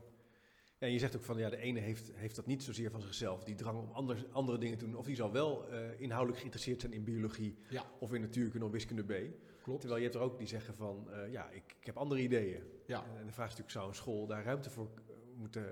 Ja, 0.77 0.87
en 0.87 0.93
je 0.93 0.99
zegt 0.99 1.15
ook 1.15 1.23
van 1.23 1.37
ja, 1.37 1.49
de 1.49 1.57
ene 1.57 1.79
heeft, 1.79 2.11
heeft 2.13 2.35
dat 2.35 2.45
niet 2.45 2.63
zozeer 2.63 2.91
van 2.91 3.01
zichzelf, 3.01 3.43
die 3.43 3.55
drang 3.55 3.79
om 3.79 3.91
anders, 3.91 4.31
andere 4.31 4.57
dingen 4.57 4.77
te 4.77 4.85
doen. 4.85 4.95
Of 4.95 5.05
die 5.05 5.15
zal 5.15 5.31
wel 5.31 5.65
inhoudelijk 5.97 6.37
geïnteresseerd 6.37 6.81
zijn 6.81 6.93
in 6.93 7.03
biologie 7.03 7.57
of 7.99 8.13
in 8.13 8.21
natuurkunde 8.21 8.65
of 8.65 8.71
wiskunde 8.71 9.03
B. 9.03 9.13
Klopt. 9.61 9.79
Terwijl 9.79 10.01
je 10.01 10.07
hebt 10.07 10.15
er 10.15 10.21
ook 10.21 10.37
die 10.37 10.47
zeggen 10.47 10.75
van 10.75 11.09
ja, 11.29 11.49
ik, 11.49 11.75
ik 11.79 11.85
heb 11.85 11.97
andere 11.97 12.21
ideeën. 12.21 12.63
Ja. 12.85 13.03
En 13.19 13.25
de 13.25 13.31
vraag 13.31 13.49
is 13.49 13.57
natuurlijk, 13.57 13.71
zou 13.71 13.87
een 13.87 13.95
school 13.95 14.27
daar 14.27 14.43
ruimte 14.43 14.69
voor 14.69 14.89
moeten, 15.35 15.65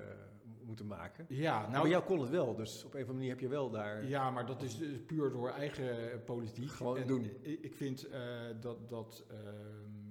moeten 0.70 0.88
maken. 0.88 1.26
Ja, 1.30 1.62
nou, 1.62 1.72
maar 1.72 1.88
jou 1.88 2.04
kon 2.04 2.20
het 2.20 2.30
wel, 2.30 2.56
dus 2.56 2.84
op 2.84 2.94
een 2.94 3.02
of 3.02 3.08
andere 3.08 3.14
manier 3.14 3.30
heb 3.30 3.40
je 3.40 3.48
wel 3.48 3.70
daar... 3.70 4.06
Ja, 4.08 4.32
maar 4.32 4.46
dat 4.46 4.62
is 4.62 4.78
dus 4.78 5.00
puur 5.06 5.32
door 5.32 5.50
eigen 5.50 6.24
politiek. 6.24 6.70
Gewoon 6.70 6.98
en 6.98 7.08
doen. 7.08 7.32
Ik 7.42 7.76
vind 7.76 8.08
uh, 8.08 8.14
dat, 8.60 8.90
dat, 8.90 9.26
uh, 9.32 9.38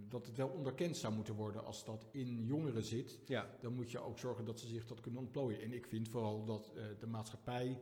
dat 0.09 0.27
het 0.27 0.37
wel 0.37 0.49
onderkend 0.49 0.97
zou 0.97 1.15
moeten 1.15 1.35
worden 1.35 1.65
als 1.65 1.85
dat 1.85 2.07
in 2.11 2.45
jongeren 2.45 2.83
zit. 2.83 3.21
Ja. 3.27 3.47
Dan 3.61 3.75
moet 3.75 3.91
je 3.91 3.99
ook 3.99 4.19
zorgen 4.19 4.45
dat 4.45 4.61
ze 4.61 4.67
zich 4.67 4.87
dat 4.87 5.01
kunnen 5.01 5.21
ontplooien. 5.21 5.61
En 5.61 5.73
ik 5.73 5.87
vind 5.87 6.09
vooral 6.09 6.45
dat 6.45 6.73
uh, 6.77 6.83
de 6.99 7.07
maatschappij 7.07 7.81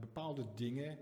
bepaalde 0.00 0.44
dingen, 0.54 0.98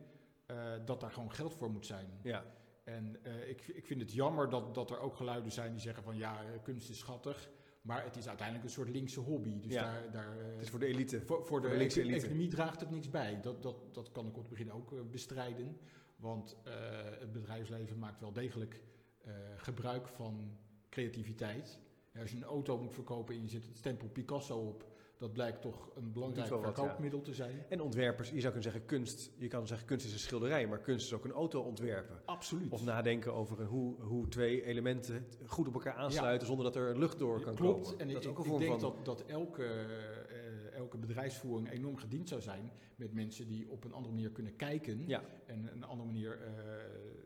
dat 0.85 1.01
daar 1.01 1.13
gewoon 1.13 1.33
geld 1.33 1.55
voor 1.55 1.71
moet 1.71 1.87
zijn. 1.87 2.07
Ja. 2.23 2.45
En 2.85 3.17
ik, 3.49 3.69
ik 3.69 3.87
vind 3.87 4.01
het 4.01 4.13
jammer 4.13 4.51
dat, 4.51 4.75
dat 4.75 4.91
er 4.91 5.01
ook 5.01 5.17
geluiden 5.17 5.53
zijn 5.53 5.73
die 5.73 5.81
zeggen 5.81 6.03
van 6.03 6.17
ja, 6.17 6.37
kunst 6.63 6.91
is 6.91 6.99
schattig. 6.99 7.51
Maar 7.81 8.05
het 8.05 8.17
is 8.17 8.29
uiteindelijk 8.29 8.67
een 8.67 8.73
soort 8.73 8.89
linkse 8.89 9.21
hobby. 9.21 9.61
Dus 9.61 9.75
daar, 9.75 10.11
daar, 10.11 10.37
het 10.39 10.61
is 10.61 10.71
voor 10.71 10.79
de 10.79 10.87
elite. 10.87 11.21
Voor, 11.21 11.45
voor 11.45 11.61
de, 11.61 11.69
de 11.69 11.75
elite. 11.75 12.03
economie 12.03 12.49
draagt 12.49 12.81
het 12.81 12.91
niks 12.91 13.11
bij. 13.11 13.41
Dat, 13.41 13.63
dat, 13.63 13.95
dat 13.95 14.13
kan 14.13 14.27
ik 14.27 14.37
op 14.37 14.41
het 14.41 14.49
begin 14.49 14.73
ook 14.73 14.93
uh, 14.93 15.01
bestrijden. 15.11 15.79
Want 16.17 16.57
uh, 16.67 16.73
het 17.19 17.33
bedrijfsleven 17.33 17.99
maakt 17.99 18.21
wel 18.21 18.33
degelijk 18.33 18.83
uh, 19.27 19.35
gebruik 19.57 20.09
van 20.09 20.59
creativiteit. 20.89 21.79
als 22.21 22.31
je 22.31 22.37
een 22.37 22.45
auto 22.45 22.79
moet 22.79 22.95
verkopen 22.95 23.35
en 23.35 23.43
je 23.43 23.49
zet 23.49 23.67
het 23.67 23.77
stempel 23.77 24.09
Picasso 24.09 24.59
op, 24.59 24.90
dat 25.21 25.33
blijkt 25.33 25.61
toch 25.61 25.91
een 25.97 26.13
belangrijk 26.13 26.47
verkoopmiddel 26.47 27.23
te 27.23 27.35
zijn. 27.35 27.65
En 27.69 27.81
ontwerpers, 27.81 28.29
je 28.29 28.41
zou 28.41 28.53
kunnen 28.53 28.63
zeggen 28.63 28.85
kunst, 28.85 29.33
je 29.37 29.49
kan 29.49 29.67
zeggen 29.67 29.87
kunst 29.87 30.07
is 30.07 30.13
een 30.13 30.19
schilderij, 30.19 30.67
maar 30.67 30.81
kunst 30.81 31.07
is 31.07 31.13
ook 31.13 31.25
een 31.25 31.33
auto 31.33 31.61
ontwerpen. 31.61 32.23
Absoluut. 32.25 32.73
Of 32.73 32.85
nadenken 32.85 33.35
over 33.35 33.65
hoe, 33.65 34.01
hoe 34.01 34.29
twee 34.29 34.65
elementen 34.65 35.27
goed 35.47 35.69
op 35.69 35.75
elkaar 35.75 35.95
aansluiten 35.95 36.47
zonder 36.47 36.65
dat 36.65 36.77
er 36.77 36.99
lucht 36.99 37.19
door 37.19 37.41
kan 37.41 37.55
Klopt. 37.55 37.85
komen. 37.85 38.01
En 38.01 38.07
dat 38.07 38.17
ik, 38.17 38.23
is 38.23 38.29
ook 38.29 38.45
een 38.45 38.53
ik 38.53 38.59
denk 38.59 38.81
dat, 38.81 39.05
dat 39.05 39.25
elke, 39.27 39.63
uh, 39.63 40.77
elke 40.77 40.99
bedrijfsvoering 40.99 41.71
enorm 41.71 41.97
gediend 41.97 42.29
zou 42.29 42.41
zijn 42.41 42.73
met 42.97 43.13
mensen 43.13 43.47
die 43.47 43.71
op 43.71 43.85
een 43.85 43.93
andere 43.93 44.15
manier 44.15 44.31
kunnen 44.31 44.57
kijken 44.57 45.09
en 45.47 45.71
een 45.73 45.85
andere 45.85 46.09
manier 46.09 46.39
uh, 46.39 46.53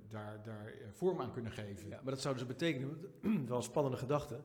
daar, 0.09 0.43
daar 0.43 0.73
vorm 0.93 1.21
aan 1.21 1.33
kunnen 1.33 1.53
geven. 1.53 1.89
Ja, 1.89 2.01
maar 2.03 2.13
dat 2.13 2.23
zou 2.23 2.35
dus 2.35 2.47
betekenen, 2.47 2.99
wel 3.49 3.57
een 3.57 3.63
spannende 3.63 3.99
gedachte, 3.99 4.41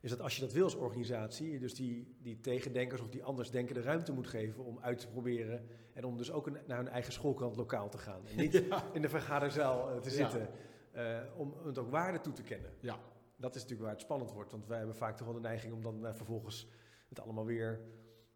is 0.00 0.10
dat 0.10 0.20
als 0.20 0.34
je 0.34 0.40
dat 0.40 0.52
wil 0.52 0.64
als 0.64 0.74
organisatie, 0.74 1.58
dus 1.58 1.74
die, 1.74 2.16
die 2.22 2.40
tegendenkers 2.40 3.00
of 3.00 3.08
die 3.08 3.24
anders 3.24 3.50
denken 3.50 3.74
de 3.74 3.80
ruimte 3.80 4.12
moet 4.12 4.26
geven 4.26 4.64
om 4.64 4.78
uit 4.80 4.98
te 4.98 5.08
proberen 5.08 5.66
en 5.92 6.04
om 6.04 6.16
dus 6.16 6.32
ook 6.32 6.46
een, 6.46 6.56
naar 6.66 6.76
hun 6.76 6.88
eigen 6.88 7.12
schoolkant 7.12 7.56
lokaal 7.56 7.88
te 7.88 7.98
gaan. 7.98 8.26
En 8.26 8.36
niet 8.36 8.54
in 8.92 9.02
de 9.02 9.08
vergaderzaal 9.08 9.94
uh, 9.94 10.00
te 10.00 10.10
zitten, 10.10 10.48
uh, 10.96 11.18
om 11.36 11.54
het 11.64 11.78
ook 11.78 11.90
waarde 11.90 12.20
toe 12.20 12.32
te 12.32 12.42
kennen. 12.42 12.70
Ja. 12.80 12.98
Dat 13.36 13.54
is 13.54 13.62
natuurlijk 13.62 13.82
waar 13.88 13.98
het 13.98 14.06
spannend 14.06 14.32
wordt, 14.32 14.50
want 14.50 14.66
wij 14.66 14.78
hebben 14.78 14.96
vaak 14.96 15.16
toch 15.16 15.26
wel 15.26 15.36
de 15.36 15.48
neiging 15.48 15.72
om 15.72 15.82
dan 15.82 16.06
uh, 16.06 16.14
vervolgens 16.14 16.68
het 17.08 17.20
allemaal 17.20 17.44
weer 17.44 17.80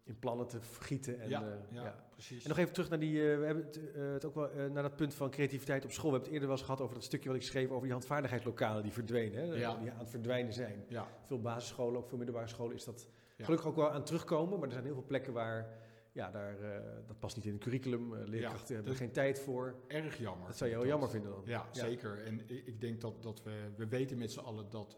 in 0.05 0.19
plannen 0.19 0.47
te 0.47 0.61
vergieten. 0.61 1.19
En, 1.19 1.29
ja, 1.29 1.41
uh, 1.41 1.47
ja, 1.69 1.95
precies. 2.11 2.43
En 2.43 2.49
nog 2.49 2.57
even 2.57 2.73
terug 2.73 2.89
naar 2.89 2.99
die, 2.99 3.13
uh, 3.13 3.39
we 3.39 3.45
hebben 3.45 3.65
het, 3.65 3.77
uh, 3.77 4.13
het, 4.13 4.25
ook 4.25 4.35
wel 4.35 4.49
naar 4.71 4.83
dat 4.83 4.95
punt 4.95 5.13
van 5.13 5.29
creativiteit 5.29 5.85
op 5.85 5.91
school. 5.91 6.11
We 6.11 6.17
hebben 6.17 6.23
het 6.23 6.33
eerder 6.33 6.47
wel 6.47 6.57
eens 6.57 6.65
gehad 6.65 6.81
over 6.81 6.95
dat 6.95 7.03
stukje 7.03 7.29
wat 7.29 7.37
ik 7.37 7.43
schreef 7.43 7.69
over 7.69 7.81
die 7.81 7.91
handvaardigheidslokalen 7.91 8.83
die 8.83 8.91
verdwenen, 8.91 9.47
hè, 9.47 9.53
ja. 9.53 9.77
die 9.77 9.91
aan 9.91 9.99
het 9.99 10.09
verdwijnen 10.09 10.53
zijn. 10.53 10.85
Ja. 10.87 11.07
Veel 11.25 11.41
basisscholen, 11.41 11.99
ook 11.99 12.07
veel 12.07 12.17
middelbare 12.17 12.47
scholen 12.47 12.75
is 12.75 12.83
dat 12.83 13.07
gelukkig 13.37 13.67
ook 13.67 13.75
wel 13.75 13.91
aan 13.91 14.03
terugkomen, 14.03 14.59
maar 14.59 14.67
er 14.67 14.73
zijn 14.73 14.85
heel 14.85 14.93
veel 14.93 15.05
plekken 15.05 15.33
waar 15.33 15.83
ja, 16.11 16.31
daar, 16.31 16.57
dat 17.07 17.19
past 17.19 17.35
niet 17.35 17.45
in 17.45 17.53
het 17.53 17.61
curriculum. 17.61 18.15
leerkrachten 18.15 18.75
hebben 18.75 18.91
er 18.91 18.97
geen 18.97 19.11
tijd 19.11 19.39
voor. 19.39 19.75
Erg 19.87 20.17
jammer. 20.17 20.47
Dat 20.47 20.57
zou 20.57 20.69
je 20.69 20.75
wel 20.75 20.85
jammer 20.85 21.09
vinden 21.09 21.31
dan. 21.31 21.41
Ja, 21.45 21.65
zeker. 21.71 22.23
En 22.23 22.49
ik 22.65 22.81
denk 22.81 23.01
dat, 23.01 23.23
dat 23.23 23.43
we, 23.43 23.69
we 23.75 23.87
weten 23.87 24.17
met 24.17 24.31
z'n 24.31 24.39
allen 24.39 24.69
dat 24.69 24.97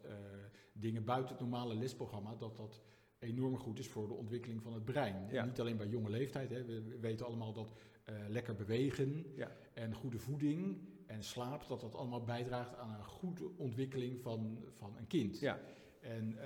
dingen 0.74 1.03
buiten 1.03 1.30
het 1.30 1.39
normale 1.39 1.76
lesprogramma, 1.76 2.36
dat 2.36 2.58
dat 2.58 2.82
enorm 3.28 3.57
goed 3.57 3.80
is 3.80 3.88
voor 3.88 4.07
de 4.07 4.13
ontwikkeling 4.13 4.61
van 4.61 4.73
het 4.73 4.86
brein. 4.86 5.45
niet 5.45 5.59
alleen 5.59 5.78
bij 5.78 5.88
jonge 5.88 6.09
leeftijd. 6.09 6.49
Hè. 6.49 6.65
We, 6.65 6.97
weten 6.99 7.25
allemaal 7.25 7.53
dat 7.53 7.73
uh, 8.09 8.15
lekker 8.28 8.55
bewegen 8.55 9.25
ja. 9.36 9.51
en 9.73 9.93
goede 9.93 10.19
voeding 10.19 10.78
en 11.05 11.23
slaap, 11.23 11.67
dat 11.67 11.82
dat 11.82 11.95
allemaal 11.95 12.23
bijdraagt 12.23 12.75
aan 12.75 12.93
een 12.93 13.03
goede 13.03 13.49
ontwikkeling 13.57 14.21
van, 14.21 14.63
van 14.71 14.97
een 14.97 15.07
kind. 15.07 15.39
Ja. 15.39 15.59
En 15.99 16.34
uh, 16.34 16.41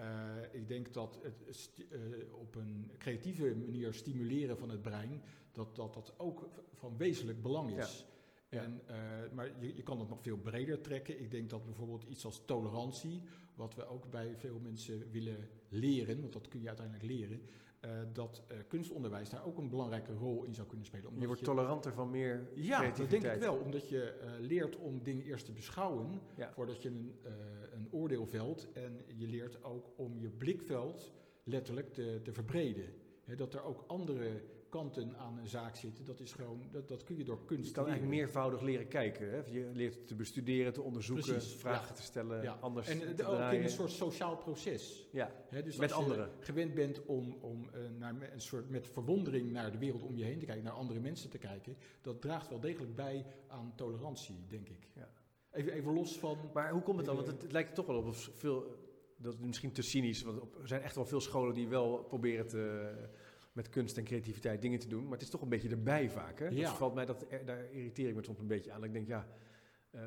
ik 0.51 0.67
denk 0.67 0.93
dat 0.93 1.19
het 1.23 1.71
uh, 1.89 1.99
op 2.33 2.55
een 2.55 2.91
creatieve 2.97 3.55
manier 3.55 3.93
stimuleren 3.93 4.57
van 4.57 4.69
het 4.69 4.81
brein, 4.81 5.21
dat 5.51 5.75
dat, 5.75 5.93
dat 5.93 6.13
ook 6.17 6.49
van 6.73 6.97
wezenlijk 6.97 7.41
belang 7.41 7.77
is. 7.77 7.99
Ja. 7.99 8.09
En, 8.59 8.81
maar 9.33 9.51
je, 9.59 9.75
je 9.75 9.83
kan 9.83 9.99
het 9.99 10.09
nog 10.09 10.21
veel 10.21 10.37
breder 10.37 10.81
trekken. 10.81 11.19
Ik 11.19 11.31
denk 11.31 11.49
dat 11.49 11.65
bijvoorbeeld 11.65 12.03
iets 12.03 12.25
als 12.25 12.45
tolerantie 12.45 13.21
wat 13.55 13.75
we 13.75 13.87
ook 13.87 14.09
bij 14.09 14.35
veel 14.37 14.59
mensen 14.59 15.11
willen 15.11 15.49
leren, 15.69 16.21
want 16.21 16.33
dat 16.33 16.47
kun 16.47 16.61
je 16.61 16.67
uiteindelijk 16.67 17.05
leren, 17.07 17.41
uh, 17.85 17.91
dat 18.13 18.43
uh, 18.51 18.57
kunstonderwijs 18.67 19.29
daar 19.29 19.45
ook 19.45 19.57
een 19.57 19.69
belangrijke 19.69 20.13
rol 20.13 20.43
in 20.43 20.53
zou 20.53 20.67
kunnen 20.67 20.85
spelen. 20.85 21.05
Omdat 21.05 21.21
je 21.21 21.27
wordt 21.27 21.43
toleranter 21.43 21.93
van 21.93 22.09
meer 22.09 22.49
Ja, 22.55 22.91
dat 22.91 23.09
denk 23.09 23.23
ik 23.23 23.39
wel. 23.39 23.55
Omdat 23.55 23.89
je 23.89 24.35
leert 24.39 24.77
om 24.77 25.03
dingen 25.03 25.25
eerst 25.25 25.45
te 25.45 25.51
beschouwen, 25.51 26.21
ja. 26.35 26.51
voordat 26.53 26.81
je 26.81 26.89
een, 26.89 27.15
een 27.73 27.87
oordeel 27.91 28.25
velt. 28.25 28.67
En 28.73 29.01
je 29.15 29.27
leert 29.27 29.63
ook 29.63 29.91
om 29.95 30.19
je 30.19 30.29
blikveld 30.29 31.11
letterlijk 31.43 31.93
te, 31.93 32.19
te 32.23 32.33
verbreden. 32.33 32.85
He, 33.23 33.35
dat 33.35 33.53
er 33.53 33.63
ook 33.63 33.83
andere 33.87 34.41
kanten 34.71 35.17
aan 35.17 35.37
een 35.37 35.47
zaak 35.47 35.75
zitten. 35.75 36.05
Dat, 36.05 36.19
is 36.19 36.31
gewoon, 36.31 36.61
dat, 36.71 36.87
dat 36.87 37.03
kun 37.03 37.17
je 37.17 37.23
door 37.23 37.45
kunst 37.45 37.67
Je 37.67 37.73
kan 37.73 37.87
eigenlijk 37.87 38.15
meervoudig 38.15 38.61
leren 38.61 38.87
kijken. 38.87 39.29
Hè? 39.29 39.41
Je 39.45 39.69
leert 39.73 40.07
te 40.07 40.15
bestuderen, 40.15 40.73
te 40.73 40.81
onderzoeken, 40.81 41.41
vragen 41.41 41.95
te 41.95 42.01
stellen, 42.01 42.61
anders 42.61 42.87
En 42.87 43.15
te 43.15 43.25
ook 43.25 43.51
in 43.51 43.63
een 43.63 43.69
soort 43.69 43.91
sociaal 43.91 44.37
proces. 44.37 45.07
Ja, 45.11 45.31
dus 45.49 45.75
met 45.75 45.91
als 45.91 46.03
anderen. 46.03 46.29
je 46.39 46.45
gewend 46.45 46.73
bent 46.73 47.05
om, 47.05 47.37
om 47.41 47.69
uh, 47.75 47.81
naar 47.99 48.31
een 48.33 48.41
soort 48.41 48.69
met 48.69 48.87
verwondering 48.87 49.51
naar 49.51 49.71
de 49.71 49.77
wereld 49.77 50.03
om 50.03 50.15
je 50.15 50.23
heen 50.23 50.39
te 50.39 50.45
kijken, 50.45 50.63
naar 50.63 50.73
andere 50.73 50.99
mensen 50.99 51.29
te 51.29 51.37
kijken, 51.37 51.77
dat 52.01 52.21
draagt 52.21 52.49
wel 52.49 52.59
degelijk 52.59 52.95
bij 52.95 53.25
aan 53.47 53.73
tolerantie, 53.75 54.45
denk 54.47 54.69
ik. 54.69 54.87
Ja. 54.95 55.09
Even, 55.51 55.73
even 55.73 55.93
los 55.93 56.19
van... 56.19 56.37
Maar 56.53 56.71
hoe 56.71 56.81
komt 56.81 56.97
het 56.97 57.05
dan? 57.05 57.15
Want 57.15 57.27
het, 57.27 57.41
het 57.41 57.51
lijkt 57.51 57.75
toch 57.75 57.85
wel 57.85 57.95
op 57.95 58.15
veel... 58.15 58.89
Dat 59.17 59.33
is 59.33 59.39
misschien 59.39 59.71
te 59.71 59.81
cynisch, 59.81 60.21
want 60.21 60.41
er 60.61 60.67
zijn 60.67 60.81
echt 60.81 60.95
wel 60.95 61.05
veel 61.05 61.21
scholen 61.21 61.53
die 61.53 61.67
wel 61.67 62.03
proberen 62.03 62.47
te 62.47 62.91
met 63.51 63.69
kunst 63.69 63.97
en 63.97 64.03
creativiteit 64.03 64.61
dingen 64.61 64.79
te 64.79 64.87
doen. 64.87 65.03
Maar 65.03 65.11
het 65.11 65.21
is 65.21 65.29
toch 65.29 65.41
een 65.41 65.49
beetje 65.49 65.69
erbij 65.69 66.09
vaak. 66.09 66.39
Hè? 66.39 66.47
Ja. 66.47 66.61
Dat 66.61 66.77
valt 66.77 66.93
mij, 66.93 67.05
dat, 67.05 67.25
daar 67.45 67.71
irriteer 67.71 68.09
ik 68.09 68.15
me 68.15 68.23
soms 68.23 68.39
een 68.39 68.47
beetje 68.47 68.71
aan. 68.71 68.83
Ik 68.83 68.93
denk, 68.93 69.07
ja, 69.07 69.27
uh, 69.91 70.01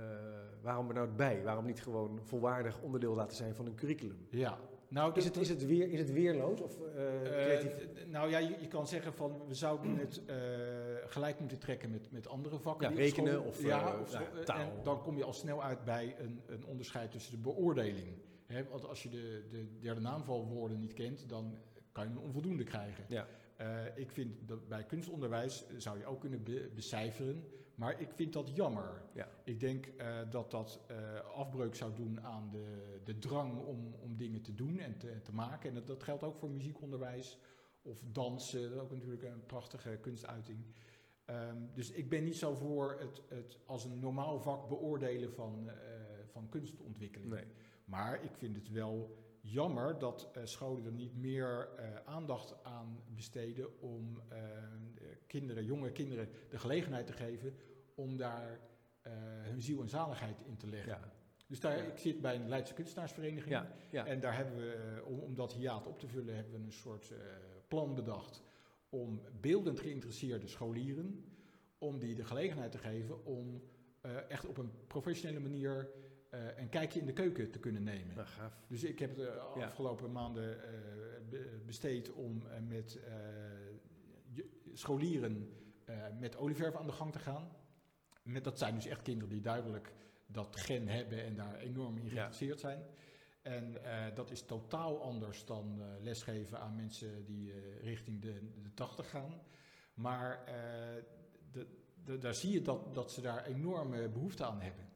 waarom 0.62 0.88
er 0.88 0.94
nou 0.94 1.08
bij? 1.08 1.42
Waarom 1.42 1.64
niet 1.64 1.82
gewoon 1.82 2.20
volwaardig 2.22 2.80
onderdeel 2.80 3.14
laten 3.14 3.36
zijn 3.36 3.54
van 3.54 3.66
een 3.66 3.74
curriculum? 3.74 4.26
Ja. 4.30 4.58
Nou, 4.88 5.14
is, 5.14 5.24
het, 5.24 5.36
is, 5.36 5.48
het 5.48 5.66
weer, 5.66 5.88
is 5.90 5.98
het 5.98 6.12
weerloos? 6.12 6.60
Of, 6.60 6.78
uh, 6.96 7.62
uh, 7.62 7.70
nou 8.06 8.30
ja, 8.30 8.38
je, 8.38 8.56
je, 8.60 8.68
kan 8.68 8.86
zeggen 8.86 9.14
van 9.14 9.42
we 9.48 9.54
zouden 9.54 9.96
het 10.04 10.22
gelijk 11.06 11.40
moeten 11.40 11.58
trekken 11.58 11.90
met, 11.90 12.10
met 12.10 12.28
andere 12.28 12.58
vakken. 12.58 12.90
Ja, 12.90 12.96
rekenen 12.96 13.44
of, 13.44 13.62
ja, 13.62 14.00
of 14.00 14.12
nou, 14.12 14.44
taal. 14.44 14.58
En 14.58 14.70
dan 14.82 15.02
kom 15.02 15.16
je 15.16 15.24
al 15.24 15.32
snel 15.32 15.62
uit 15.62 15.84
bij 15.84 16.14
een, 16.18 16.40
een 16.46 16.64
onderscheid 16.64 17.10
tussen 17.10 17.32
de 17.32 17.38
beoordeling. 17.38 18.16
Want 18.70 18.88
als 18.88 19.02
je 19.02 19.08
de, 19.08 19.44
de 19.50 19.78
derde 19.78 20.00
naamvalwoorden 20.00 20.78
niet 20.78 20.92
kent, 20.92 21.28
dan 21.28 21.58
kan 21.94 22.04
je 22.04 22.10
een 22.10 22.18
onvoldoende 22.18 22.64
krijgen. 22.64 23.04
Ja. 23.08 23.26
Uh, 23.60 23.96
ik 23.96 24.10
vind 24.10 24.48
dat 24.48 24.68
bij 24.68 24.84
kunstonderwijs 24.84 25.64
zou 25.76 25.98
je 25.98 26.06
ook 26.06 26.20
kunnen 26.20 26.42
be 26.42 26.70
becijferen, 26.74 27.44
maar 27.74 28.00
ik 28.00 28.08
vind 28.14 28.32
dat 28.32 28.50
jammer. 28.54 29.02
Ja. 29.12 29.28
Ik 29.44 29.60
denk 29.60 29.86
uh, 29.86 30.18
dat 30.30 30.50
dat 30.50 30.80
uh, 30.90 30.96
afbreuk 31.34 31.74
zou 31.74 31.94
doen 31.94 32.20
aan 32.20 32.50
de, 32.50 33.00
de 33.04 33.18
drang 33.18 33.58
om, 33.58 33.94
om 34.00 34.16
dingen 34.16 34.42
te 34.42 34.54
doen 34.54 34.78
en 34.78 34.96
te, 34.98 35.22
te 35.22 35.32
maken. 35.32 35.68
En 35.68 35.74
dat, 35.74 35.86
dat, 35.86 36.02
geldt 36.02 36.22
ook 36.22 36.36
voor 36.36 36.50
muziekonderwijs 36.50 37.38
of 37.82 38.02
dansen, 38.12 38.62
dat 38.62 38.70
is 38.70 38.78
ook 38.78 38.90
natuurlijk 38.90 39.22
een 39.22 39.46
prachtige 39.46 39.98
kunstuiting. 40.00 40.58
Um, 41.30 41.70
dus 41.74 41.90
ik 41.90 42.08
ben 42.08 42.24
niet 42.24 42.36
zo 42.36 42.54
voor 42.54 42.96
het, 43.00 43.22
het 43.28 43.58
als 43.66 43.84
een 43.84 43.98
normaal 43.98 44.40
vak 44.40 44.68
beoordelen 44.68 45.32
van, 45.32 45.70
van 46.26 46.48
kunstontwikkeling. 46.48 47.32
Nee. 47.32 47.46
Maar 47.84 48.24
ik 48.24 48.36
vind 48.36 48.56
het 48.56 48.70
wel 48.70 49.23
jammer 49.44 49.98
dat 49.98 50.30
uh, 50.36 50.44
scholen 50.44 50.84
er 50.84 50.92
niet 50.92 51.16
meer 51.16 51.68
uh, 51.78 51.84
aandacht 52.04 52.54
aan 52.62 53.02
besteden 53.14 53.80
om 53.80 54.20
uh, 54.32 54.38
kinderen, 55.26 55.64
jonge 55.64 55.92
kinderen 55.92 56.28
de 56.48 56.58
gelegenheid 56.58 57.06
te 57.06 57.12
geven 57.12 57.54
om 57.94 58.16
daar 58.16 58.60
hun 59.42 59.62
ziel 59.62 59.80
en 59.80 59.88
zaligheid 59.88 60.42
in 60.46 60.56
te 60.56 60.66
leggen. 60.66 60.92
Ja. 60.92 61.12
Dus 61.46 61.60
daar, 61.60 61.86
ik 61.86 61.98
zit 61.98 62.20
bij 62.20 62.34
een 62.34 62.48
Leidse 62.48 62.74
kunstenaarsvereniging 62.74 63.66
ja. 63.90 64.06
en 64.06 64.20
daar 64.20 64.36
hebben 64.36 64.56
we, 64.56 65.02
om, 65.04 65.18
om 65.18 65.34
dat 65.34 65.52
hiaat 65.52 65.86
op 65.86 65.98
te 65.98 66.08
vullen, 66.08 66.34
hebben 66.34 66.52
we 66.52 66.66
een 66.66 66.72
soort 66.72 67.12
plan 67.68 67.94
bedacht 67.94 68.42
om 68.88 69.20
beeldend 69.40 69.80
geïnteresseerde 69.80 70.46
scholieren 70.46 71.24
om 71.78 71.98
die 71.98 72.14
de 72.14 72.24
gelegenheid 72.24 72.72
te 72.72 72.78
geven 72.78 73.24
om 73.24 73.62
echt 74.28 74.46
op 74.46 74.58
een 74.58 74.70
professionele 74.86 75.40
manier 75.40 75.90
een 76.56 76.68
kijkje 76.68 77.00
in 77.00 77.06
de 77.06 77.12
keuken 77.12 77.50
te 77.50 77.58
kunnen 77.58 77.82
nemen. 77.82 78.14
Nou, 78.14 78.26
gaaf. 78.26 78.64
Dus 78.68 78.84
ik 78.84 78.98
heb 78.98 79.16
de 79.16 79.30
afgelopen 79.38 80.12
maanden 80.12 80.58
besteed 81.66 82.12
om 82.12 82.42
met 82.68 83.00
scholieren 84.72 85.48
met 86.18 86.36
olieverf 86.36 86.76
aan 86.76 86.86
de 86.86 86.92
gang 86.92 87.12
te 87.12 87.18
gaan. 87.18 87.48
Met, 88.22 88.44
dat 88.44 88.58
zijn 88.58 88.74
dus 88.74 88.86
echt 88.86 89.02
kinderen 89.02 89.30
die 89.30 89.40
duidelijk 89.40 89.92
dat 90.26 90.56
gen 90.56 90.88
hebben 90.88 91.24
en 91.24 91.34
daar 91.34 91.58
enorm 91.58 91.96
in 91.96 92.08
geïnteresseerd 92.08 92.60
zijn. 92.60 92.82
En 93.42 93.76
uh, 93.82 94.04
dat 94.14 94.30
is 94.30 94.42
totaal 94.42 95.02
anders 95.02 95.44
dan 95.44 95.76
uh, 95.78 95.84
lesgeven 96.00 96.60
aan 96.60 96.76
mensen 96.76 97.24
die 97.24 97.48
uh, 97.48 97.82
richting 97.82 98.22
de, 98.22 98.50
de 98.62 98.74
80 98.74 99.10
gaan. 99.10 99.40
Maar 99.94 100.44
de, 101.52 101.66
de, 102.04 102.18
daar 102.18 102.34
zie 102.34 102.52
je 102.52 102.62
dat, 102.62 102.94
dat 102.94 103.12
ze 103.12 103.20
daar 103.20 103.44
enorme 103.44 104.08
behoefte 104.08 104.44
aan 104.44 104.60
hebben. 104.60 104.88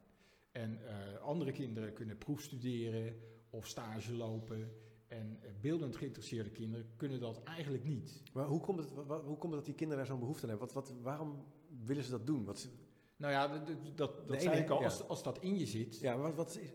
En 0.52 0.78
andere 1.20 1.52
kinderen 1.52 1.92
kunnen 1.92 2.18
proefstuderen 2.18 3.14
of 3.50 3.66
stage 3.66 4.14
lopen. 4.14 4.72
En 5.06 5.38
beeldend 5.60 5.96
geïnteresseerde 5.96 6.50
kinderen 6.50 6.86
kunnen 6.96 7.20
dat 7.20 7.42
eigenlijk 7.42 7.84
niet. 7.84 8.22
Maar 8.32 8.46
hoe 8.46 8.60
komt 8.60 8.78
het, 8.78 8.90
hoe 9.06 9.36
komt 9.36 9.42
het 9.42 9.52
dat 9.52 9.64
die 9.64 9.74
kinderen 9.74 9.96
daar 9.96 10.12
zo'n 10.12 10.20
behoefte 10.20 10.42
aan 10.42 10.48
hebben? 10.48 10.66
Wat, 10.66 10.88
wat, 10.88 10.94
waarom 11.02 11.44
willen 11.84 12.04
ze 12.04 12.10
dat 12.10 12.26
doen? 12.26 12.44
Wat, 12.44 12.68
nou 13.16 13.32
ja, 13.32 13.48
dat, 13.48 13.76
dat, 13.94 14.28
dat 14.28 14.42
zei 14.42 14.58
ik 14.58 14.70
al, 14.70 14.84
als, 14.84 15.08
als 15.08 15.22
dat 15.22 15.38
in 15.38 15.58
je 15.58 15.66
zit. 15.66 16.00
Ja, 16.00 16.16
wat, 16.16 16.34
wat 16.34 16.56
is... 16.56 16.72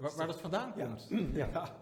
waar, 0.00 0.16
waar 0.16 0.26
dat 0.26 0.40
vandaan 0.40 0.72
komt. 0.72 1.08
Ja. 1.34 1.76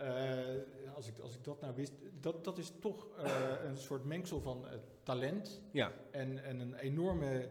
Uh, 0.00 0.94
als, 0.94 1.08
ik, 1.08 1.18
als 1.18 1.34
ik 1.34 1.44
dat 1.44 1.60
nou 1.60 1.74
wist, 1.74 1.92
dat, 2.20 2.44
dat 2.44 2.58
is 2.58 2.72
toch 2.80 3.06
uh, 3.18 3.32
een 3.64 3.76
soort 3.76 4.04
mengsel 4.04 4.40
van 4.40 4.64
uh, 4.64 4.70
talent 5.02 5.62
ja. 5.72 5.92
en, 6.10 6.44
en 6.44 6.60
een 6.60 6.74
enorme 6.74 7.50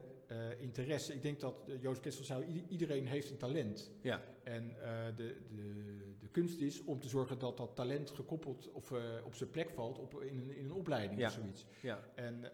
interesse. 0.58 1.14
Ik 1.14 1.22
denk 1.22 1.40
dat 1.40 1.56
Joost 1.80 2.02
Kessel 2.02 2.24
zei, 2.24 2.66
iedereen 2.68 3.08
heeft 3.08 3.30
een 3.30 3.38
talent. 3.38 3.92
Ja. 4.02 4.22
En 4.44 4.76
de, 5.16 5.36
de, 5.56 5.98
de 6.20 6.28
kunst 6.32 6.60
is 6.60 6.84
om 6.84 7.00
te 7.00 7.10
zorgen 7.10 7.40
dat 7.40 7.58
dat 7.58 7.76
talent 7.76 8.10
gekoppeld 8.10 8.72
of 8.72 8.94
op 9.24 9.36
zijn 9.36 9.50
plek 9.50 9.70
valt 9.70 10.00
op, 10.00 10.22
in, 10.22 10.38
een, 10.38 10.56
in 10.56 10.66
een 10.66 10.74
opleiding 10.74 11.26
of 11.26 11.32
zoiets. 11.32 11.66
Ja. 11.82 12.04
En 12.16 12.52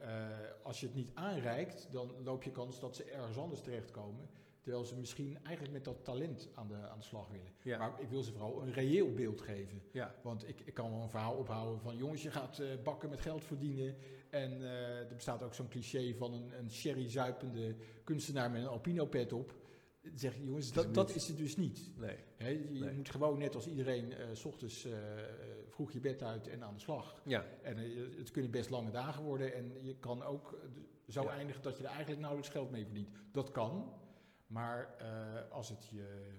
als 0.64 0.80
je 0.80 0.86
het 0.86 0.96
niet 0.96 1.12
aanreikt, 1.14 1.88
dan 1.92 2.12
loop 2.24 2.44
je 2.44 2.52
kans 2.52 2.80
dat 2.80 2.96
ze 2.96 3.04
ergens 3.04 3.38
anders 3.38 3.62
terechtkomen. 3.62 4.30
Terwijl 4.66 4.86
ze 4.86 4.96
misschien 4.96 5.38
eigenlijk 5.44 5.74
met 5.74 5.84
dat 5.84 6.04
talent 6.04 6.50
aan 6.54 6.68
de, 6.68 6.76
aan 6.76 6.98
de 6.98 7.06
slag 7.06 7.28
willen. 7.28 7.52
Ja. 7.62 7.78
Maar 7.78 8.02
ik 8.02 8.10
wil 8.10 8.24
ze 8.24 8.32
vooral 8.32 8.62
een 8.62 8.74
reëel 8.74 9.14
beeld 9.14 9.42
geven. 9.42 9.82
Ja. 9.92 10.16
Want 10.24 10.48
ik, 10.48 10.62
ik 10.66 10.74
kan 10.74 10.92
wel 10.92 11.02
een 11.02 11.10
verhaal 11.10 11.36
ophouden 11.36 11.82
van... 11.82 11.98
jongens, 11.98 12.24
je 12.24 12.32
gaat 12.32 12.60
uh, 12.60 12.68
bakken 12.84 13.10
met 13.10 13.22
geld 13.22 13.44
verdienen. 13.44 13.96
En 14.30 14.52
uh, 14.52 15.00
er 15.00 15.16
bestaat 15.16 15.44
ook 15.44 15.54
zo'n 15.54 15.68
cliché 15.68 16.14
van 16.14 16.34
een, 16.34 16.58
een 16.58 16.72
sherry-zuipende 16.72 17.76
kunstenaar 18.04 18.52
met 18.52 18.62
een 18.62 18.68
alpino-pet 18.68 19.34
op. 19.34 19.56
Zeg 20.16 20.38
jongens, 20.38 20.74
dat, 20.74 20.94
dat 20.94 21.16
is 21.16 21.28
het 21.28 21.38
dus 21.38 21.56
niet. 21.56 21.92
Nee. 21.98 22.18
He, 22.38 22.50
je 22.50 22.80
nee. 22.80 22.94
moet 22.94 23.10
gewoon 23.10 23.38
net 23.38 23.56
als 23.56 23.68
iedereen... 23.68 24.12
Uh, 24.12 24.18
s 24.34 24.46
ochtends 24.46 24.88
vroeg 25.70 25.92
je 25.92 26.00
bed 26.00 26.24
uit 26.24 26.48
en 26.48 26.64
aan 26.64 26.74
de 26.74 26.80
slag. 26.80 27.22
Ja. 27.26 27.46
En 27.62 27.78
het 28.18 28.32
kunnen 28.32 28.52
best 28.52 28.70
lange 28.70 28.92
dagen 28.92 29.24
worden. 29.24 29.54
En 29.54 29.72
je 29.82 29.96
kan 29.96 30.24
ook 30.24 30.60
zo 31.08 31.22
ja. 31.22 31.30
eindigen 31.30 31.62
dat 31.62 31.78
je 31.78 31.84
er 31.84 31.90
eigenlijk 31.90 32.20
nauwelijks 32.20 32.54
geld 32.54 32.72
mee 32.72 32.86
verdient. 32.86 33.10
Dat 33.32 33.52
kan... 33.52 34.04
Maar 34.48 34.96
uh, 35.02 35.52
als 35.52 35.70
het 35.70 35.88
je, 35.88 36.32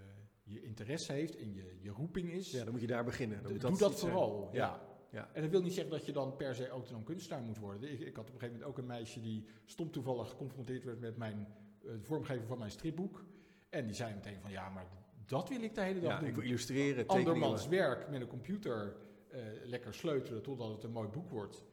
je 0.43 0.63
interesse 0.63 1.13
heeft 1.13 1.37
en 1.37 1.55
je, 1.55 1.79
je 1.81 1.91
roeping 1.91 2.31
is... 2.31 2.51
Ja, 2.51 2.63
dan 2.65 2.73
moet 2.73 2.81
je 2.81 2.87
daar 2.87 3.05
beginnen. 3.05 3.43
Dan 3.43 3.53
doe 3.53 3.61
dat, 3.61 3.79
dat 3.79 3.99
vooral, 3.99 4.49
ja. 4.53 4.59
ja. 4.59 4.81
ja. 5.11 5.31
En 5.33 5.43
dat 5.43 5.51
wil 5.51 5.63
niet 5.63 5.73
zeggen 5.73 5.93
dat 5.93 6.07
je 6.07 6.13
dan 6.13 6.37
per 6.37 6.55
se 6.55 6.69
autonoom 6.69 7.05
kunstenaar 7.05 7.43
moet 7.43 7.59
worden. 7.59 7.93
Ik, 7.93 8.01
ik 8.01 8.17
had 8.17 8.29
op 8.29 8.35
een 8.35 8.41
gegeven 8.41 8.53
moment 8.53 8.65
ook 8.65 8.79
een 8.79 8.87
meisje 8.87 9.21
die 9.21 9.47
stom 9.65 9.91
toevallig 9.91 10.31
geconfronteerd 10.31 10.85
werd 10.85 11.01
met 11.01 11.17
mijn 11.17 11.47
uh, 11.85 11.93
vormgever 12.01 12.47
van 12.47 12.59
mijn 12.59 12.71
stripboek. 12.71 13.25
En 13.71 13.87
die 13.87 13.95
zei 13.95 14.15
meteen 14.15 14.41
van 14.41 14.51
ja, 14.51 14.69
maar 14.69 14.87
dat 15.27 15.49
wil 15.49 15.63
ik 15.63 15.75
de 15.75 15.81
hele 15.81 16.01
dag 16.01 16.11
ja, 16.11 16.19
doen. 16.19 16.29
ik 16.29 16.35
wil 16.35 16.45
illustreren, 16.45 17.07
Andermans 17.07 17.69
werk 17.69 18.09
met 18.09 18.21
een 18.21 18.27
computer 18.27 18.97
uh, 19.33 19.41
lekker 19.65 19.95
sleutelen 19.95 20.43
totdat 20.43 20.71
het 20.71 20.83
een 20.83 20.93
mooi 20.93 21.09
boek 21.09 21.31
wordt. 21.31 21.65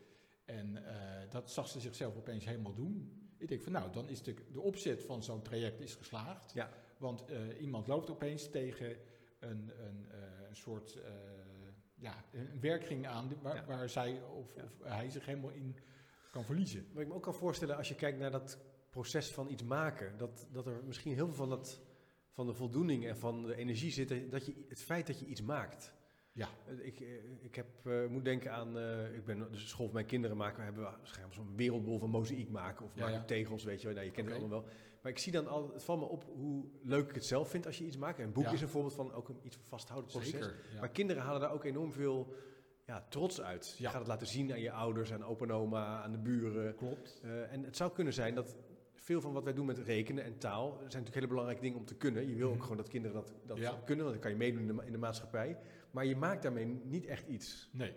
En 0.45 0.83
dat 1.29 1.51
zag 1.51 1.67
ze 1.67 1.79
zichzelf 1.79 2.17
opeens 2.17 2.45
helemaal 2.45 2.73
doen. 2.73 3.22
Ik 3.43 3.49
denk 3.49 3.61
van 3.61 3.71
nou, 3.71 3.91
dan 3.91 4.09
is 4.09 4.21
de, 4.21 4.35
de 4.51 4.61
opzet 4.61 5.03
van 5.03 5.23
zo'n 5.23 5.41
traject 5.41 5.79
is 5.79 5.95
geslaagd. 5.95 6.53
Ja. 6.53 6.69
Want 6.97 7.23
uh, 7.29 7.61
iemand 7.61 7.87
loopt 7.87 8.09
opeens 8.09 8.49
tegen 8.49 8.97
een, 9.39 9.71
een, 9.79 10.05
uh, 10.11 10.47
een 10.49 10.55
soort 10.55 10.95
uh, 10.95 11.03
ja, 11.95 12.25
een 12.31 12.59
werkring 12.59 13.07
aan 13.07 13.31
waar, 13.41 13.55
ja. 13.55 13.65
waar 13.65 13.89
zij 13.89 14.21
of, 14.21 14.55
ja. 14.55 14.63
of, 14.63 14.71
hij 14.83 15.09
zich 15.09 15.25
helemaal 15.25 15.49
in 15.49 15.75
kan 16.31 16.45
verliezen. 16.45 16.87
Wat 16.93 17.01
ik 17.01 17.07
me 17.07 17.13
ook 17.13 17.23
kan 17.23 17.33
voorstellen 17.33 17.77
als 17.77 17.87
je 17.87 17.95
kijkt 17.95 18.19
naar 18.19 18.31
dat 18.31 18.57
proces 18.89 19.31
van 19.31 19.49
iets 19.49 19.63
maken, 19.63 20.17
dat, 20.17 20.47
dat 20.51 20.65
er 20.65 20.83
misschien 20.85 21.13
heel 21.13 21.25
veel 21.25 21.35
van, 21.35 21.49
dat, 21.49 21.81
van 22.29 22.45
de 22.45 22.53
voldoening 22.53 23.07
en 23.07 23.17
van 23.17 23.43
de 23.45 23.55
energie 23.55 23.91
zit, 23.91 24.31
dat 24.31 24.45
je, 24.45 24.65
het 24.67 24.81
feit 24.81 25.07
dat 25.07 25.19
je 25.19 25.25
iets 25.25 25.41
maakt. 25.41 25.93
Ja. 26.33 26.47
Ik, 26.81 26.99
ik 27.41 27.55
heb, 27.55 27.67
uh, 27.83 28.07
moet 28.07 28.25
denken 28.25 28.51
aan, 28.51 28.77
uh, 28.77 29.15
ik 29.15 29.25
ben 29.25 29.47
dus 29.51 29.69
school 29.69 29.85
van 29.85 29.93
mijn 29.93 30.05
kinderen 30.05 30.37
maken, 30.37 30.63
hebben 30.63 30.83
we 30.83 30.89
zo'n 31.29 31.55
wereldbol 31.55 31.99
van 31.99 32.09
mozaïek 32.09 32.49
maken 32.49 32.85
of 32.85 32.91
ja, 32.95 33.01
maken 33.01 33.17
ja. 33.17 33.25
tegels, 33.25 33.63
weet 33.63 33.79
je 33.81 33.85
wel. 33.85 33.95
Nou, 33.95 34.05
je 34.07 34.11
kent 34.11 34.27
okay. 34.27 34.39
het 34.39 34.49
allemaal 34.49 34.65
wel. 34.67 34.75
Maar 35.01 35.11
ik 35.11 35.17
zie 35.17 35.31
dan 35.31 35.47
al, 35.47 35.71
het 35.73 35.83
valt 35.83 35.99
me 35.99 36.05
op 36.05 36.23
hoe 36.35 36.65
leuk 36.81 37.09
ik 37.09 37.15
het 37.15 37.25
zelf 37.25 37.49
vind 37.49 37.65
als 37.65 37.77
je 37.77 37.85
iets 37.85 37.97
maakt. 37.97 38.19
En 38.19 38.25
een 38.25 38.33
boek 38.33 38.43
Ja. 38.43 38.51
is 38.51 38.61
een 38.61 38.67
voorbeeld 38.67 38.93
van 38.95 39.13
ook 39.13 39.29
een 39.29 39.39
iets 39.41 39.57
vasthoudend 39.67 40.11
proces. 40.11 40.31
Zeker. 40.31 40.55
Maar 40.79 40.89
kinderen 40.89 41.23
halen 41.23 41.41
daar 41.41 41.51
ook 41.53 41.63
enorm 41.63 41.91
veel 41.93 42.33
ja, 42.85 43.05
trots 43.09 43.41
uit. 43.41 43.75
Je 43.77 43.85
gaat 43.87 43.99
het 43.99 44.07
laten 44.07 44.27
zien 44.27 44.51
aan 44.51 44.59
je 44.59 44.71
ouders, 44.71 45.13
aan 45.13 45.23
opa 45.23 45.45
en 45.45 45.51
oma, 45.51 46.01
aan 46.03 46.11
de 46.11 46.17
buren. 46.17 46.75
Klopt. 46.75 47.21
Uh, 47.25 47.51
en 47.51 47.63
het 47.63 47.77
zou 47.77 47.91
kunnen 47.91 48.13
zijn 48.13 48.35
dat 48.35 48.55
veel 48.93 49.21
van 49.21 49.33
wat 49.33 49.43
wij 49.43 49.53
doen 49.53 49.65
met 49.65 49.77
rekenen 49.77 50.23
en 50.23 50.37
taal, 50.37 50.69
zijn 50.69 50.81
natuurlijk 50.83 51.13
hele 51.15 51.27
belangrijke 51.27 51.61
dingen 51.61 51.77
om 51.79 51.85
te 51.85 51.95
kunnen. 51.95 52.27
Je 52.29 52.35
wil 52.35 52.47
ook 52.47 52.53
Mhm. 52.53 52.61
gewoon 52.61 52.77
dat 52.77 52.87
kinderen 52.87 53.15
dat, 53.15 53.33
dat 53.45 53.57
Ja. 53.57 53.81
kunnen, 53.85 54.05
want 54.05 54.09
dan 54.15 54.19
kan 54.19 54.31
je 54.31 54.37
meedoen 54.37 54.61
in 54.69 54.75
de, 54.75 54.85
in 54.85 54.91
de 54.91 54.97
maatschappij. 54.97 55.57
Maar 55.93 56.05
je 56.05 56.15
maakt 56.15 56.43
daarmee 56.43 56.65
niet 56.83 57.05
echt 57.05 57.27
iets. 57.27 57.69
Nee. 57.71 57.93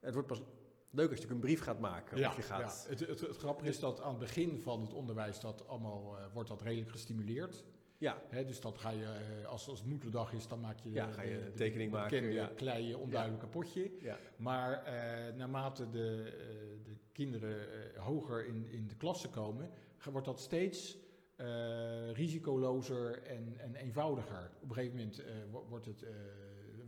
Het 0.00 0.12
wordt 0.14 0.28
pas 0.28 0.42
leuk 0.90 1.10
als 1.10 1.20
je 1.20 1.28
een 1.30 1.40
brief 1.40 1.60
gaat 1.60 1.80
maken. 1.80 2.18
Ja, 2.18 2.32
je 2.36 2.42
gaat, 2.42 2.84
ja. 2.84 2.90
Het, 2.90 3.00
het, 3.00 3.20
het 3.20 3.36
grappige 3.36 3.68
is 3.68 3.78
dat 3.78 4.00
aan 4.00 4.10
het 4.10 4.18
begin 4.18 4.60
van 4.60 4.80
het 4.80 4.92
onderwijs 4.92 5.40
dat 5.40 5.68
allemaal, 5.68 6.16
eh, 6.18 6.24
wordt 6.32 6.48
dat 6.48 6.62
redelijk 6.62 6.90
gestimuleerd. 6.90 7.64
ja, 7.98 8.22
Hè, 8.28 8.44
dus 8.44 8.60
dat 8.60 8.78
ga 8.78 8.90
je, 8.90 9.04
eh, 9.04 9.46
als, 9.46 9.68
als 9.68 9.78
het 9.78 9.88
moederdag 9.88 10.32
is, 10.32 10.46
dan 10.48 10.60
maak 10.60 10.78
je, 10.80 10.90
Ja, 10.90 11.06
ga 11.12 11.22
je 11.22 11.44
de- 11.44 11.52
tekening 11.52 11.90
de 11.90 11.96
maken, 11.96 12.32
ja. 12.32 12.50
kleine 12.56 12.98
onduidelijke 12.98 13.46
potje. 13.46 13.90
ja, 14.00 14.18
Maar 14.36 14.84
eh, 14.84 15.34
naarmate 15.34 15.90
de, 15.90 16.22
eh, 16.24 16.84
de 16.84 16.96
kinderen 17.12 17.58
eh, 17.94 18.00
hoger 18.02 18.46
in, 18.46 18.66
in 18.70 18.86
de 18.86 18.96
klasse 18.96 19.28
komen, 19.28 19.70
wordt 20.12 20.26
dat 20.26 20.40
steeds 20.40 20.98
eh, 21.36 22.12
risicolozer 22.12 23.22
en, 23.22 23.54
en 23.58 23.74
eenvoudiger. 23.74 24.50
Op 24.62 24.68
een 24.68 24.74
gegeven 24.74 24.96
moment 24.96 25.18
eh, 25.18 25.34
wo- 25.50 25.66
wordt 25.68 25.86
het 25.86 26.02
eh, 26.02 26.10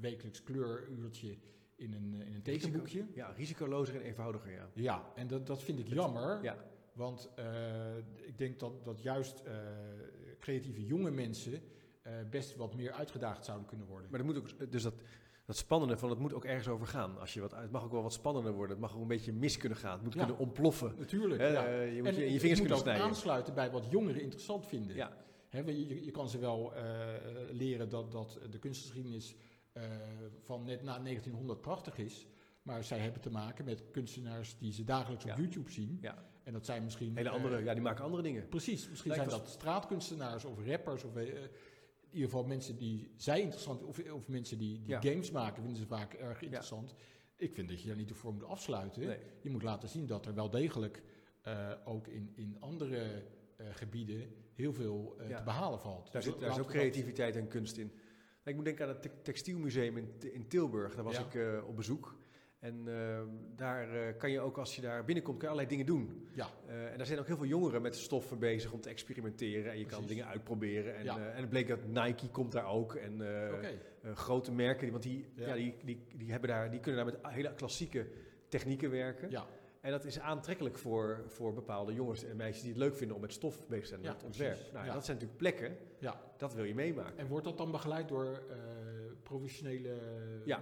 wekelijks 0.03 0.42
kleuruurtje 0.42 1.36
in 1.76 1.92
een, 1.94 2.14
eh, 2.20 2.26
in 2.26 2.34
een 2.34 2.42
tekenboekje. 2.42 3.07
ja, 3.14 3.32
risicolozer 3.36 3.94
en 3.94 4.00
eenvoudiger, 4.00 4.53
ja. 4.53 4.68
Ja, 4.74 5.12
en 5.14 5.26
dat, 5.26 5.46
dat 5.46 5.62
vind 5.62 5.78
ik 5.78 5.88
jammer. 5.88 6.42
Ja, 6.42 6.57
Want 6.92 7.30
eh, 7.34 7.96
ik 8.16 8.38
denk 8.38 8.59
dat, 8.61 8.84
dat 8.84 9.03
juist 9.03 9.40
eh, 9.40 9.55
creatieve 10.40 10.86
jonge 10.86 11.11
mensen 11.11 11.62
best 12.30 12.57
wat 12.57 12.74
meer 12.74 12.92
uitgedaagd 12.92 13.44
zouden 13.44 13.66
kunnen 13.66 13.86
worden. 13.86 14.11
maar 14.11 14.20
er 14.20 14.26
moet 14.26 14.36
ook, 14.36 14.70
dus 14.72 14.82
dat, 14.82 14.94
dat 15.44 15.57
spannende 15.57 15.96
van 15.96 16.11
het 16.11 16.18
moet 16.18 16.34
ook 16.34 16.44
ergens 16.44 16.68
over 16.68 16.86
gaan. 16.86 17.18
Als 17.20 17.34
je 17.34 17.40
wat, 17.40 17.55
het 17.57 17.70
mag 17.70 17.84
ook 17.84 17.92
wel 17.92 18.03
wat 18.03 18.12
spannender 18.12 18.53
worden. 18.53 18.70
Het 18.70 18.80
mag 18.80 18.94
ook 18.94 19.00
een 19.03 19.07
beetje 19.09 19.32
mis 19.32 19.57
kunnen 19.57 19.78
gaan. 19.78 19.92
Het 19.92 20.03
moet 20.03 20.14
Ja. 20.14 20.18
kunnen 20.18 20.38
ontploffen. 20.38 20.94
Natuurlijk, 20.98 21.40
ja. 21.40 21.80
je 21.82 21.98
moet 22.03 22.07
En 22.07 22.14
je, 22.14 22.32
je 22.32 22.40
vingers 22.40 22.59
moet 22.61 22.68
kunnen 22.68 22.78
snijden. 22.78 23.05
aansluiten 23.05 23.55
bij 23.55 23.70
wat 23.70 23.86
jongeren 23.90 24.22
interessant 24.22 24.66
vinden. 24.66 24.96
Ja, 24.96 25.16
je, 25.50 26.05
je 26.05 26.11
kan 26.11 26.28
ze 26.28 26.38
wel 26.38 26.72
leren 27.50 27.88
dat, 27.88 28.12
dat 28.12 28.40
de 28.50 28.59
kunstgeschiedenis 28.59 29.34
van 30.43 30.64
net 30.64 30.83
na 30.83 30.99
1900 30.99 31.61
prachtig 31.61 31.99
is. 31.99 32.27
Maar 32.62 32.85
zij 32.85 32.99
hebben 32.99 33.20
te 33.20 33.31
maken 33.31 33.64
met 33.64 33.91
kunstenaars 33.91 34.59
die 34.59 34.73
ze 34.73 34.85
dagelijks 34.85 35.25
op 35.25 35.31
Ja. 35.31 35.37
YouTube 35.37 35.70
zien. 35.70 35.99
ja. 36.01 36.31
En 36.45 36.53
dat 36.53 36.66
zijn 36.66 36.85
misschien... 36.85 37.16
Hele 37.16 37.29
eh, 37.29 37.35
andere, 37.35 37.62
ja, 37.64 37.73
die 37.73 37.83
maken 37.83 38.05
andere 38.05 38.23
dingen. 38.23 38.49
Precies, 38.49 38.89
misschien 38.89 39.11
Lijkt 39.11 39.31
zijn 39.31 39.41
dat 39.43 39.51
straatkunstenaars 39.51 40.45
of 40.45 40.66
rappers 40.66 41.05
of 41.05 41.16
eh, 41.16 41.23
in 41.27 41.33
ieder 42.11 42.31
geval 42.31 42.45
mensen 42.45 42.77
die 42.77 43.12
zij 43.16 43.41
interessant 43.41 43.83
of, 43.83 44.11
of 44.11 44.29
mensen 44.29 44.59
die, 44.59 44.83
die 44.83 44.91
Ja. 44.91 45.01
games 45.01 45.31
maken, 45.31 45.62
vinden 45.62 45.81
ze 45.81 45.87
vaak 45.87 46.12
erg 46.12 46.43
interessant. 46.43 46.95
Ik 47.37 47.55
vind 47.55 47.68
dat 47.68 47.81
je 47.83 47.87
daar 47.89 47.97
niet 47.97 48.12
voor 48.12 48.33
moet 48.33 48.45
afsluiten. 48.45 49.07
Nee. 49.07 49.18
Je 49.41 49.51
moet 49.51 49.62
laten 49.62 49.89
zien 49.89 50.07
dat 50.07 50.27
er 50.27 50.35
wel 50.35 50.51
degelijk 50.51 51.03
eh, 51.43 51.70
ook 51.85 52.07
in, 52.09 52.33
in 52.35 52.57
andere 52.61 53.23
eh, 53.57 53.66
gebieden 53.70 54.35
heel 54.55 54.73
veel 54.73 55.14
eh, 55.18 55.37
te 55.37 55.43
behalen 55.43 55.81
valt. 55.81 56.12
Daar, 56.12 56.23
Dus 56.23 56.31
zit, 56.33 56.41
daar 56.41 56.51
is 56.51 56.59
ook 56.59 56.68
creativiteit 56.68 57.37
en 57.37 57.49
kunst 57.49 57.77
in. 57.77 57.93
Ik 58.45 58.55
moet 58.55 58.64
denken 58.64 58.84
aan 58.86 58.93
het 58.93 59.03
te- 59.03 59.22
textielmuseum 59.22 59.97
in, 59.97 60.09
in 60.32 60.49
Tilburg. 60.49 60.95
Daar 60.95 61.05
was 61.05 61.16
Ja. 61.16 61.24
ik 61.24 61.34
eh, 61.34 61.68
op 61.68 61.76
bezoek. 61.76 62.20
En 62.59 62.82
eh, 62.86 63.20
daar 63.57 63.95
eh, 63.95 64.16
kan 64.18 64.30
je 64.30 64.40
ook, 64.40 64.59
als 64.59 64.76
je 64.76 64.82
daar 64.82 65.05
binnenkomt, 65.05 65.38
kan 65.38 65.49
je 65.49 65.55
allerlei 65.55 65.76
dingen 65.76 65.95
doen. 65.95 66.28
Ja, 66.34 66.49
Eh, 66.66 66.90
en 66.90 66.97
daar 66.97 67.07
zijn 67.07 67.18
ook 67.18 67.26
heel 67.26 67.36
veel 67.36 67.47
jongeren 67.47 67.82
met 67.82 67.97
stoffen 67.97 68.38
bezig 68.38 68.72
om 68.72 68.80
te 68.80 68.88
experimenteren. 68.88 69.72
En 69.72 69.78
je 69.78 69.86
kan 69.86 70.07
dingen 70.07 70.26
uitproberen. 70.26 70.97
En, 70.97 71.05
Ja. 71.05 71.18
en 71.30 71.40
het 71.40 71.49
bleek 71.49 71.68
dat 71.68 71.84
Nike 71.86 72.28
komt 72.30 72.53
daar 72.53 72.66
ook. 72.66 72.95
En 72.95 73.20
grote 74.14 74.53
merken, 74.53 74.90
want 74.90 75.03
die, 75.03 75.26
ja. 75.34 75.47
Ja. 75.47 75.55
die, 75.55 75.74
die, 75.84 76.07
die, 76.16 76.30
hebben 76.30 76.49
daar, 76.49 76.70
die 76.70 76.80
kunnen 76.80 77.05
daar 77.05 77.14
met 77.14 77.32
hele 77.32 77.55
klassieke 77.55 78.07
technieken 78.49 78.90
werken. 78.90 79.30
Ja, 79.30 79.47
En 79.83 79.91
dat 79.91 80.05
is 80.05 80.20
aantrekkelijk 80.20 80.78
voor, 80.78 81.22
voor 81.26 81.53
bepaalde 81.53 81.95
jongens 81.95 82.24
en 82.24 82.37
meisjes 82.37 82.62
die 82.62 82.70
het 82.70 82.80
leuk 82.80 82.97
vinden 82.97 83.16
om 83.16 83.22
met 83.22 83.33
stof 83.33 83.66
bezig 83.66 83.83
te 83.83 83.89
zijn, 83.89 84.01
met 84.01 84.24
ontwerp. 84.24 84.72
Nou, 84.72 84.87
Dat 84.87 85.05
zijn 85.05 85.16
natuurlijk 85.16 85.37
plekken, 85.37 85.76
ja. 85.99 86.20
dat 86.37 86.55
wil 86.55 86.64
je 86.64 86.74
meemaken. 86.74 87.18
En 87.18 87.26
wordt 87.26 87.45
dat 87.45 87.57
dan 87.57 87.70
begeleid 87.70 88.09
door 88.09 88.24
uh, 88.24 88.57
professionele 89.22 89.95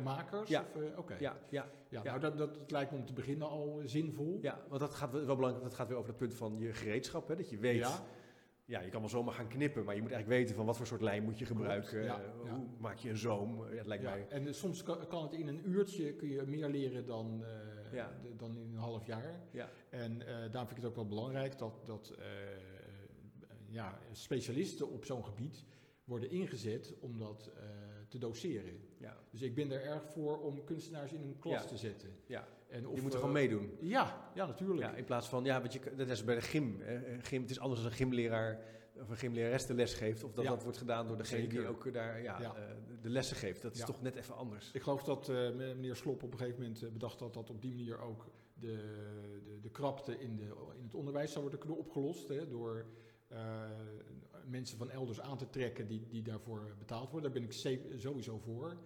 makers? 0.03 0.49
Ja. 0.49 0.61
Of, 0.75 0.83
uh, 0.83 0.99
okay. 0.99 1.17
ja. 1.21 1.39
ja. 1.49 1.71
Ja, 1.89 2.03
Nou, 2.03 2.21
dat, 2.21 2.39
dat, 2.39 2.71
lijkt 2.71 2.91
me 2.91 2.99
om 2.99 3.07
te 3.07 3.13
beginnen 3.13 3.49
al 3.49 3.81
zinvol. 3.85 4.39
Ja, 4.43 4.61
want 4.69 4.81
dat 4.81 4.95
gaat 4.95 5.13
wel 5.13 5.37
belangrijk. 5.37 5.65
Dat 5.65 5.75
gaat 5.75 5.89
weer 5.89 5.97
over 5.97 6.09
het 6.09 6.19
punt 6.19 6.35
van 6.35 6.59
je 6.59 6.73
gereedschap. 6.73 7.29
Hè, 7.29 7.37
dat 7.37 7.51
je 7.51 7.59
weet 7.59 8.01
ja, 8.71 8.81
je 8.81 8.91
kan 8.91 9.01
wel 9.01 9.11
zomaar 9.11 9.35
gaan 9.35 9.49
knippen, 9.49 9.85
maar 9.85 9.95
je 9.95 10.03
moet 10.03 10.11
eigenlijk 10.11 10.41
weten 10.41 10.57
van 10.57 10.67
wat 10.67 10.77
voor 10.77 10.87
soort 10.87 11.01
lijm 11.01 11.25
moet 11.25 11.39
je 11.39 11.47
gebruiken. 11.47 12.03
Ja, 12.03 12.21
uh, 12.21 12.51
hoe 12.51 12.67
maak 12.79 12.97
je 12.97 13.09
een 13.09 13.17
zoom? 13.17 13.75
Ja, 13.75 13.83
lijkt 13.85 14.03
mij. 14.03 14.27
En 14.29 14.47
uh, 14.47 14.53
soms 14.53 14.83
kan, 14.83 15.07
kan, 15.07 15.23
het 15.23 15.33
in 15.33 15.49
een 15.49 15.69
uurtje 15.69 16.13
kun 16.13 16.29
je 16.29 16.43
meer 16.47 16.69
leren 16.69 17.07
dan, 17.07 17.41
uh, 17.41 17.49
de, 17.91 18.37
dan 18.37 18.57
in 18.57 18.73
een 18.73 18.79
half 18.79 19.07
jaar. 19.07 19.41
Ja. 19.51 19.71
En 19.91 20.19
daarom 20.19 20.51
vind 20.53 20.71
ik 20.71 20.77
het 20.77 20.85
ook 20.85 20.95
wel 20.95 21.07
belangrijk 21.07 21.59
dat, 21.59 21.83
dat 21.85 22.15
ja, 23.67 23.99
specialisten 24.13 24.91
op 24.91 25.05
zo'n 25.05 25.25
gebied 25.25 25.65
worden 26.05 26.31
ingezet 26.31 26.95
om 27.01 27.19
dat 27.19 27.51
te 28.09 28.19
doseren. 28.19 28.81
Ja. 28.99 29.17
Dus 29.31 29.43
ik 29.43 29.55
ben 29.55 29.71
er 29.71 29.83
erg 29.83 30.05
voor 30.05 30.41
om 30.41 30.65
kunstenaars 30.65 31.13
in 31.13 31.23
een 31.23 31.39
klas 31.39 31.67
te 31.67 31.77
zetten. 31.77 32.11
Ja. 32.27 32.49
En 32.69 32.87
of, 32.87 32.97
je 32.97 33.03
moet 33.03 33.13
er 33.13 33.19
gewoon 33.19 33.35
meedoen. 33.35 33.77
Ja, 33.81 34.31
ja 34.35 34.47
natuurlijk. 34.47 34.81
Ja, 34.81 34.95
in 34.95 35.05
plaats 35.05 35.29
van, 35.29 35.45
ja, 35.45 35.61
want 35.61 35.73
je, 35.73 35.81
dat 35.97 36.09
is 36.09 36.25
bij 36.25 36.35
de 36.35 36.41
gym, 36.41 36.83
gym. 37.23 37.43
Het 37.43 37.51
is 37.51 37.59
anders 37.59 37.81
als 37.81 37.91
een 37.91 37.97
gymleraar 37.97 38.61
of 39.01 39.11
een 39.11 39.17
gymlerares 39.17 39.67
de 39.67 39.75
les 39.75 39.95
geeft. 39.95 40.25
Of 40.25 40.33
dat 40.33 40.45
dat 40.45 40.63
wordt 40.63 40.79
gedaan 40.79 41.07
door 41.07 41.17
degene 41.17 41.47
die 41.47 41.67
ook 41.67 41.93
daar 41.93 42.23
ja, 42.23 42.41
uh, 42.41 42.51
de 43.03 43.11
lessen 43.11 43.37
geeft. 43.37 43.63
Dat 43.63 43.75
is 43.75 43.85
toch 43.85 44.03
net 44.03 44.17
even 44.17 44.37
anders. 44.37 44.71
Ik 44.73 44.83
geloof 44.83 45.05
dat 45.05 45.29
uh, 45.29 45.51
meneer 45.55 45.97
Slop 45.97 46.23
op 46.23 46.33
een 46.33 46.39
gegeven 46.39 46.63
moment 46.63 46.93
bedacht 46.93 47.19
dat 47.19 47.35
dat 47.35 47.51
op 47.51 47.63
die 47.63 47.75
manier 47.75 48.01
ook 48.01 48.27
de, 48.55 48.77
de, 49.45 49.61
de 49.61 49.71
krapte 49.71 50.21
in, 50.21 50.37
de, 50.37 50.45
in 50.77 50.85
het 50.85 50.95
onderwijs 50.95 51.33
zou 51.33 51.49
worden 51.49 51.77
opgelost. 51.77 52.29
Hè, 52.29 52.49
door 52.49 52.87
uh, 53.33 53.39
mensen 54.47 54.79
van 54.79 54.91
elders 54.91 55.21
aan 55.21 55.39
te 55.39 55.51
trekken 55.51 55.87
die, 55.87 56.07
die 56.09 56.23
daarvoor 56.23 56.75
betaald 56.79 57.11
worden. 57.11 57.33
Daar 57.33 57.41
ben 57.41 57.51
ik 57.51 57.81
sowieso 57.99 58.39
voor. 58.39 58.77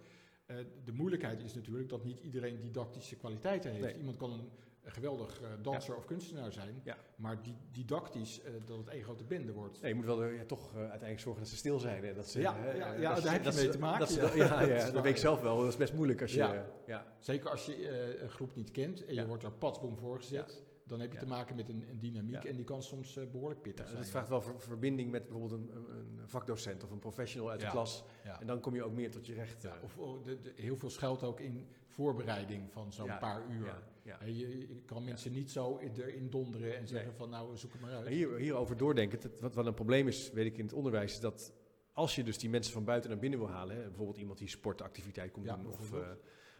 De 0.83 0.91
moeilijkheid 0.91 1.43
is 1.43 1.53
natuurlijk 1.53 1.89
dat 1.89 2.03
niet 2.03 2.19
iedereen 2.19 2.59
didactische 2.59 3.15
kwaliteiten 3.15 3.71
heeft. 3.71 3.83
Nee. 3.83 3.97
Iemand 3.97 4.17
kan 4.17 4.31
een 4.31 4.49
geweldig 4.85 5.41
uh, 5.41 5.47
danser 5.61 5.93
ja. 5.93 5.97
of 5.97 6.05
kunstenaar 6.05 6.51
zijn, 6.51 6.81
ja. 6.83 6.97
maar 7.15 7.41
die, 7.41 7.55
didactisch 7.71 8.39
uh, 8.39 8.45
dat 8.65 8.77
het 8.77 8.87
één 8.87 9.03
grote 9.03 9.23
bende 9.23 9.53
wordt. 9.53 9.81
Nee, 9.81 9.89
je 9.89 9.95
moet 9.95 10.05
wel 10.05 10.21
er, 10.21 10.33
ja, 10.33 10.45
toch 10.45 10.75
uiteindelijk 10.75 11.19
zorgen 11.19 11.41
dat 11.41 11.51
ze 11.51 11.57
stil 11.57 11.79
zijn. 11.79 12.05
Hè? 12.05 12.13
Dat 12.13 12.29
ze, 12.29 12.39
ja, 12.39 12.55
ja, 12.65 12.93
ja, 12.93 13.13
dat 13.13 13.23
daar 13.23 13.33
heb 13.33 13.43
je 13.43 13.51
mee 13.53 13.69
te 13.69 13.79
maken. 13.79 14.19
Dat, 14.19 14.33
ja, 14.33 14.65
dat 14.91 15.03
weet 15.03 15.13
ik 15.13 15.17
zelf 15.17 15.41
wel. 15.41 15.57
Dat 15.57 15.67
is 15.67 15.77
best 15.77 15.93
moeilijk 15.93 16.21
als 16.21 16.33
je... 16.33 16.63
Ja. 16.85 17.05
Zeker 17.19 17.49
als 17.49 17.65
je 17.65 18.19
een 18.21 18.29
groep 18.29 18.55
niet 18.55 18.71
kent 18.71 19.05
en 19.05 19.13
je 19.13 19.27
wordt 19.27 19.41
daar 19.41 19.51
patsboom 19.51 19.97
voorgezet 19.97 20.63
dan 20.87 20.99
heb 20.99 21.11
je 21.11 21.17
te 21.17 21.27
maken 21.27 21.55
met 21.55 21.69
een, 21.69 21.83
een 21.89 21.99
dynamiek 21.99 22.43
en 22.43 22.55
die 22.55 22.65
kan 22.65 22.83
soms 22.83 23.17
uh, 23.17 23.23
behoorlijk 23.31 23.61
pittig 23.61 23.87
zijn. 23.87 23.99
Het 23.99 24.09
vraagt 24.09 24.29
wel 24.29 24.41
ver, 24.41 24.59
verbinding 24.61 25.11
met 25.11 25.27
bijvoorbeeld 25.27 25.51
een, 25.51 25.71
een, 25.75 26.27
vakdocent 26.27 26.83
of 26.83 26.91
een 26.91 26.99
professional 26.99 27.49
uit 27.49 27.59
de 27.59 27.69
klas. 27.69 28.03
En 28.39 28.47
dan 28.47 28.59
kom 28.59 28.75
je 28.75 28.83
ook 28.83 28.93
meer 28.93 29.11
tot 29.11 29.25
je 29.25 29.33
recht. 29.33 29.65
Uh. 29.65 29.71
Of 29.83 29.97
oh, 29.97 30.23
de, 30.23 30.39
de, 30.39 30.53
heel 30.55 30.75
veel 30.75 30.89
schuilt 30.89 31.23
ook 31.23 31.39
in 31.39 31.67
voorbereiding 31.87 32.71
van 32.71 32.93
zo'n 32.93 33.17
paar 33.19 33.43
uur. 33.49 33.83
Je, 34.25 34.37
je, 34.37 34.81
kan 34.85 35.03
mensen 35.03 35.31
niet 35.31 35.51
zo 35.51 35.77
erin 35.77 36.29
donderen 36.29 36.77
en 36.77 36.87
zeggen 36.87 37.13
van 37.13 37.29
nou 37.29 37.57
zoek 37.57 37.71
het 37.71 37.81
maar 37.81 37.91
uit. 37.91 38.07
Hier, 38.07 38.35
hierover 38.35 38.77
doordenken, 38.77 39.19
wat, 39.39 39.55
wat 39.55 39.65
een 39.65 39.73
probleem 39.73 40.07
is, 40.07 40.31
weet 40.31 40.45
ik 40.45 40.57
in 40.57 40.65
het 40.65 40.73
onderwijs, 40.73 41.13
is 41.13 41.19
dat 41.19 41.53
als 41.93 42.15
je 42.15 42.23
dus 42.23 42.37
die 42.37 42.49
mensen 42.49 42.73
van 42.73 42.83
buiten 42.83 43.09
naar 43.09 43.19
binnen 43.19 43.39
wil 43.39 43.49
halen, 43.49 43.75
hè, 43.75 43.81
bijvoorbeeld 43.81 44.17
iemand 44.17 44.37
die 44.37 44.47
sportactiviteit 44.47 45.31
komt 45.31 45.45
doen 45.45 45.67
of, 45.67 45.93
uh, 45.93 45.99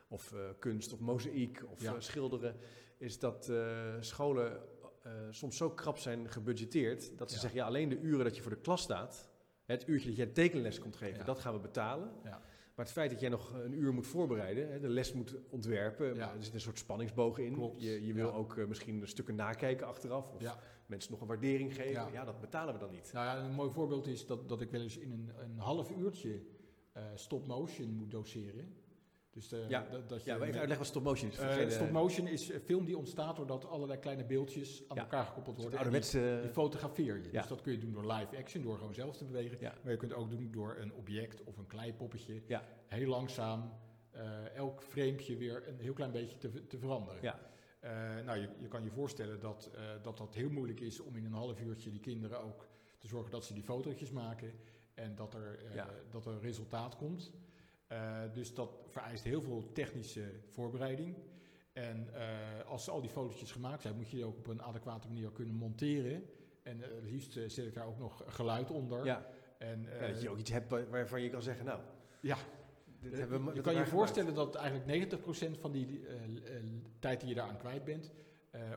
of 0.08 0.36
kunst 0.60 0.94
of 0.94 1.00
mozaïek 1.00 1.64
of 1.70 1.96
schilderen 2.00 2.56
is 2.98 3.20
dat 3.20 3.48
uh, 3.50 3.96
scholen 4.00 4.62
uh, 5.06 5.12
soms 5.30 5.58
zo 5.58 5.70
krap 5.70 5.98
zijn 5.98 6.30
gebudgeteerd 6.30 7.18
dat 7.18 7.30
ze 7.30 7.36
ja. 7.36 7.42
zeggen, 7.42 7.60
ja, 7.60 7.66
alleen 7.66 7.90
de 7.90 8.00
uren 8.00 8.24
dat 8.24 8.36
je 8.36 8.42
voor 8.42 8.52
de 8.52 8.62
klas 8.62 8.82
staat, 8.82 9.30
het 9.66 9.88
uurtje 9.88 10.08
dat 10.08 10.18
jij 10.18 10.26
tekenles 10.26 10.80
komt 10.80 10.96
geven, 10.96 11.18
ja. 11.18 11.24
dat 11.24 11.40
gaan 11.40 11.54
we 11.54 11.60
betalen. 11.60 12.12
Ja. 12.24 12.42
Maar 12.76 12.86
het 12.86 12.94
feit 12.94 13.12
dat 13.12 13.20
jij 13.20 13.30
nog 13.30 13.54
een 13.54 13.74
uur 13.74 13.94
moet 13.94 14.08
voorbereiden, 14.08 14.82
de 14.82 14.90
les 14.90 15.14
moet 15.14 15.36
ontwerpen, 15.50 16.18
er 16.20 16.44
zit 16.44 16.54
een 16.54 16.62
soort 16.62 16.78
spanningsboog 16.78 17.38
in. 17.38 17.54
Klopt. 17.54 17.82
Je, 17.82 18.06
je 18.06 18.14
wil 18.14 18.34
ook 18.34 18.56
uh, 18.56 18.66
misschien 18.66 19.08
stukken 19.08 19.36
nakijken 19.36 19.88
achteraf, 19.88 20.32
of 20.32 20.58
mensen 20.86 21.12
nog 21.12 21.22
een 21.22 21.28
waardering 21.28 21.76
geven. 21.76 22.12
Ja. 22.12 22.26
dat 22.26 22.42
betalen 22.42 22.74
we 22.74 22.80
dan 22.80 22.92
niet. 22.92 23.10
Nou 23.14 23.26
ja, 23.26 23.46
een 23.46 23.54
mooi 23.54 23.72
voorbeeld 23.72 24.08
is 24.08 24.26
dat, 24.26 24.50
dat 24.50 24.62
ik 24.62 24.72
wel 24.72 24.82
eens 24.82 24.98
in 24.98 25.12
een, 25.12 25.32
een 25.38 25.60
half 25.60 25.92
uurtje 25.92 26.42
stop 27.16 27.48
motion 27.48 27.94
moet 27.94 28.12
doseren. 28.12 28.76
Dus 29.36 29.48
de, 29.48 29.66
ja, 29.68 29.88
dat, 29.92 30.10
dat 30.10 30.24
je, 30.24 30.30
ja, 30.30 30.36
even 30.36 30.46
uitleggen 30.46 30.78
wat 30.78 30.86
stop 30.88 31.04
motion 31.04 31.32
is. 31.32 31.40
Uh, 31.40 31.70
stop 31.70 31.92
motion 31.92 32.28
is 32.28 32.50
een 32.50 32.60
film 32.60 32.86
die 32.86 32.98
ontstaat 32.98 33.36
doordat 33.36 33.66
allerlei 33.66 34.00
kleine 34.00 34.26
beeldjes 34.26 34.84
aan 34.88 34.96
ja. 34.96 35.02
elkaar 35.02 35.26
gekoppeld 35.26 35.58
worden. 35.58 35.78
Ouderwetse... 35.78 36.40
Die, 36.42 36.52
fotografeer 36.52 37.18
je. 37.18 37.32
Ja. 37.32 37.40
Dus 37.40 37.50
dat 37.50 37.62
kun 37.62 37.72
je 37.72 37.78
doen 37.78 37.92
door 37.92 38.14
live 38.14 38.38
action, 38.38 38.64
door 38.64 38.78
gewoon 38.78 38.94
zelf 38.94 39.18
te 39.18 39.26
bewegen. 39.26 39.74
Maar 39.84 39.92
je 39.92 39.98
kunt 39.98 40.14
ook 40.14 40.30
doen 40.30 40.52
door 40.52 40.76
een 40.80 40.94
object 40.94 41.44
of 41.44 41.58
een 41.58 41.68
kleipoppetje. 41.68 42.42
Heel 42.88 43.08
langzaam 43.08 43.74
uh, 44.16 44.56
elk 44.56 44.84
framepje 44.84 45.38
weer 45.38 45.68
een 45.68 45.80
heel 45.80 45.94
klein 45.94 46.12
beetje 46.12 46.38
te, 46.38 46.68
te 46.68 46.78
veranderen. 46.78 47.22
Ja. 47.22 47.40
Uh, 47.84 47.90
nou, 48.26 48.40
je, 48.40 48.50
je, 48.60 48.68
kan 48.68 48.84
je 48.84 48.92
voorstellen 48.92 49.40
dat, 49.40 49.72
dat 50.02 50.18
dat 50.18 50.34
heel 50.36 50.50
moeilijk 50.50 50.80
is 50.80 51.00
om 51.00 51.16
in 51.16 51.26
een 51.26 51.34
half 51.34 51.62
uurtje 51.62 51.92
die 51.92 52.00
kinderen 52.00 52.44
ook 52.44 52.68
te 52.98 53.08
zorgen 53.08 53.32
dat 53.32 53.46
ze 53.46 53.54
die 53.54 53.64
fotootjes 53.64 54.12
maken. 54.12 54.54
En 54.94 55.16
dat 55.16 55.34
er, 55.34 55.60
dat 56.10 56.26
er 56.26 56.32
een 56.32 56.42
resultaat 56.42 56.96
komt. 56.96 57.32
Uh, 57.92 58.22
dus 58.34 58.54
dat 58.54 58.70
vereist 58.88 59.24
heel 59.24 59.42
veel 59.42 59.72
technische 59.72 60.32
voorbereiding. 60.50 61.16
En 61.74 62.10
uh, 62.14 62.70
als 62.70 62.90
al 62.90 63.02
die 63.02 63.10
fotootjes 63.10 63.52
gemaakt 63.52 63.82
zijn, 63.82 63.96
moet 63.96 64.10
je 64.10 64.16
die 64.16 64.26
ook 64.26 64.38
op 64.38 64.48
een 64.48 64.62
adequate 64.62 65.08
manier 65.08 65.32
kunnen 65.32 65.56
monteren. 65.56 66.24
En 66.64 66.78
uh, 66.78 66.86
liefst 67.12 67.34
zet 67.34 67.58
ik 67.58 67.74
daar 67.74 67.88
ook 67.88 67.98
nog 67.98 68.24
geluid 68.28 68.72
onder. 68.72 69.06
Ja. 69.06 69.26
En, 69.58 69.88
ja, 70.00 70.08
dat 70.08 70.22
je 70.22 70.30
ook 70.30 70.38
iets 70.38 70.52
hebt 70.52 70.70
waarvan 70.90 71.22
je 71.22 71.30
kan 71.30 71.42
zeggen, 71.42 71.66
nou... 71.66 71.80
Ja, 72.20 72.38
we, 73.00 73.52
je 73.54 73.62
kan 73.62 73.76
je 73.76 73.86
voorstellen 73.86 74.34
dat 74.34 74.56
eigenlijk 74.56 75.18
90% 75.58 75.60
van 75.60 75.72
die 75.72 76.06
tijd 77.00 77.20
die 77.20 77.30
je 77.30 77.36
daaraan 77.36 77.58
kwijt 77.58 77.84
bent... 77.84 78.12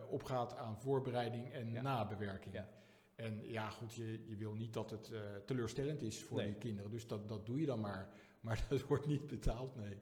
opgaat 0.09 0.57
aan 0.57 0.79
voorbereiding 0.79 1.53
en 1.53 1.73
ja. 1.73 1.83
nabewerking. 1.83 2.55
Ja. 2.55 2.69
En 3.15 3.41
ja, 3.43 3.71
goed, 3.71 3.95
je, 3.95 4.29
je 4.29 4.37
wil 4.37 4.55
niet 4.55 4.73
dat 4.73 4.91
het 4.91 5.11
teleurstellend 5.47 6.03
is 6.03 6.23
voor 6.23 6.37
nee. 6.37 6.47
die 6.47 6.59
kinderen. 6.59 6.91
Dus 6.91 7.07
dat, 7.07 7.29
dat 7.29 7.47
doe 7.47 7.61
je 7.61 7.67
dan 7.67 7.81
maar. 7.81 8.09
Maar 8.41 8.65
dat 8.69 8.87
wordt 8.87 9.07
niet 9.07 9.27
betaald, 9.27 9.77
nee. 9.77 9.97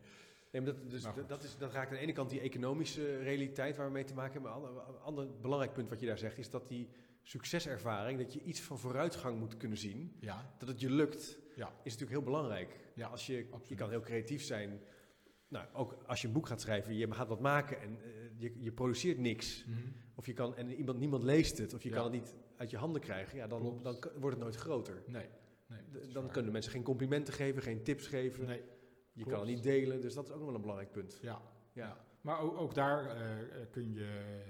Nee, 0.53 0.63
maar 0.63 0.75
dat, 0.75 0.91
dus, 0.91 1.05
dat, 1.27 1.43
is, 1.43 1.57
dat 1.59 1.73
raakt 1.73 1.89
aan 1.89 1.95
de 1.95 2.01
ene 2.01 2.13
kant 2.13 2.31
die 2.31 2.41
economische 2.41 3.19
realiteit 3.19 3.77
waar 3.77 3.87
we 3.87 3.93
mee 3.93 4.05
te 4.05 4.15
maken 4.15 4.33
hebben. 4.33 4.51
Maar 4.51 4.89
een 4.89 5.01
ander, 5.01 5.41
belangrijk 5.41 5.73
punt 5.73 5.89
wat 5.89 6.01
je 6.01 6.07
daar 6.07 6.19
zegt, 6.19 6.39
is 6.39 6.51
dat 6.51 6.69
die 6.69 6.89
succeservaring, 7.23 8.19
dat 8.19 8.33
je 8.33 8.43
iets 8.43 8.61
van 8.61 8.79
vooruitgang 8.79 9.39
moet 9.39 9.57
kunnen 9.57 9.79
zien, 9.79 10.17
ja. 10.21 10.55
dat 10.59 10.69
het 10.69 10.81
je 10.81 10.91
lukt, 10.91 11.39
ja. 11.55 11.69
is 11.69 11.93
natuurlijk 11.93 12.11
heel 12.11 12.23
belangrijk. 12.23 12.79
Ja, 12.95 13.09
als 13.09 13.27
je, 13.27 13.47
je 13.67 13.75
kan 13.75 13.91
heel 13.91 14.01
creatief 14.01 14.43
zijn. 14.43 14.81
Nou, 15.49 15.67
ook 15.73 15.97
als 16.07 16.21
je 16.21 16.27
een 16.27 16.33
boek 16.33 16.47
gaat 16.47 16.61
schrijven, 16.61 16.97
je 16.97 17.13
gaat 17.13 17.29
wat 17.29 17.41
maken 17.41 17.81
en 17.81 17.99
uh, 17.99 18.13
je, 18.37 18.63
je, 18.63 18.73
produceert 18.73 19.19
niks. 19.19 19.65
Mm 19.67 19.75
-hmm. 19.75 19.93
Of 20.15 20.27
je 20.27 20.33
kan, 20.33 20.57
en 20.57 20.73
iemand, 20.73 20.99
niemand 20.99 21.23
leest 21.23 21.59
het, 21.59 21.75
of 21.75 21.83
je 21.83 21.91
kan 21.91 22.05
het 22.05 22.13
niet 22.13 22.35
uit 22.57 22.71
je 22.71 22.77
handen 22.77 23.01
krijgen, 23.01 23.39
ja, 23.39 23.47
dan, 23.47 23.81
dan 23.83 23.99
wordt 24.19 24.37
het 24.37 24.45
nooit 24.45 24.57
groter. 24.57 25.03
Nee. 25.07 25.27
Nee, 25.67 26.09
dan 26.13 26.31
kunnen 26.31 26.53
mensen 26.53 26.73
geen 26.73 26.83
complimenten 26.83 27.35
geven, 27.35 27.63
geen 27.63 27.83
tips 27.83 28.07
geven. 28.07 28.47
Nee, 28.47 28.63
je 29.13 29.25
kan 29.25 29.39
het 29.39 29.49
niet 29.49 29.63
delen, 29.63 30.01
dus 30.01 30.15
dat 30.15 30.25
is 30.25 30.31
ook 30.31 30.37
nog 30.37 30.47
wel 30.47 30.55
een 30.55 30.61
belangrijk 30.61 30.93
punt. 30.93 31.19
Ja, 31.23 31.43
ja. 31.73 32.05
Maar 32.27 32.41
ook, 32.41 32.57
ook 32.57 32.75
daar 32.75 33.05
uh, 33.05 33.23
kun 33.71 33.93
je, 33.93 34.09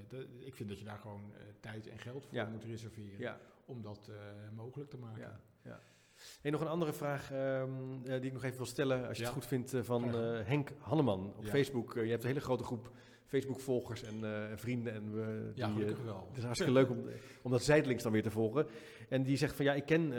de, 0.09 0.29
ik 0.39 0.55
vind 0.55 0.69
dat 0.69 0.79
je 0.79 0.85
daar 0.85 0.99
gewoon 0.99 1.33
uh, 1.33 1.43
tijd 1.61 1.89
en 1.89 1.99
geld 1.99 2.27
voor 2.27 2.35
ja. 2.35 2.49
moet 2.49 2.65
reserveren 2.65 3.19
ja. 3.19 3.39
om 3.65 3.83
dat 3.83 4.11
uh, 4.11 4.17
mogelijk 4.55 4.91
te 4.91 4.99
maken. 4.99 5.21
Ja, 5.21 5.41
ja. 5.63 5.81
Hey, 6.41 6.51
nog 6.51 6.61
een 6.61 6.69
andere 6.69 6.93
vraag 6.93 7.33
um, 7.33 8.03
die 8.03 8.21
ik 8.21 8.33
nog 8.33 8.45
even 8.45 8.57
wil 8.57 8.67
stellen, 8.67 9.09
als 9.09 9.19
je 9.19 9.25
het 9.25 9.33
goed 9.33 9.47
vindt, 9.47 9.75
van 9.81 10.15
Henk 10.45 10.73
Hanneman 10.79 11.35
op 11.37 11.47
Facebook. 11.47 11.95
je 11.95 12.11
hebt 12.11 12.23
een 12.23 12.29
hele 12.29 12.41
grote 12.41 12.65
groep 12.65 12.91
Facebook-volgers 13.27 14.03
en 14.03 14.49
vrienden. 14.59 14.93
En 14.93 15.13
we, 15.13 15.53
ja, 15.55 15.69
die, 15.69 15.85
uh, 15.85 16.05
wel. 16.05 16.27
Het 16.29 16.37
is 16.37 16.45
hartstikke 16.45 16.75
leuk 16.75 16.91
om, 16.91 17.09
om 17.43 17.51
dat 17.51 17.63
zijdelings 17.63 18.03
dan 18.03 18.13
weer 18.13 18.23
te 18.23 18.31
volgen. 18.31 18.67
En 19.09 19.23
die 19.23 19.37
zegt 19.37 19.57
van 19.57 19.65
ja, 19.65 19.73
ik 19.73 19.87
ken 19.87 20.03
uh, 20.03 20.11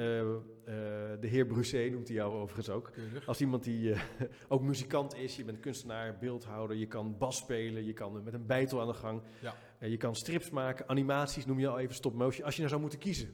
de 1.20 1.28
heer 1.28 1.46
Brusset, 1.46 1.92
noemt 1.92 2.08
hij 2.08 2.18
jou 2.18 2.34
overigens 2.34 2.70
ook. 2.70 2.92
Keurig. 2.92 3.28
Als 3.28 3.42
iemand 3.42 3.64
die 3.64 3.96
ook 4.48 4.62
muzikant 4.62 5.16
is, 5.16 5.36
je 5.36 5.44
bent 5.44 5.60
kunstenaar, 5.60 6.18
beeldhouder, 6.18 6.76
je 6.76 6.88
kan 6.88 7.18
bas 7.18 7.38
spelen, 7.38 7.86
je 7.86 7.94
kan 7.94 8.24
met 8.24 8.34
een 8.34 8.46
bijtel 8.46 8.82
aan 8.82 8.88
de 8.88 8.94
gang. 8.94 9.22
Ja. 9.42 9.54
je 9.88 9.98
kan 9.98 10.16
strips 10.16 10.50
maken, 10.50 10.90
animaties, 10.90 11.46
noem 11.46 11.60
je 11.60 11.68
al 11.68 11.80
even 11.80 11.96
stop 11.96 12.14
motion. 12.14 12.46
Als 12.46 12.54
je 12.54 12.60
nou 12.60 12.70
zou 12.70 12.82
moeten 12.82 13.00
kiezen. 13.00 13.34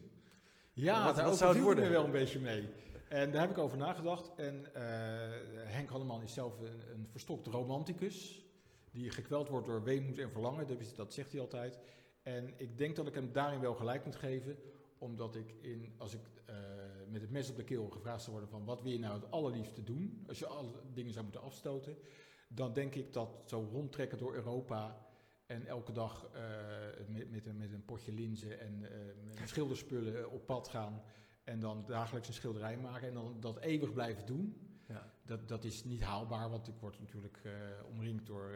Ja, 0.74 1.06
wat, 1.06 1.16
daar 1.16 1.34
zou 1.34 1.54
het 1.54 1.64
worden? 1.64 1.90
wel 1.90 2.06
een 2.06 2.12
beetje 2.12 2.40
mee. 2.40 2.70
En 3.08 3.32
daar 3.32 3.42
heb 3.42 3.50
ik 3.50 3.58
over 3.58 3.78
nagedacht. 3.78 4.32
En 4.36 4.66
Henk 5.54 5.90
Hanneman 5.90 6.24
is 6.24 6.34
zelf 6.34 6.60
een, 6.60 6.82
een 6.94 7.08
verstopt 7.12 7.48
romanticus 7.48 8.44
die 8.94 9.10
gekweld 9.10 9.50
wordt 9.50 9.68
door 9.68 9.84
weemoed 9.84 10.18
en 10.18 10.32
verlangen. 10.32 10.68
Dat 10.96 11.14
zegt 11.14 11.32
hij 11.32 11.42
altijd. 11.42 11.80
En 12.24 12.54
ik 12.58 12.78
denk 12.78 12.96
dat 12.96 13.08
ik 13.08 13.14
hem 13.14 13.32
daarin 13.32 13.60
wel 13.60 13.74
gelijk 13.76 14.06
moet 14.06 14.16
geven, 14.16 14.58
omdat 15.04 15.36
ik 15.36 15.56
in, 15.62 15.94
als 15.98 16.14
ik 16.14 16.22
uh, 16.50 16.56
met 17.10 17.22
het 17.22 17.32
mes 17.32 17.50
op 17.50 17.56
de 17.56 17.64
keel 17.64 17.90
gevraagd 17.90 18.22
zou 18.22 18.32
worden 18.32 18.50
van 18.50 18.66
wat 18.66 18.82
wil 18.82 18.92
je 18.92 19.00
nou 19.00 19.14
het 19.14 19.32
allerliefste 19.32 19.84
doen, 19.84 20.24
als 20.28 20.40
je 20.40 20.48
alle 20.48 20.70
dingen 20.94 21.12
zou 21.12 21.24
moeten 21.24 21.42
afstoten, 21.42 21.98
dan 22.48 22.74
denk 22.74 22.96
ik 22.96 23.14
dat 23.14 23.44
zo 23.46 23.68
rondtrekken 23.72 24.18
door 24.18 24.34
Europa 24.34 25.08
En 25.46 25.66
elke 25.66 25.92
dag 25.92 26.30
met, 27.08 27.32
met, 27.32 27.46
een, 27.46 27.58
met 27.58 27.72
een 27.72 27.86
potje 27.86 28.12
linzen 28.12 28.60
en 28.60 28.86
schilderspullen 29.46 30.32
op 30.32 30.46
pad 30.46 30.68
gaan. 30.68 31.02
En 31.44 31.60
dan 31.60 31.86
dagelijks 31.86 32.28
een 32.28 32.34
schilderij 32.34 32.78
maken 32.78 33.08
en 33.08 33.14
dan 33.14 33.40
dat 33.40 33.60
eeuwig 33.60 33.94
blijven 33.94 34.26
doen. 34.26 34.56
Ja. 34.88 35.14
Dat, 35.26 35.48
dat 35.48 35.64
is 35.64 35.84
niet 35.84 36.04
haalbaar, 36.04 36.50
want 36.50 36.68
ik 36.68 36.76
word 36.80 37.00
natuurlijk 37.00 37.42
omringd 37.92 38.26
door, 38.26 38.52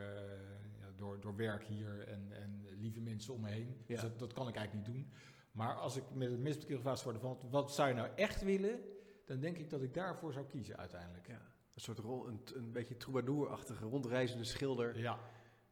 ja, 0.80 0.92
door, 0.96 1.20
door 1.20 1.36
werk 1.36 1.64
hier 1.64 2.08
en, 2.08 2.28
en 2.32 2.66
lieve 2.80 3.02
mensen 3.02 3.34
om 3.34 3.42
me 3.42 3.50
heen. 3.50 3.78
Dus 3.86 4.02
dat, 4.02 4.20
dat, 4.20 4.34
kan 4.34 4.48
ik 4.48 4.56
eigenlijk 4.56 4.88
niet 4.88 4.96
doen. 4.96 5.12
Maar 5.58 5.76
als 5.76 5.96
ik 5.96 6.04
met 6.14 6.32
het 6.32 6.40
meest 6.40 6.66
gevraagd 6.66 7.04
word 7.04 7.20
van 7.20 7.38
wat 7.50 7.74
zou 7.74 7.88
je 7.88 7.94
nou 7.94 8.10
echt 8.16 8.42
willen, 8.42 8.80
dan 9.26 9.40
denk 9.40 9.58
ik 9.58 9.70
dat 9.70 9.82
ik 9.82 9.94
daarvoor 9.94 10.34
zou 10.34 10.46
kiezen 10.46 10.78
uiteindelijk. 10.78 11.28
Ja. 11.28 11.42
Een 11.74 11.82
soort 11.82 12.00
rol, 12.00 12.28
een, 12.28 12.42
een 12.56 12.72
beetje 12.72 12.98
troubadour-achtige 12.98 13.86
rondreizende 13.86 14.44
schilder. 14.44 15.00
Ja. 15.00 15.20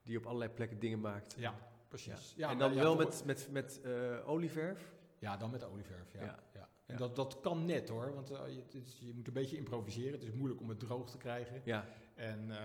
Die 0.03 0.17
op 0.17 0.25
allerlei 0.25 0.51
plekken 0.51 0.79
dingen 0.79 0.99
maakt. 0.99 1.35
Ja, 1.37 1.55
precies. 1.87 2.33
Ja. 2.37 2.49
en 2.49 2.57
dan 2.57 2.73
wel 2.73 2.95
met, 2.95 3.23
met, 3.25 3.47
met 3.51 3.81
uh, 3.83 4.29
olieverf? 4.29 4.93
Ja, 5.19 5.37
dan 5.37 5.51
met 5.51 5.63
olieverf, 5.63 6.13
ja. 6.13 6.39
ja. 6.53 6.69
En 6.85 6.97
Dat, 6.97 7.15
dat 7.15 7.39
kan 7.39 7.65
net 7.65 7.89
hoor, 7.89 8.13
want 8.13 8.31
uh, 8.31 8.39
je, 8.47 8.79
is, 8.79 8.97
je, 8.99 9.13
moet 9.13 9.27
een 9.27 9.33
beetje 9.33 9.57
improviseren. 9.57 10.11
Het 10.11 10.23
is 10.23 10.31
moeilijk 10.31 10.61
om 10.61 10.69
het 10.69 10.79
droog 10.79 11.11
te 11.11 11.17
krijgen. 11.17 11.61
Ja. 11.63 11.85
En 12.15 12.39
uh, 12.41 12.55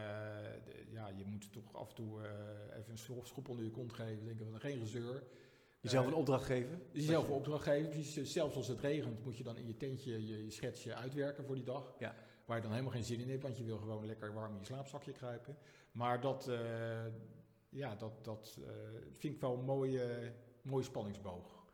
de, 0.64 0.86
ja, 0.90 1.08
je 1.08 1.24
moet 1.24 1.52
toch 1.52 1.74
af 1.74 1.88
en 1.88 1.94
toe 1.94 2.20
even 2.76 2.90
een 2.90 2.98
schop 3.24 3.48
onder 3.48 3.64
je 3.64 3.70
kont 3.70 3.92
geven. 3.92 4.24
Denken 4.24 4.50
van 4.50 4.60
geen 4.60 4.78
gezeur. 4.78 5.22
Jezelf 5.80 6.06
een 6.06 6.14
opdracht 6.14 6.44
geven? 6.44 6.82
Jezelf 6.90 7.26
een 7.26 7.34
opdracht 7.34 7.62
geven. 7.62 7.90
Precies, 7.90 8.32
zelfs 8.32 8.56
als 8.56 8.68
het 8.68 8.80
regent 8.80 9.24
moet 9.24 9.36
je 9.36 9.42
dan 9.42 9.56
in 9.56 9.66
je 9.66 9.76
tentje 9.76 10.26
je, 10.26 10.44
je 10.44 10.50
schetsje 10.50 10.94
uitwerken 10.94 11.44
voor 11.44 11.54
die 11.54 11.64
dag. 11.64 11.94
Ja. 11.98 12.14
Waar 12.44 12.56
je 12.56 12.62
dan 12.62 12.72
helemaal 12.72 12.92
geen 12.92 13.04
zin 13.04 13.20
in 13.20 13.30
hebt, 13.30 13.42
want 13.42 13.56
je 13.56 13.64
wil 13.64 13.78
gewoon 13.78 14.06
lekker 14.06 14.32
warm 14.32 14.52
in 14.52 14.58
je 14.58 14.64
slaapzakje 14.64 15.12
kruipen. 15.12 15.56
Maar 15.92 16.20
dat, 16.20 16.48
uh, 16.48 17.06
ja, 17.68 17.94
dat, 17.94 18.24
dat 18.24 18.56
uh, 18.60 18.66
vind 19.18 19.34
ik 19.34 19.40
wel 19.40 19.58
een 19.58 19.64
mooie, 19.64 20.32
mooie 20.62 20.84
spanningsboog. 20.84 21.64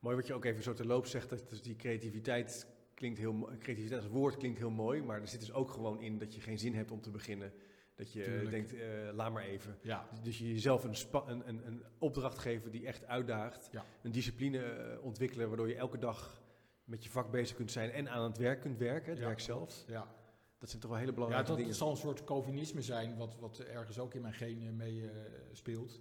Mooi 0.00 0.16
wat 0.16 0.26
je 0.26 0.34
ook 0.34 0.44
even 0.44 0.62
zo 0.62 0.72
te 0.72 0.86
loop 0.86 1.06
zegt, 1.06 1.28
dat 1.28 1.60
die 1.62 1.76
creativiteit 1.76 2.66
klinkt 2.94 3.18
heel 3.18 3.48
creativiteit 3.58 4.02
als 4.02 4.10
woord 4.10 4.36
klinkt 4.36 4.58
heel 4.58 4.70
mooi, 4.70 5.02
maar 5.02 5.20
er 5.20 5.28
zit 5.28 5.40
dus 5.40 5.52
ook 5.52 5.70
gewoon 5.70 6.00
in 6.00 6.18
dat 6.18 6.34
je 6.34 6.40
geen 6.40 6.58
zin 6.58 6.74
hebt 6.74 6.90
om 6.90 7.00
te 7.00 7.10
beginnen. 7.10 7.52
Dat 7.96 8.12
je 8.12 8.46
denkt, 8.50 8.74
uh, 8.74 8.80
laat 9.12 9.32
maar 9.32 9.44
even. 9.44 9.78
Ja. 9.82 10.08
Dus 10.22 10.38
je 10.38 10.52
jezelf 10.52 10.84
een, 10.84 10.94
een, 11.26 11.48
een, 11.48 11.66
een, 11.66 11.84
opdracht 11.98 12.38
geven 12.38 12.70
die 12.70 12.86
echt 12.86 13.04
uitdaagt. 13.06 13.68
Ja. 13.72 13.84
Een 14.02 14.12
discipline 14.12 14.98
ontwikkelen 15.02 15.48
waardoor 15.48 15.68
je 15.68 15.76
elke 15.76 15.98
dag 15.98 16.42
met 16.84 17.04
je 17.04 17.10
vak 17.10 17.30
bezig 17.30 17.56
kunt 17.56 17.70
zijn 17.70 17.90
en 17.90 18.08
aan 18.08 18.22
het 18.22 18.38
werk 18.38 18.60
kunt 18.60 18.78
werken, 18.78 19.10
het 19.10 19.20
werk 19.20 19.40
zelf. 19.40 19.84
Ja. 19.86 20.14
Dat 20.58 20.68
zijn 20.68 20.80
toch 20.80 20.90
wel 20.90 21.00
hele 21.00 21.12
belangrijke 21.12 21.52
ja, 21.52 21.66
dat 21.66 21.74
zal 21.74 21.90
een 21.90 21.96
soort 21.96 22.24
Calvinisme 22.24 22.82
zijn, 22.82 23.16
wat, 23.16 23.36
wat 23.38 23.58
ergens 23.58 23.98
ook 23.98 24.14
in 24.14 24.22
mijn 24.22 24.34
genen 24.34 24.76
mee 24.76 25.00
uh, 25.00 25.10
speelt. 25.52 26.00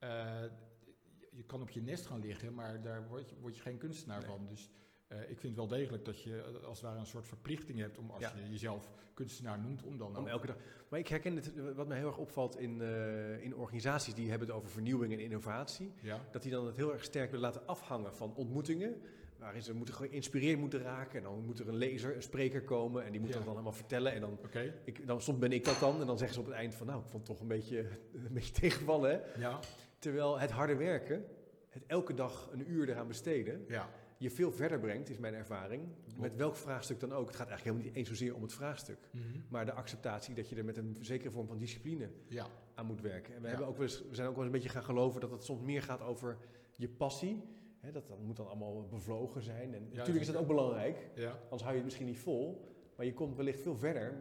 Uh, 0.00 0.42
je 1.30 1.42
kan 1.42 1.62
op 1.62 1.70
je 1.70 1.82
nest 1.82 2.06
gaan 2.06 2.20
liggen, 2.20 2.54
maar 2.54 2.82
daar 2.82 3.08
word 3.08 3.30
je, 3.30 3.36
word 3.40 3.56
je 3.56 3.62
geen 3.62 3.78
kunstenaar 3.78 4.22
van. 4.22 4.46
Dus 4.46 4.70
uh, 5.08 5.30
ik 5.30 5.38
vind 5.38 5.56
wel 5.56 5.66
degelijk 5.66 6.04
dat 6.04 6.22
je 6.22 6.42
als 6.64 6.78
het 6.78 6.86
ware 6.86 6.98
een 7.00 7.06
soort 7.06 7.26
verplichting 7.26 7.78
hebt 7.78 7.98
om 7.98 8.10
als 8.10 8.22
je 8.22 8.50
jezelf 8.50 8.90
kunstenaar 9.14 9.58
noemt, 9.58 9.82
om 9.82 9.98
dan 9.98 10.16
om 10.16 10.26
elke 10.26 10.46
dag. 10.46 10.56
Maar 10.88 10.98
ik 10.98 11.08
herken 11.08 11.36
het, 11.36 11.74
wat 11.74 11.88
mij 11.88 11.98
heel 11.98 12.06
erg 12.06 12.18
opvalt 12.18 12.58
in, 12.58 12.80
uh, 12.80 13.42
in 13.42 13.56
organisaties 13.56 14.14
die 14.14 14.30
hebben 14.30 14.48
het 14.48 14.56
over 14.56 14.70
vernieuwing 14.70 15.12
en 15.12 15.20
innovatie, 15.20 15.92
ja. 16.02 16.20
dat 16.30 16.42
die 16.42 16.50
dan 16.50 16.66
het 16.66 16.76
heel 16.76 16.92
erg 16.92 17.04
sterk 17.04 17.30
willen 17.30 17.46
laten 17.46 17.66
afhangen 17.66 18.14
van 18.14 18.34
ontmoetingen 18.34 19.02
waarin 19.38 19.62
ze 19.62 19.74
moeten 19.74 19.94
geïnspireerd 19.94 20.58
moeten 20.58 20.82
raken. 20.82 21.18
En 21.18 21.22
dan 21.22 21.44
moet 21.44 21.58
er 21.58 21.68
een 21.68 21.76
lezer, 21.76 22.16
een 22.16 22.22
spreker 22.22 22.62
komen 22.62 23.04
en 23.04 23.12
die 23.12 23.20
moet 23.20 23.32
dat 23.32 23.42
dan 23.42 23.50
helemaal 23.50 23.72
vertellen. 23.72 24.12
En 24.12 24.20
dan, 24.20 24.38
ik, 24.84 25.06
dan 25.06 25.20
soms 25.20 25.38
ben 25.38 25.52
ik 25.52 25.64
dat 25.64 25.80
dan 25.80 26.00
en 26.00 26.06
dan 26.06 26.18
zeggen 26.18 26.34
ze 26.34 26.40
op 26.40 26.46
het 26.46 26.56
eind 26.56 26.74
van 26.74 26.86
nou, 26.86 27.00
ik 27.00 27.06
vond 27.08 27.26
het 27.26 27.36
toch 27.36 27.40
een 27.40 27.48
beetje, 27.48 27.78
een 28.28 28.32
beetje 28.32 28.52
tegenvallen. 28.52 29.10
Hè? 29.10 29.40
Ja. 29.40 29.60
Terwijl 29.98 30.38
het 30.38 30.50
harde 30.50 30.76
werken, 30.76 31.24
het 31.68 31.82
elke 31.86 32.14
dag 32.14 32.48
een 32.52 32.70
uur 32.70 32.88
eraan 32.88 33.08
besteden, 33.08 33.64
ja. 33.68 33.90
Je 34.18 34.30
veel 34.30 34.52
verder 34.52 34.78
brengt, 34.78 35.08
is 35.08 35.18
mijn 35.18 35.34
ervaring. 35.34 35.82
Met 36.18 36.36
welk 36.36 36.56
vraagstuk 36.56 37.00
dan 37.00 37.12
ook. 37.12 37.26
Het 37.26 37.36
gaat 37.36 37.48
eigenlijk 37.48 37.64
helemaal 37.64 37.84
niet 37.84 37.94
eens 37.94 38.08
zozeer 38.08 38.34
om 38.34 38.42
het 38.42 38.52
vraagstuk. 38.52 38.98
Mhm. 39.10 39.22
Maar 39.48 39.64
de 39.64 39.72
acceptatie 39.72 40.34
dat 40.34 40.48
je 40.48 40.56
er 40.56 40.64
met 40.64 40.76
een 40.76 40.96
zekere 41.00 41.30
vorm 41.30 41.46
van 41.46 41.58
discipline 41.58 42.08
ja. 42.28 42.46
aan 42.74 42.86
moet 42.86 43.00
werken. 43.00 43.34
En 43.34 43.42
we, 43.42 43.48
hebben 43.48 43.66
ook 43.66 43.76
wel 43.76 43.86
eens, 43.86 44.02
we 44.08 44.14
zijn 44.14 44.28
ook 44.28 44.34
wel 44.34 44.44
eens 44.44 44.54
een 44.54 44.60
beetje 44.60 44.74
gaan 44.74 44.84
geloven 44.84 45.20
dat 45.20 45.30
het 45.30 45.44
soms 45.44 45.60
meer 45.60 45.82
gaat 45.82 46.00
over 46.00 46.36
je 46.76 46.88
passie 46.88 47.54
dat, 47.92 48.08
dat, 48.08 48.18
moet 48.20 48.36
dan 48.36 48.46
allemaal 48.46 48.86
bevlogen 48.88 49.42
zijn. 49.42 49.74
En 49.74 49.88
natuurlijk 49.92 50.20
is 50.20 50.26
dat 50.26 50.36
ook 50.36 50.46
belangrijk, 50.46 51.10
anders 51.42 51.62
hou 51.62 51.68
je 51.68 51.74
het 51.74 51.84
misschien 51.84 52.06
niet 52.06 52.18
vol. 52.18 52.74
Maar 52.96 53.06
je 53.06 53.14
komt 53.14 53.36
wellicht 53.36 53.60
veel 53.60 53.76
verder 53.76 54.14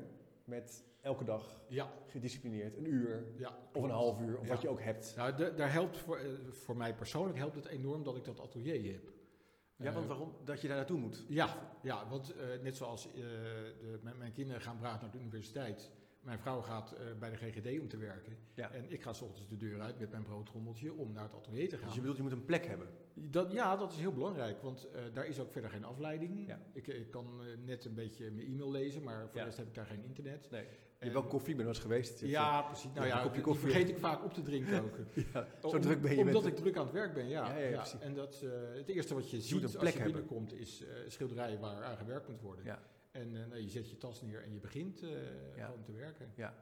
met 0.43 0.83
elke 1.01 1.23
dag 1.23 1.61
ja. 1.67 1.93
gedisciplineerd 2.07 2.77
een 2.77 2.85
uur 2.85 3.23
ja, 3.37 3.57
of 3.73 3.83
een 3.83 3.89
half 3.89 4.21
uur, 4.21 4.39
of 4.39 4.47
wat 4.47 4.61
je 4.61 4.69
ook 4.69 4.81
hebt. 4.81 5.13
Nou, 5.15 5.53
daar 5.55 5.71
helpt 5.71 5.97
voor, 5.97 6.17
eh, 6.17 6.25
voor 6.49 6.77
mij 6.77 6.95
persoonlijk 6.95 7.37
helpt 7.37 7.55
het 7.55 7.65
enorm 7.65 8.03
dat 8.03 8.15
ik 8.15 8.23
dat 8.23 8.39
atelier 8.39 8.91
heb. 8.91 9.13
Ja, 9.75 9.91
want 9.91 10.03
eh, 10.03 10.07
waarom? 10.07 10.35
Dat 10.43 10.61
je 10.61 10.67
daar 10.67 10.77
naartoe 10.77 10.99
moet? 10.99 11.23
Ja, 11.27 11.77
ja 11.81 12.07
want 12.07 12.35
uh, 12.35 12.61
net 12.61 12.77
zoals 12.77 13.13
de, 13.13 13.99
mijn, 14.01 14.17
mijn, 14.17 14.31
kinderen 14.31 14.61
gaan 14.61 14.77
braaf 14.77 15.01
naar 15.01 15.11
de 15.11 15.19
universiteit. 15.19 15.91
Mijn 16.25 16.39
vrouw 16.39 16.61
gaat 16.61 16.93
uh, 16.93 16.99
bij 17.19 17.29
de 17.29 17.35
GGD 17.35 17.79
om 17.79 17.87
te 17.87 17.97
werken. 17.97 18.37
Ja. 18.53 18.71
En 18.71 18.91
ik 18.91 19.01
ga 19.01 19.13
s 19.13 19.21
ochtends 19.21 19.49
de 19.49 19.57
deur 19.57 19.81
uit 19.81 19.99
met 19.99 20.11
mijn 20.11 20.23
broodtrommeltje 20.23 20.93
om 20.93 21.11
naar 21.11 21.23
het 21.23 21.33
atelier 21.33 21.69
te 21.69 21.77
gaan. 21.77 21.85
Dus 21.85 21.93
je 21.93 21.99
bedoelt, 21.99 22.17
je 22.17 22.23
moet 22.23 22.31
een 22.31 22.45
plek 22.45 22.65
hebben? 22.65 22.87
Dat, 23.13 23.51
ja, 23.51 23.75
dat 23.75 23.91
is 23.91 23.97
heel 23.97 24.13
belangrijk, 24.13 24.61
want 24.61 24.87
uh, 24.95 25.01
daar 25.13 25.25
is 25.25 25.39
ook 25.39 25.51
verder 25.51 25.69
geen 25.69 25.83
afleiding. 25.83 26.47
Ja. 26.47 26.59
Ik, 26.73 26.87
ik, 26.87 27.11
kan 27.11 27.41
uh, 27.41 27.65
net 27.65 27.85
een 27.85 27.93
beetje 27.93 28.31
mijn 28.31 28.47
e-mail 28.47 28.71
lezen, 28.71 29.03
maar 29.03 29.21
voor 29.21 29.39
de 29.39 29.43
rest 29.43 29.57
heb 29.57 29.67
ik 29.67 29.73
daar 29.73 29.85
geen 29.85 30.03
internet. 30.03 30.47
Nee. 30.51 30.61
Je 30.61 31.11
hebt 31.11 31.13
wel 31.13 31.23
koffie, 31.23 31.55
ben 31.55 31.65
wel 31.65 31.73
eens 31.73 31.83
geweest. 31.83 32.19
Ja, 32.19 32.61
precies. 32.61 32.93
Nou 32.93 33.07
ja, 33.07 33.21
kopje 33.21 33.41
koffie. 33.41 33.69
vergeet 33.69 33.89
ik 33.89 33.97
vaak 33.97 34.23
op 34.23 34.33
te 34.33 34.41
drinken 34.41 34.83
ook. 34.83 34.97
zo 35.71 35.79
druk 35.79 36.01
ben 36.01 36.15
je 36.15 36.21
Omdat 36.21 36.45
ik 36.45 36.55
druk 36.55 36.77
aan 36.77 36.83
het 36.83 36.93
werk 36.93 37.13
ben, 37.13 37.27
ja. 37.27 37.57
ja, 37.57 37.67
ja, 37.67 37.85
En 37.99 38.13
dat, 38.13 38.45
het 38.73 38.89
eerste 38.89 39.13
wat 39.13 39.29
je, 39.29 39.41
ziet 39.41 39.77
als 39.77 39.93
je 39.93 40.03
binnenkomt 40.03 40.53
is 40.53 40.83
schilderijen 41.07 41.59
waar 41.59 41.83
aan 41.83 41.97
gewerkt 41.97 42.27
moet 42.27 42.41
worden. 42.41 42.65
Ja. 42.65 42.79
En 43.15 43.31
nou, 43.31 43.57
je 43.57 43.69
zet 43.69 43.89
je 43.89 43.97
tas 43.97 44.21
neer 44.21 44.43
en 44.43 44.53
je 44.53 44.59
begint 44.59 44.99
gewoon 45.55 45.83
te 45.83 45.91
werken. 45.91 46.31
Ja. 46.35 46.53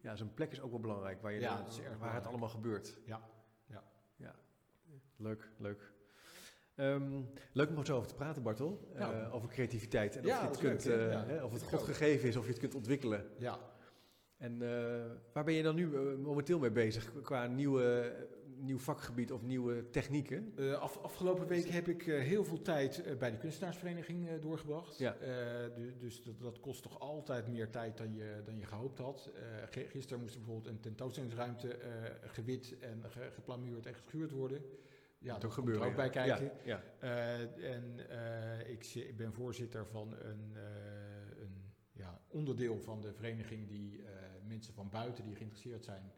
Ja, 0.00 0.16
zo'n 0.16 0.34
plek 0.34 0.52
is 0.52 0.60
ook 0.60 0.70
wel 0.70 0.80
belangrijk 0.80 1.22
waar, 1.22 1.32
je 1.32 1.40
ja, 1.40 1.56
dan, 1.56 1.98
waar 1.98 2.14
het 2.14 2.26
allemaal 2.26 2.48
gebeurt. 2.48 2.96
Ja, 3.04 3.28
ja. 3.66 3.84
ja. 4.16 4.34
Leuk, 5.16 5.50
leuk. 5.56 5.92
Um, 6.74 7.30
leuk 7.52 7.68
om 7.68 7.78
er 7.78 7.86
zo 7.86 7.96
over 7.96 8.08
te 8.08 8.14
praten, 8.14 8.42
Bartel. 8.42 8.88
Uh, 8.96 9.34
over 9.34 9.48
creativiteit. 9.48 10.16
En 10.16 10.24
of, 10.24 10.40
je 10.40 10.46
het 10.46 10.58
kunt, 10.58 10.84
leuk, 10.84 11.12
uh, 11.12 11.26
hè, 11.26 11.44
of 11.44 11.52
het 11.52 11.62
God 11.62 11.82
gegeven 11.82 12.28
is, 12.28 12.36
of 12.36 12.44
je 12.44 12.50
het 12.50 12.60
kunt 12.60 12.74
ontwikkelen. 12.74 13.30
Ja. 13.38 13.58
En 14.36 14.52
uh, 14.62 15.04
waar 15.32 15.44
ben 15.44 15.54
je 15.54 15.62
dan 15.62 15.74
nu 15.74 15.86
momenteel 16.16 16.58
mee 16.58 16.70
bezig 16.70 17.22
qua 17.22 17.46
nieuwe 17.46 18.14
nieuw 18.60 18.78
vakgebied 18.78 19.32
of 19.32 19.42
nieuwe 19.42 19.90
technieken? 19.90 20.52
Uh, 20.56 20.72
af, 20.72 21.02
afgelopen 21.02 21.46
week 21.46 21.68
heb 21.68 21.88
ik 21.88 22.06
uh, 22.06 22.20
heel 22.20 22.44
veel 22.44 22.62
tijd 22.62 23.06
uh, 23.06 23.16
bij 23.16 23.30
de 23.30 23.36
kunstenaarsvereniging 23.36 24.40
doorgebracht. 24.40 24.98
Ja. 24.98 25.16
dus 25.98 26.22
dat, 26.22 26.40
dat, 26.40 26.60
kost 26.60 26.82
toch 26.82 27.00
altijd 27.00 27.48
meer 27.48 27.70
tijd 27.70 27.96
dan 27.96 28.14
je, 28.14 28.42
dan 28.44 28.58
je 28.58 28.64
gehoopt 28.64 28.98
had. 28.98 29.30
gisteren 29.70 30.20
moest 30.20 30.34
er 30.34 30.40
bijvoorbeeld 30.40 30.74
een 30.74 30.80
tentoonstellingsruimte 30.80 31.78
gewit 32.22 32.78
en 32.80 33.04
ge, 33.08 33.30
geplamuurd 33.32 33.86
en 33.86 33.94
geschuurd 33.94 34.30
worden. 34.30 34.62
Ja, 35.18 35.38
dat 35.38 35.52
gebeurt 35.52 35.80
er 35.80 35.86
ook 35.86 35.96
bij 35.96 36.10
kijken. 36.10 36.50
Ja, 36.64 36.82
ja. 37.00 37.10
en 37.60 37.98
ik, 38.66 38.84
ik, 38.84 39.16
ben 39.16 39.32
voorzitter 39.32 39.86
van 39.86 40.12
een, 40.12 40.56
een 41.40 41.72
ja, 41.92 42.20
onderdeel 42.28 42.80
van 42.80 43.00
de 43.00 43.12
vereniging 43.12 43.68
die 43.68 44.02
mensen 44.46 44.74
van 44.74 44.88
buiten 44.90 45.24
die 45.24 45.34
geïnteresseerd 45.34 45.84
zijn 45.84 46.12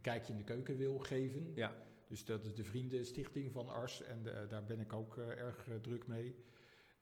een 0.00 0.12
kijkje 0.12 0.32
in 0.32 0.38
de 0.38 0.44
keuken 0.44 0.76
wil 0.76 0.98
geven. 0.98 1.52
Ja. 1.54 1.72
Dus 2.06 2.24
dat 2.24 2.44
is 2.44 2.54
de 2.54 2.64
Vriendenstichting 2.64 3.52
van 3.52 3.68
Ars 3.68 4.02
en 4.02 4.22
de, 4.22 4.46
daar 4.48 4.64
ben 4.64 4.80
ik 4.80 4.92
ook 4.92 5.16
uh, 5.16 5.28
erg 5.28 5.66
uh, 5.66 5.74
druk 5.74 6.06
mee. 6.06 6.34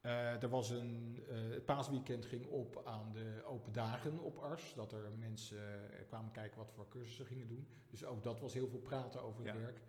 Uh, 0.03 0.43
er 0.43 0.49
was 0.49 0.71
een, 0.71 1.23
het 1.29 1.65
paasweekend 1.65 2.25
ging 2.27 2.47
op 2.47 2.83
aan 2.85 3.13
de 3.13 3.43
open 3.45 3.73
dagen 3.73 4.19
op 4.19 4.39
Ars. 4.39 4.75
Dat 4.75 4.93
er 4.93 5.11
mensen 5.19 5.59
kwamen 6.07 6.31
kijken 6.31 6.59
wat 6.59 6.73
voor 6.73 6.89
cursussen 6.89 7.27
gingen 7.27 7.49
doen. 7.49 7.67
Dus 7.91 8.05
ook 8.05 8.23
dat 8.23 8.41
was 8.41 8.55
heel 8.55 8.69
veel 8.69 8.79
praten 8.79 9.23
over 9.23 9.45
het 9.45 9.61
werk. 9.61 9.81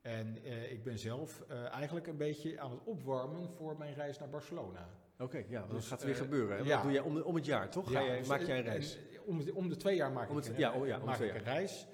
En 0.00 0.44
ik 0.70 0.82
ben 0.82 0.98
zelf 0.98 1.44
eigenlijk 1.70 2.06
een 2.06 2.16
beetje 2.16 2.60
aan 2.60 2.70
het 2.70 2.84
opwarmen 2.84 3.50
voor 3.50 3.78
mijn 3.78 3.94
reis 3.94 4.18
naar 4.18 4.28
Barcelona. 4.28 4.88
Oké, 5.18 5.44
ja, 5.48 5.62
dus, 5.62 5.70
dat 5.70 5.84
gaat 5.84 6.02
weer 6.02 6.14
gebeuren. 6.14 6.64
Ja. 6.64 6.74
Dat 6.74 6.82
doe 6.82 6.92
jij 6.92 7.00
om, 7.00 7.20
om 7.20 7.34
het 7.34 7.44
jaar, 7.44 7.70
toch? 7.70 7.92
Ga 7.92 8.04
jij, 8.04 8.18
dus 8.18 8.28
maak 8.28 8.40
jij 8.40 8.58
een 8.58 8.64
reis? 8.64 8.98
om, 9.28 9.44
de, 9.44 9.54
om 9.54 9.68
de 9.68 9.76
twee 9.76 9.96
jaar 9.96 10.12
maak, 10.12 10.28
ik, 10.28 10.44
het, 10.44 10.56
ja, 10.56 10.72
oh, 10.72 10.86
ja, 10.86 10.98
maak 10.98 11.18
ik 11.18 11.34
een 11.34 11.42
reis. 11.42 11.86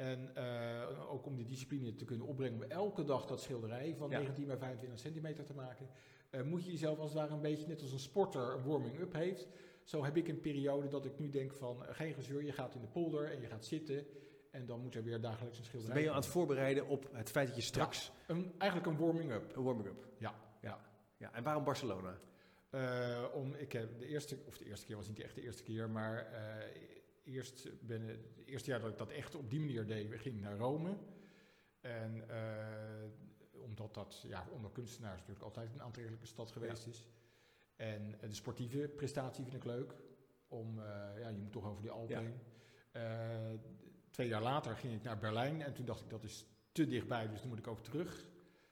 En 0.00 0.30
uh, 0.36 1.12
ook 1.12 1.26
om 1.26 1.36
die 1.36 1.46
discipline 1.46 1.94
te 1.94 2.04
kunnen 2.04 2.26
opbrengen 2.26 2.54
om 2.54 2.70
elke 2.70 3.04
dag 3.04 3.26
dat 3.26 3.40
schilderij 3.40 3.94
van 3.96 4.10
19 4.10 4.46
bij 4.46 4.56
25 4.56 4.98
centimeter 4.98 5.44
te 5.44 5.54
maken, 5.54 5.88
uh, 6.30 6.42
moet 6.42 6.64
je 6.64 6.70
jezelf 6.70 6.98
als 6.98 7.10
het 7.10 7.18
ware 7.18 7.34
een 7.34 7.40
beetje 7.40 7.66
net 7.66 7.82
als 7.82 7.92
een 7.92 7.98
sporter 7.98 8.54
een 8.54 8.64
warming-up 8.64 9.12
heeft. 9.12 9.48
Zo 9.84 10.04
heb 10.04 10.16
ik 10.16 10.28
een 10.28 10.40
periode 10.40 10.88
dat 10.88 11.04
ik 11.04 11.18
nu 11.18 11.30
denk 11.30 11.52
van 11.52 11.82
uh, 11.82 11.88
geen 11.90 12.14
gezeur, 12.14 12.44
je 12.44 12.52
gaat 12.52 12.74
in 12.74 12.80
de 12.80 12.86
polder 12.86 13.30
en 13.30 13.40
je 13.40 13.46
gaat 13.46 13.64
zitten 13.64 14.06
en 14.50 14.66
dan 14.66 14.80
moet 14.80 14.94
er 14.94 15.04
weer 15.04 15.20
dagelijks 15.20 15.58
een 15.58 15.64
schilderij. 15.64 15.94
Dus 15.94 16.02
ben 16.02 16.12
je 16.12 16.16
aan 16.16 16.22
het 16.22 16.32
voorbereiden 16.32 16.86
op 16.86 17.08
het 17.12 17.30
feit 17.30 17.46
dat 17.46 17.56
je 17.56 17.62
straks... 17.62 18.12
Ja, 18.28 18.34
een, 18.34 18.52
eigenlijk 18.58 18.90
een 18.90 19.06
warming-up. 19.06 19.56
Een 19.56 19.62
warming-up. 19.62 20.06
Ja. 20.18 20.34
ja. 20.60 20.80
ja. 21.16 21.32
En 21.32 21.42
waarom 21.42 21.64
Barcelona? 21.64 22.18
om, 23.32 23.54
ik 23.54 23.72
heb 23.72 23.98
de 23.98 24.06
eerste, 24.06 24.38
of 24.46 24.58
de 24.58 24.64
eerste 24.64 24.86
keer 24.86 24.96
was 24.96 25.08
niet 25.08 25.20
echt 25.20 25.34
de 25.34 25.42
eerste 25.42 25.62
keer, 25.62 25.90
maar 25.90 26.26
eerst 27.30 27.86
ben, 27.86 28.02
het 28.02 28.42
eerste 28.44 28.70
jaar 28.70 28.80
dat 28.80 28.90
ik 28.90 28.98
dat 28.98 29.10
echt 29.10 29.34
op 29.34 29.50
die 29.50 29.60
manier 29.60 29.86
deed, 29.86 30.20
ging 30.20 30.36
ik 30.36 30.40
naar 30.40 30.56
Rome. 30.56 30.96
En 31.80 32.24
omdat 33.50 33.94
dat 33.94 34.24
ja, 34.26 34.46
onder 34.52 34.70
kunstenaars 34.70 35.18
natuurlijk 35.18 35.44
altijd 35.44 35.72
een 35.74 35.82
aantrekkelijke 35.82 36.26
stad 36.26 36.50
geweest 36.50 36.86
is. 36.86 37.06
En 37.76 38.14
de 38.20 38.34
sportieve 38.34 38.92
prestatie 38.96 39.44
vind 39.44 39.56
ik 39.56 39.64
leuk. 39.64 39.94
Om, 40.48 40.80
ja, 41.18 41.28
je 41.28 41.38
moet 41.38 41.52
toch 41.52 41.66
over 41.66 41.82
die 41.82 41.90
Alpen 41.90 42.16
heen. 42.16 42.40
twee 44.10 44.28
jaar 44.28 44.42
later 44.42 44.76
ging 44.76 44.94
ik 44.94 45.02
naar 45.02 45.18
Berlijn 45.18 45.62
en 45.62 45.74
toen 45.74 45.84
dacht 45.84 46.00
ik 46.00 46.10
dat 46.10 46.24
is 46.24 46.46
te 46.72 46.86
dichtbij, 46.86 47.28
dus 47.28 47.40
dan 47.40 47.48
moet 47.48 47.58
ik 47.58 47.66
ook 47.66 47.82
terug. 47.82 48.28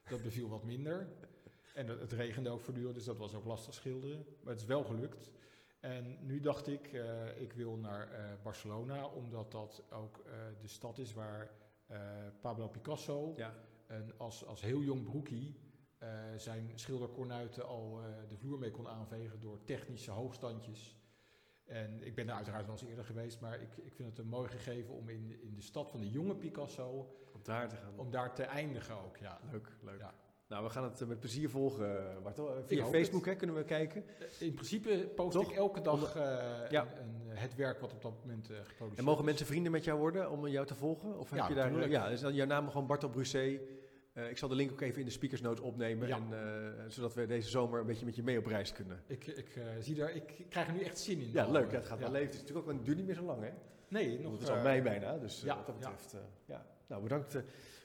Dat 0.08 0.22
beviel 0.22 0.48
wat 0.48 0.64
minder. 0.64 1.08
En 1.74 1.86
het, 1.86 2.12
regende 2.12 2.50
ook 2.50 2.60
voortdurend, 2.60 2.94
dus 2.94 3.04
dat 3.04 3.16
was 3.16 3.34
ook 3.34 3.44
lastig 3.44 3.74
schilderen. 3.74 4.26
Maar 4.42 4.52
het 4.52 4.62
is 4.62 4.66
wel 4.66 4.84
gelukt. 4.84 5.30
En 5.80 6.26
nu 6.26 6.40
dacht 6.40 6.66
ik, 6.66 6.92
uh, 6.92 7.40
ik 7.40 7.52
wil 7.52 7.76
naar 7.76 8.12
uh, 8.12 8.18
Barcelona, 8.42 9.06
omdat 9.06 9.52
dat 9.52 9.82
ook 9.90 10.18
uh, 10.26 10.32
de 10.60 10.68
stad 10.68 10.98
is 10.98 11.12
waar 11.12 11.50
Pablo 12.40 12.68
Picasso 12.68 13.32
ja. 13.36 13.54
en 13.86 14.12
als, 14.16 14.46
als 14.46 14.60
heel 14.60 14.82
jong 14.82 15.04
broekie 15.04 15.56
zijn 16.36 16.72
schilderkornuiten 16.74 17.66
al 17.66 18.00
de 18.28 18.36
vloer 18.36 18.58
mee 18.58 18.70
kon 18.70 18.88
aanvegen 18.88 19.40
door 19.40 19.64
technische 19.64 20.10
hoogstandjes. 20.10 20.96
En 21.64 22.02
ik 22.02 22.14
ben 22.14 22.26
daar 22.26 22.36
uiteraard 22.36 22.66
wel 22.66 22.74
eens 22.74 22.84
eerder 22.84 23.04
geweest, 23.04 23.40
maar 23.40 23.60
ik, 23.60 23.76
ik 23.76 23.94
vind 23.94 24.08
het 24.08 24.18
een 24.18 24.28
mooi 24.28 24.48
gegeven 24.48 24.94
om 24.94 25.08
in, 25.08 25.42
in 25.42 25.54
de 25.54 25.62
stad 25.62 25.90
van 25.90 26.00
de 26.00 26.10
jonge 26.10 26.36
Picasso... 26.36 27.16
Om 27.32 27.42
daar 27.42 27.68
te 27.68 27.76
gaan. 27.76 27.98
Om 27.98 28.10
daar 28.10 28.34
te 28.34 28.42
eindigen 28.42 28.96
ook, 29.04 29.16
ja. 29.16 29.40
Leuk, 29.50 29.76
leuk. 29.82 29.98
Ja. 29.98 30.14
Nou, 30.48 30.64
we 30.64 30.70
gaan 30.70 30.84
het 30.84 31.00
eh, 31.00 31.08
met 31.08 31.20
plezier 31.20 31.50
volgen, 31.50 32.10
eh, 32.10 32.22
Bartel. 32.22 32.56
Eh, 32.56 32.62
via 32.66 32.86
Facebook 32.86 33.26
hè, 33.26 33.34
kunnen 33.36 33.56
we 33.56 33.64
kijken. 33.64 34.04
In 34.38 34.54
principe 34.54 35.10
post 35.14 35.36
ik 35.36 35.50
elke 35.50 35.80
dag 35.80 36.14
ja. 36.70 36.86
een, 36.98 37.36
het 37.36 37.54
werk 37.54 37.80
wat 37.80 37.92
op 37.92 38.02
dat 38.02 38.12
moment 38.20 38.46
geproduceerd 38.46 38.98
En 38.98 39.04
mogen 39.04 39.24
mensen 39.24 39.46
vrienden 39.46 39.72
met 39.72 39.84
jou 39.84 39.98
worden 39.98 40.30
om 40.30 40.48
jou 40.48 40.66
te 40.66 40.74
volgen? 40.74 41.18
Of 41.18 41.30
heb 41.30 41.38
ja, 41.38 41.48
je 41.48 41.54
daar, 41.54 41.88
ja, 41.88 42.08
is 42.08 42.20
dan 42.20 42.34
jouw 42.34 42.46
naam 42.46 42.68
gewoon 42.68 42.86
Bartel 42.86 43.08
Brusset? 43.08 43.60
Uh, 44.14 44.30
ik 44.30 44.38
zal 44.38 44.48
de 44.48 44.54
link 44.54 44.72
ook 44.72 44.80
even 44.80 44.98
in 44.98 45.04
de 45.04 45.12
speakersnotes 45.12 45.64
opnemen, 45.64 46.10
en, 46.10 46.28
uh, 46.30 46.88
zodat 46.88 47.14
we 47.14 47.26
deze 47.26 47.48
zomer 47.48 47.80
een 47.80 47.86
beetje 47.86 48.04
met 48.04 48.16
je 48.16 48.22
mee 48.22 48.38
op 48.38 48.46
reis 48.46 48.72
kunnen. 48.72 49.02
Ik, 49.06 49.26
ik, 49.26 49.56
uh, 49.56 49.64
zie 49.80 49.94
daar, 49.94 50.14
ik 50.14 50.44
krijg 50.48 50.66
er 50.66 50.72
nu 50.72 50.80
echt 50.80 50.98
zin 50.98 51.20
in. 51.20 51.30
Ja, 51.32 51.50
leuk. 51.50 51.72
het 51.72 51.86
gaat 51.86 51.98
wel 51.98 52.10
leven. 52.10 52.26
Het 52.26 52.34
is 52.34 52.40
natuurlijk 52.40 52.68
ook, 52.68 52.74
het 52.74 52.84
duurt 52.84 52.96
niet 52.96 53.06
meer 53.06 53.14
zo 53.14 53.22
lang, 53.22 53.42
hè? 53.42 53.50
Nee, 53.88 54.20
nog. 54.20 54.32
Het 54.32 54.42
is 54.42 54.48
al 54.48 54.62
mei 54.62 54.82
bijna, 54.82 55.18
dus 55.18 55.44
wat 55.44 55.66
dat 55.66 55.78
betreft. 55.78 56.16
ja. 56.44 56.66
Nou, 56.86 57.02
bedankt 57.02 57.36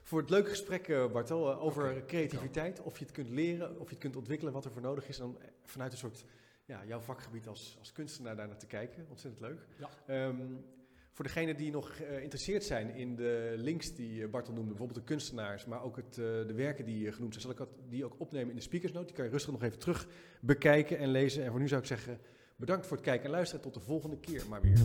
voor 0.04 0.20
het 0.20 0.30
leuke 0.30 0.50
gesprek, 0.50 0.88
uh, 0.88 1.12
Bartel, 1.12 1.52
uh, 1.52 1.64
over 1.64 1.84
okay, 1.84 2.06
creativiteit. 2.06 2.82
Of 2.82 2.98
je 2.98 3.06
het 3.06 3.14
kunt 3.14 3.30
leren, 3.30 3.80
of 3.80 3.86
je 3.86 3.94
het 3.94 3.98
kunt 3.98 4.16
ontwikkelen, 4.16 4.54
wat 4.54 4.66
er 4.66 4.72
voor 4.72 4.82
nodig 4.82 5.08
is. 5.08 5.20
En 5.20 5.26
dan 5.26 5.38
vanuit 5.64 5.92
een 5.92 5.98
soort, 5.98 6.26
ja, 6.66 6.86
jouw 6.86 7.00
vakgebied 7.00 7.48
als, 7.48 7.76
als 7.80 7.92
kunstenaar 7.92 8.36
daar 8.36 8.48
naar 8.48 8.58
te 8.58 8.66
kijken. 8.66 9.06
Ontzettend 9.10 9.42
leuk. 9.42 9.68
Ja. 10.06 10.28
Um, 10.28 10.66
voor 11.12 11.26
degenen 11.26 11.58
die 11.58 11.72
nog 11.72 11.96
geïnteresseerd 11.96 12.64
zijn 12.64 12.96
in 12.96 13.16
de 13.16 13.54
links 13.58 13.96
die 13.96 14.28
Bartel 14.28 14.54
noemde, 14.54 14.70
bijvoorbeeld 14.70 15.00
de 15.00 15.06
kunstenaars, 15.06 15.66
maar 15.66 15.84
ook 15.84 15.96
het, 15.96 16.14
de 16.14 16.54
werken 16.56 16.86
die 16.86 17.12
genoemd 17.12 17.34
zijn, 17.34 17.56
zal 17.56 17.66
ik 17.66 17.72
die 17.90 18.06
ook 18.06 18.16
opnemen 18.18 18.50
in 18.50 18.56
de 18.56 18.62
speakersnote. 18.62 19.06
Die 19.06 19.16
kan 19.16 19.26
je 19.26 19.32
rustig 19.32 19.52
nog 19.52 19.64
even 19.64 19.80
terug 19.80 20.08
bekijken 20.42 20.98
en 20.98 21.10
lezen. 21.10 21.44
En 21.44 21.52
voor 21.52 21.60
nu 21.60 21.68
zou 21.68 21.82
ik 21.82 21.88
zeggen, 21.88 22.20
bedankt 22.56 22.88
voor 22.88 22.98
het 22.98 23.06
kijken 23.06 23.26
en 23.26 23.32
luisteren. 23.32 23.64
Tot 23.64 23.74
de 23.74 23.80
volgende 23.80 24.18
keer 24.18 24.44
maar 24.50 24.62
weer. 24.62 24.84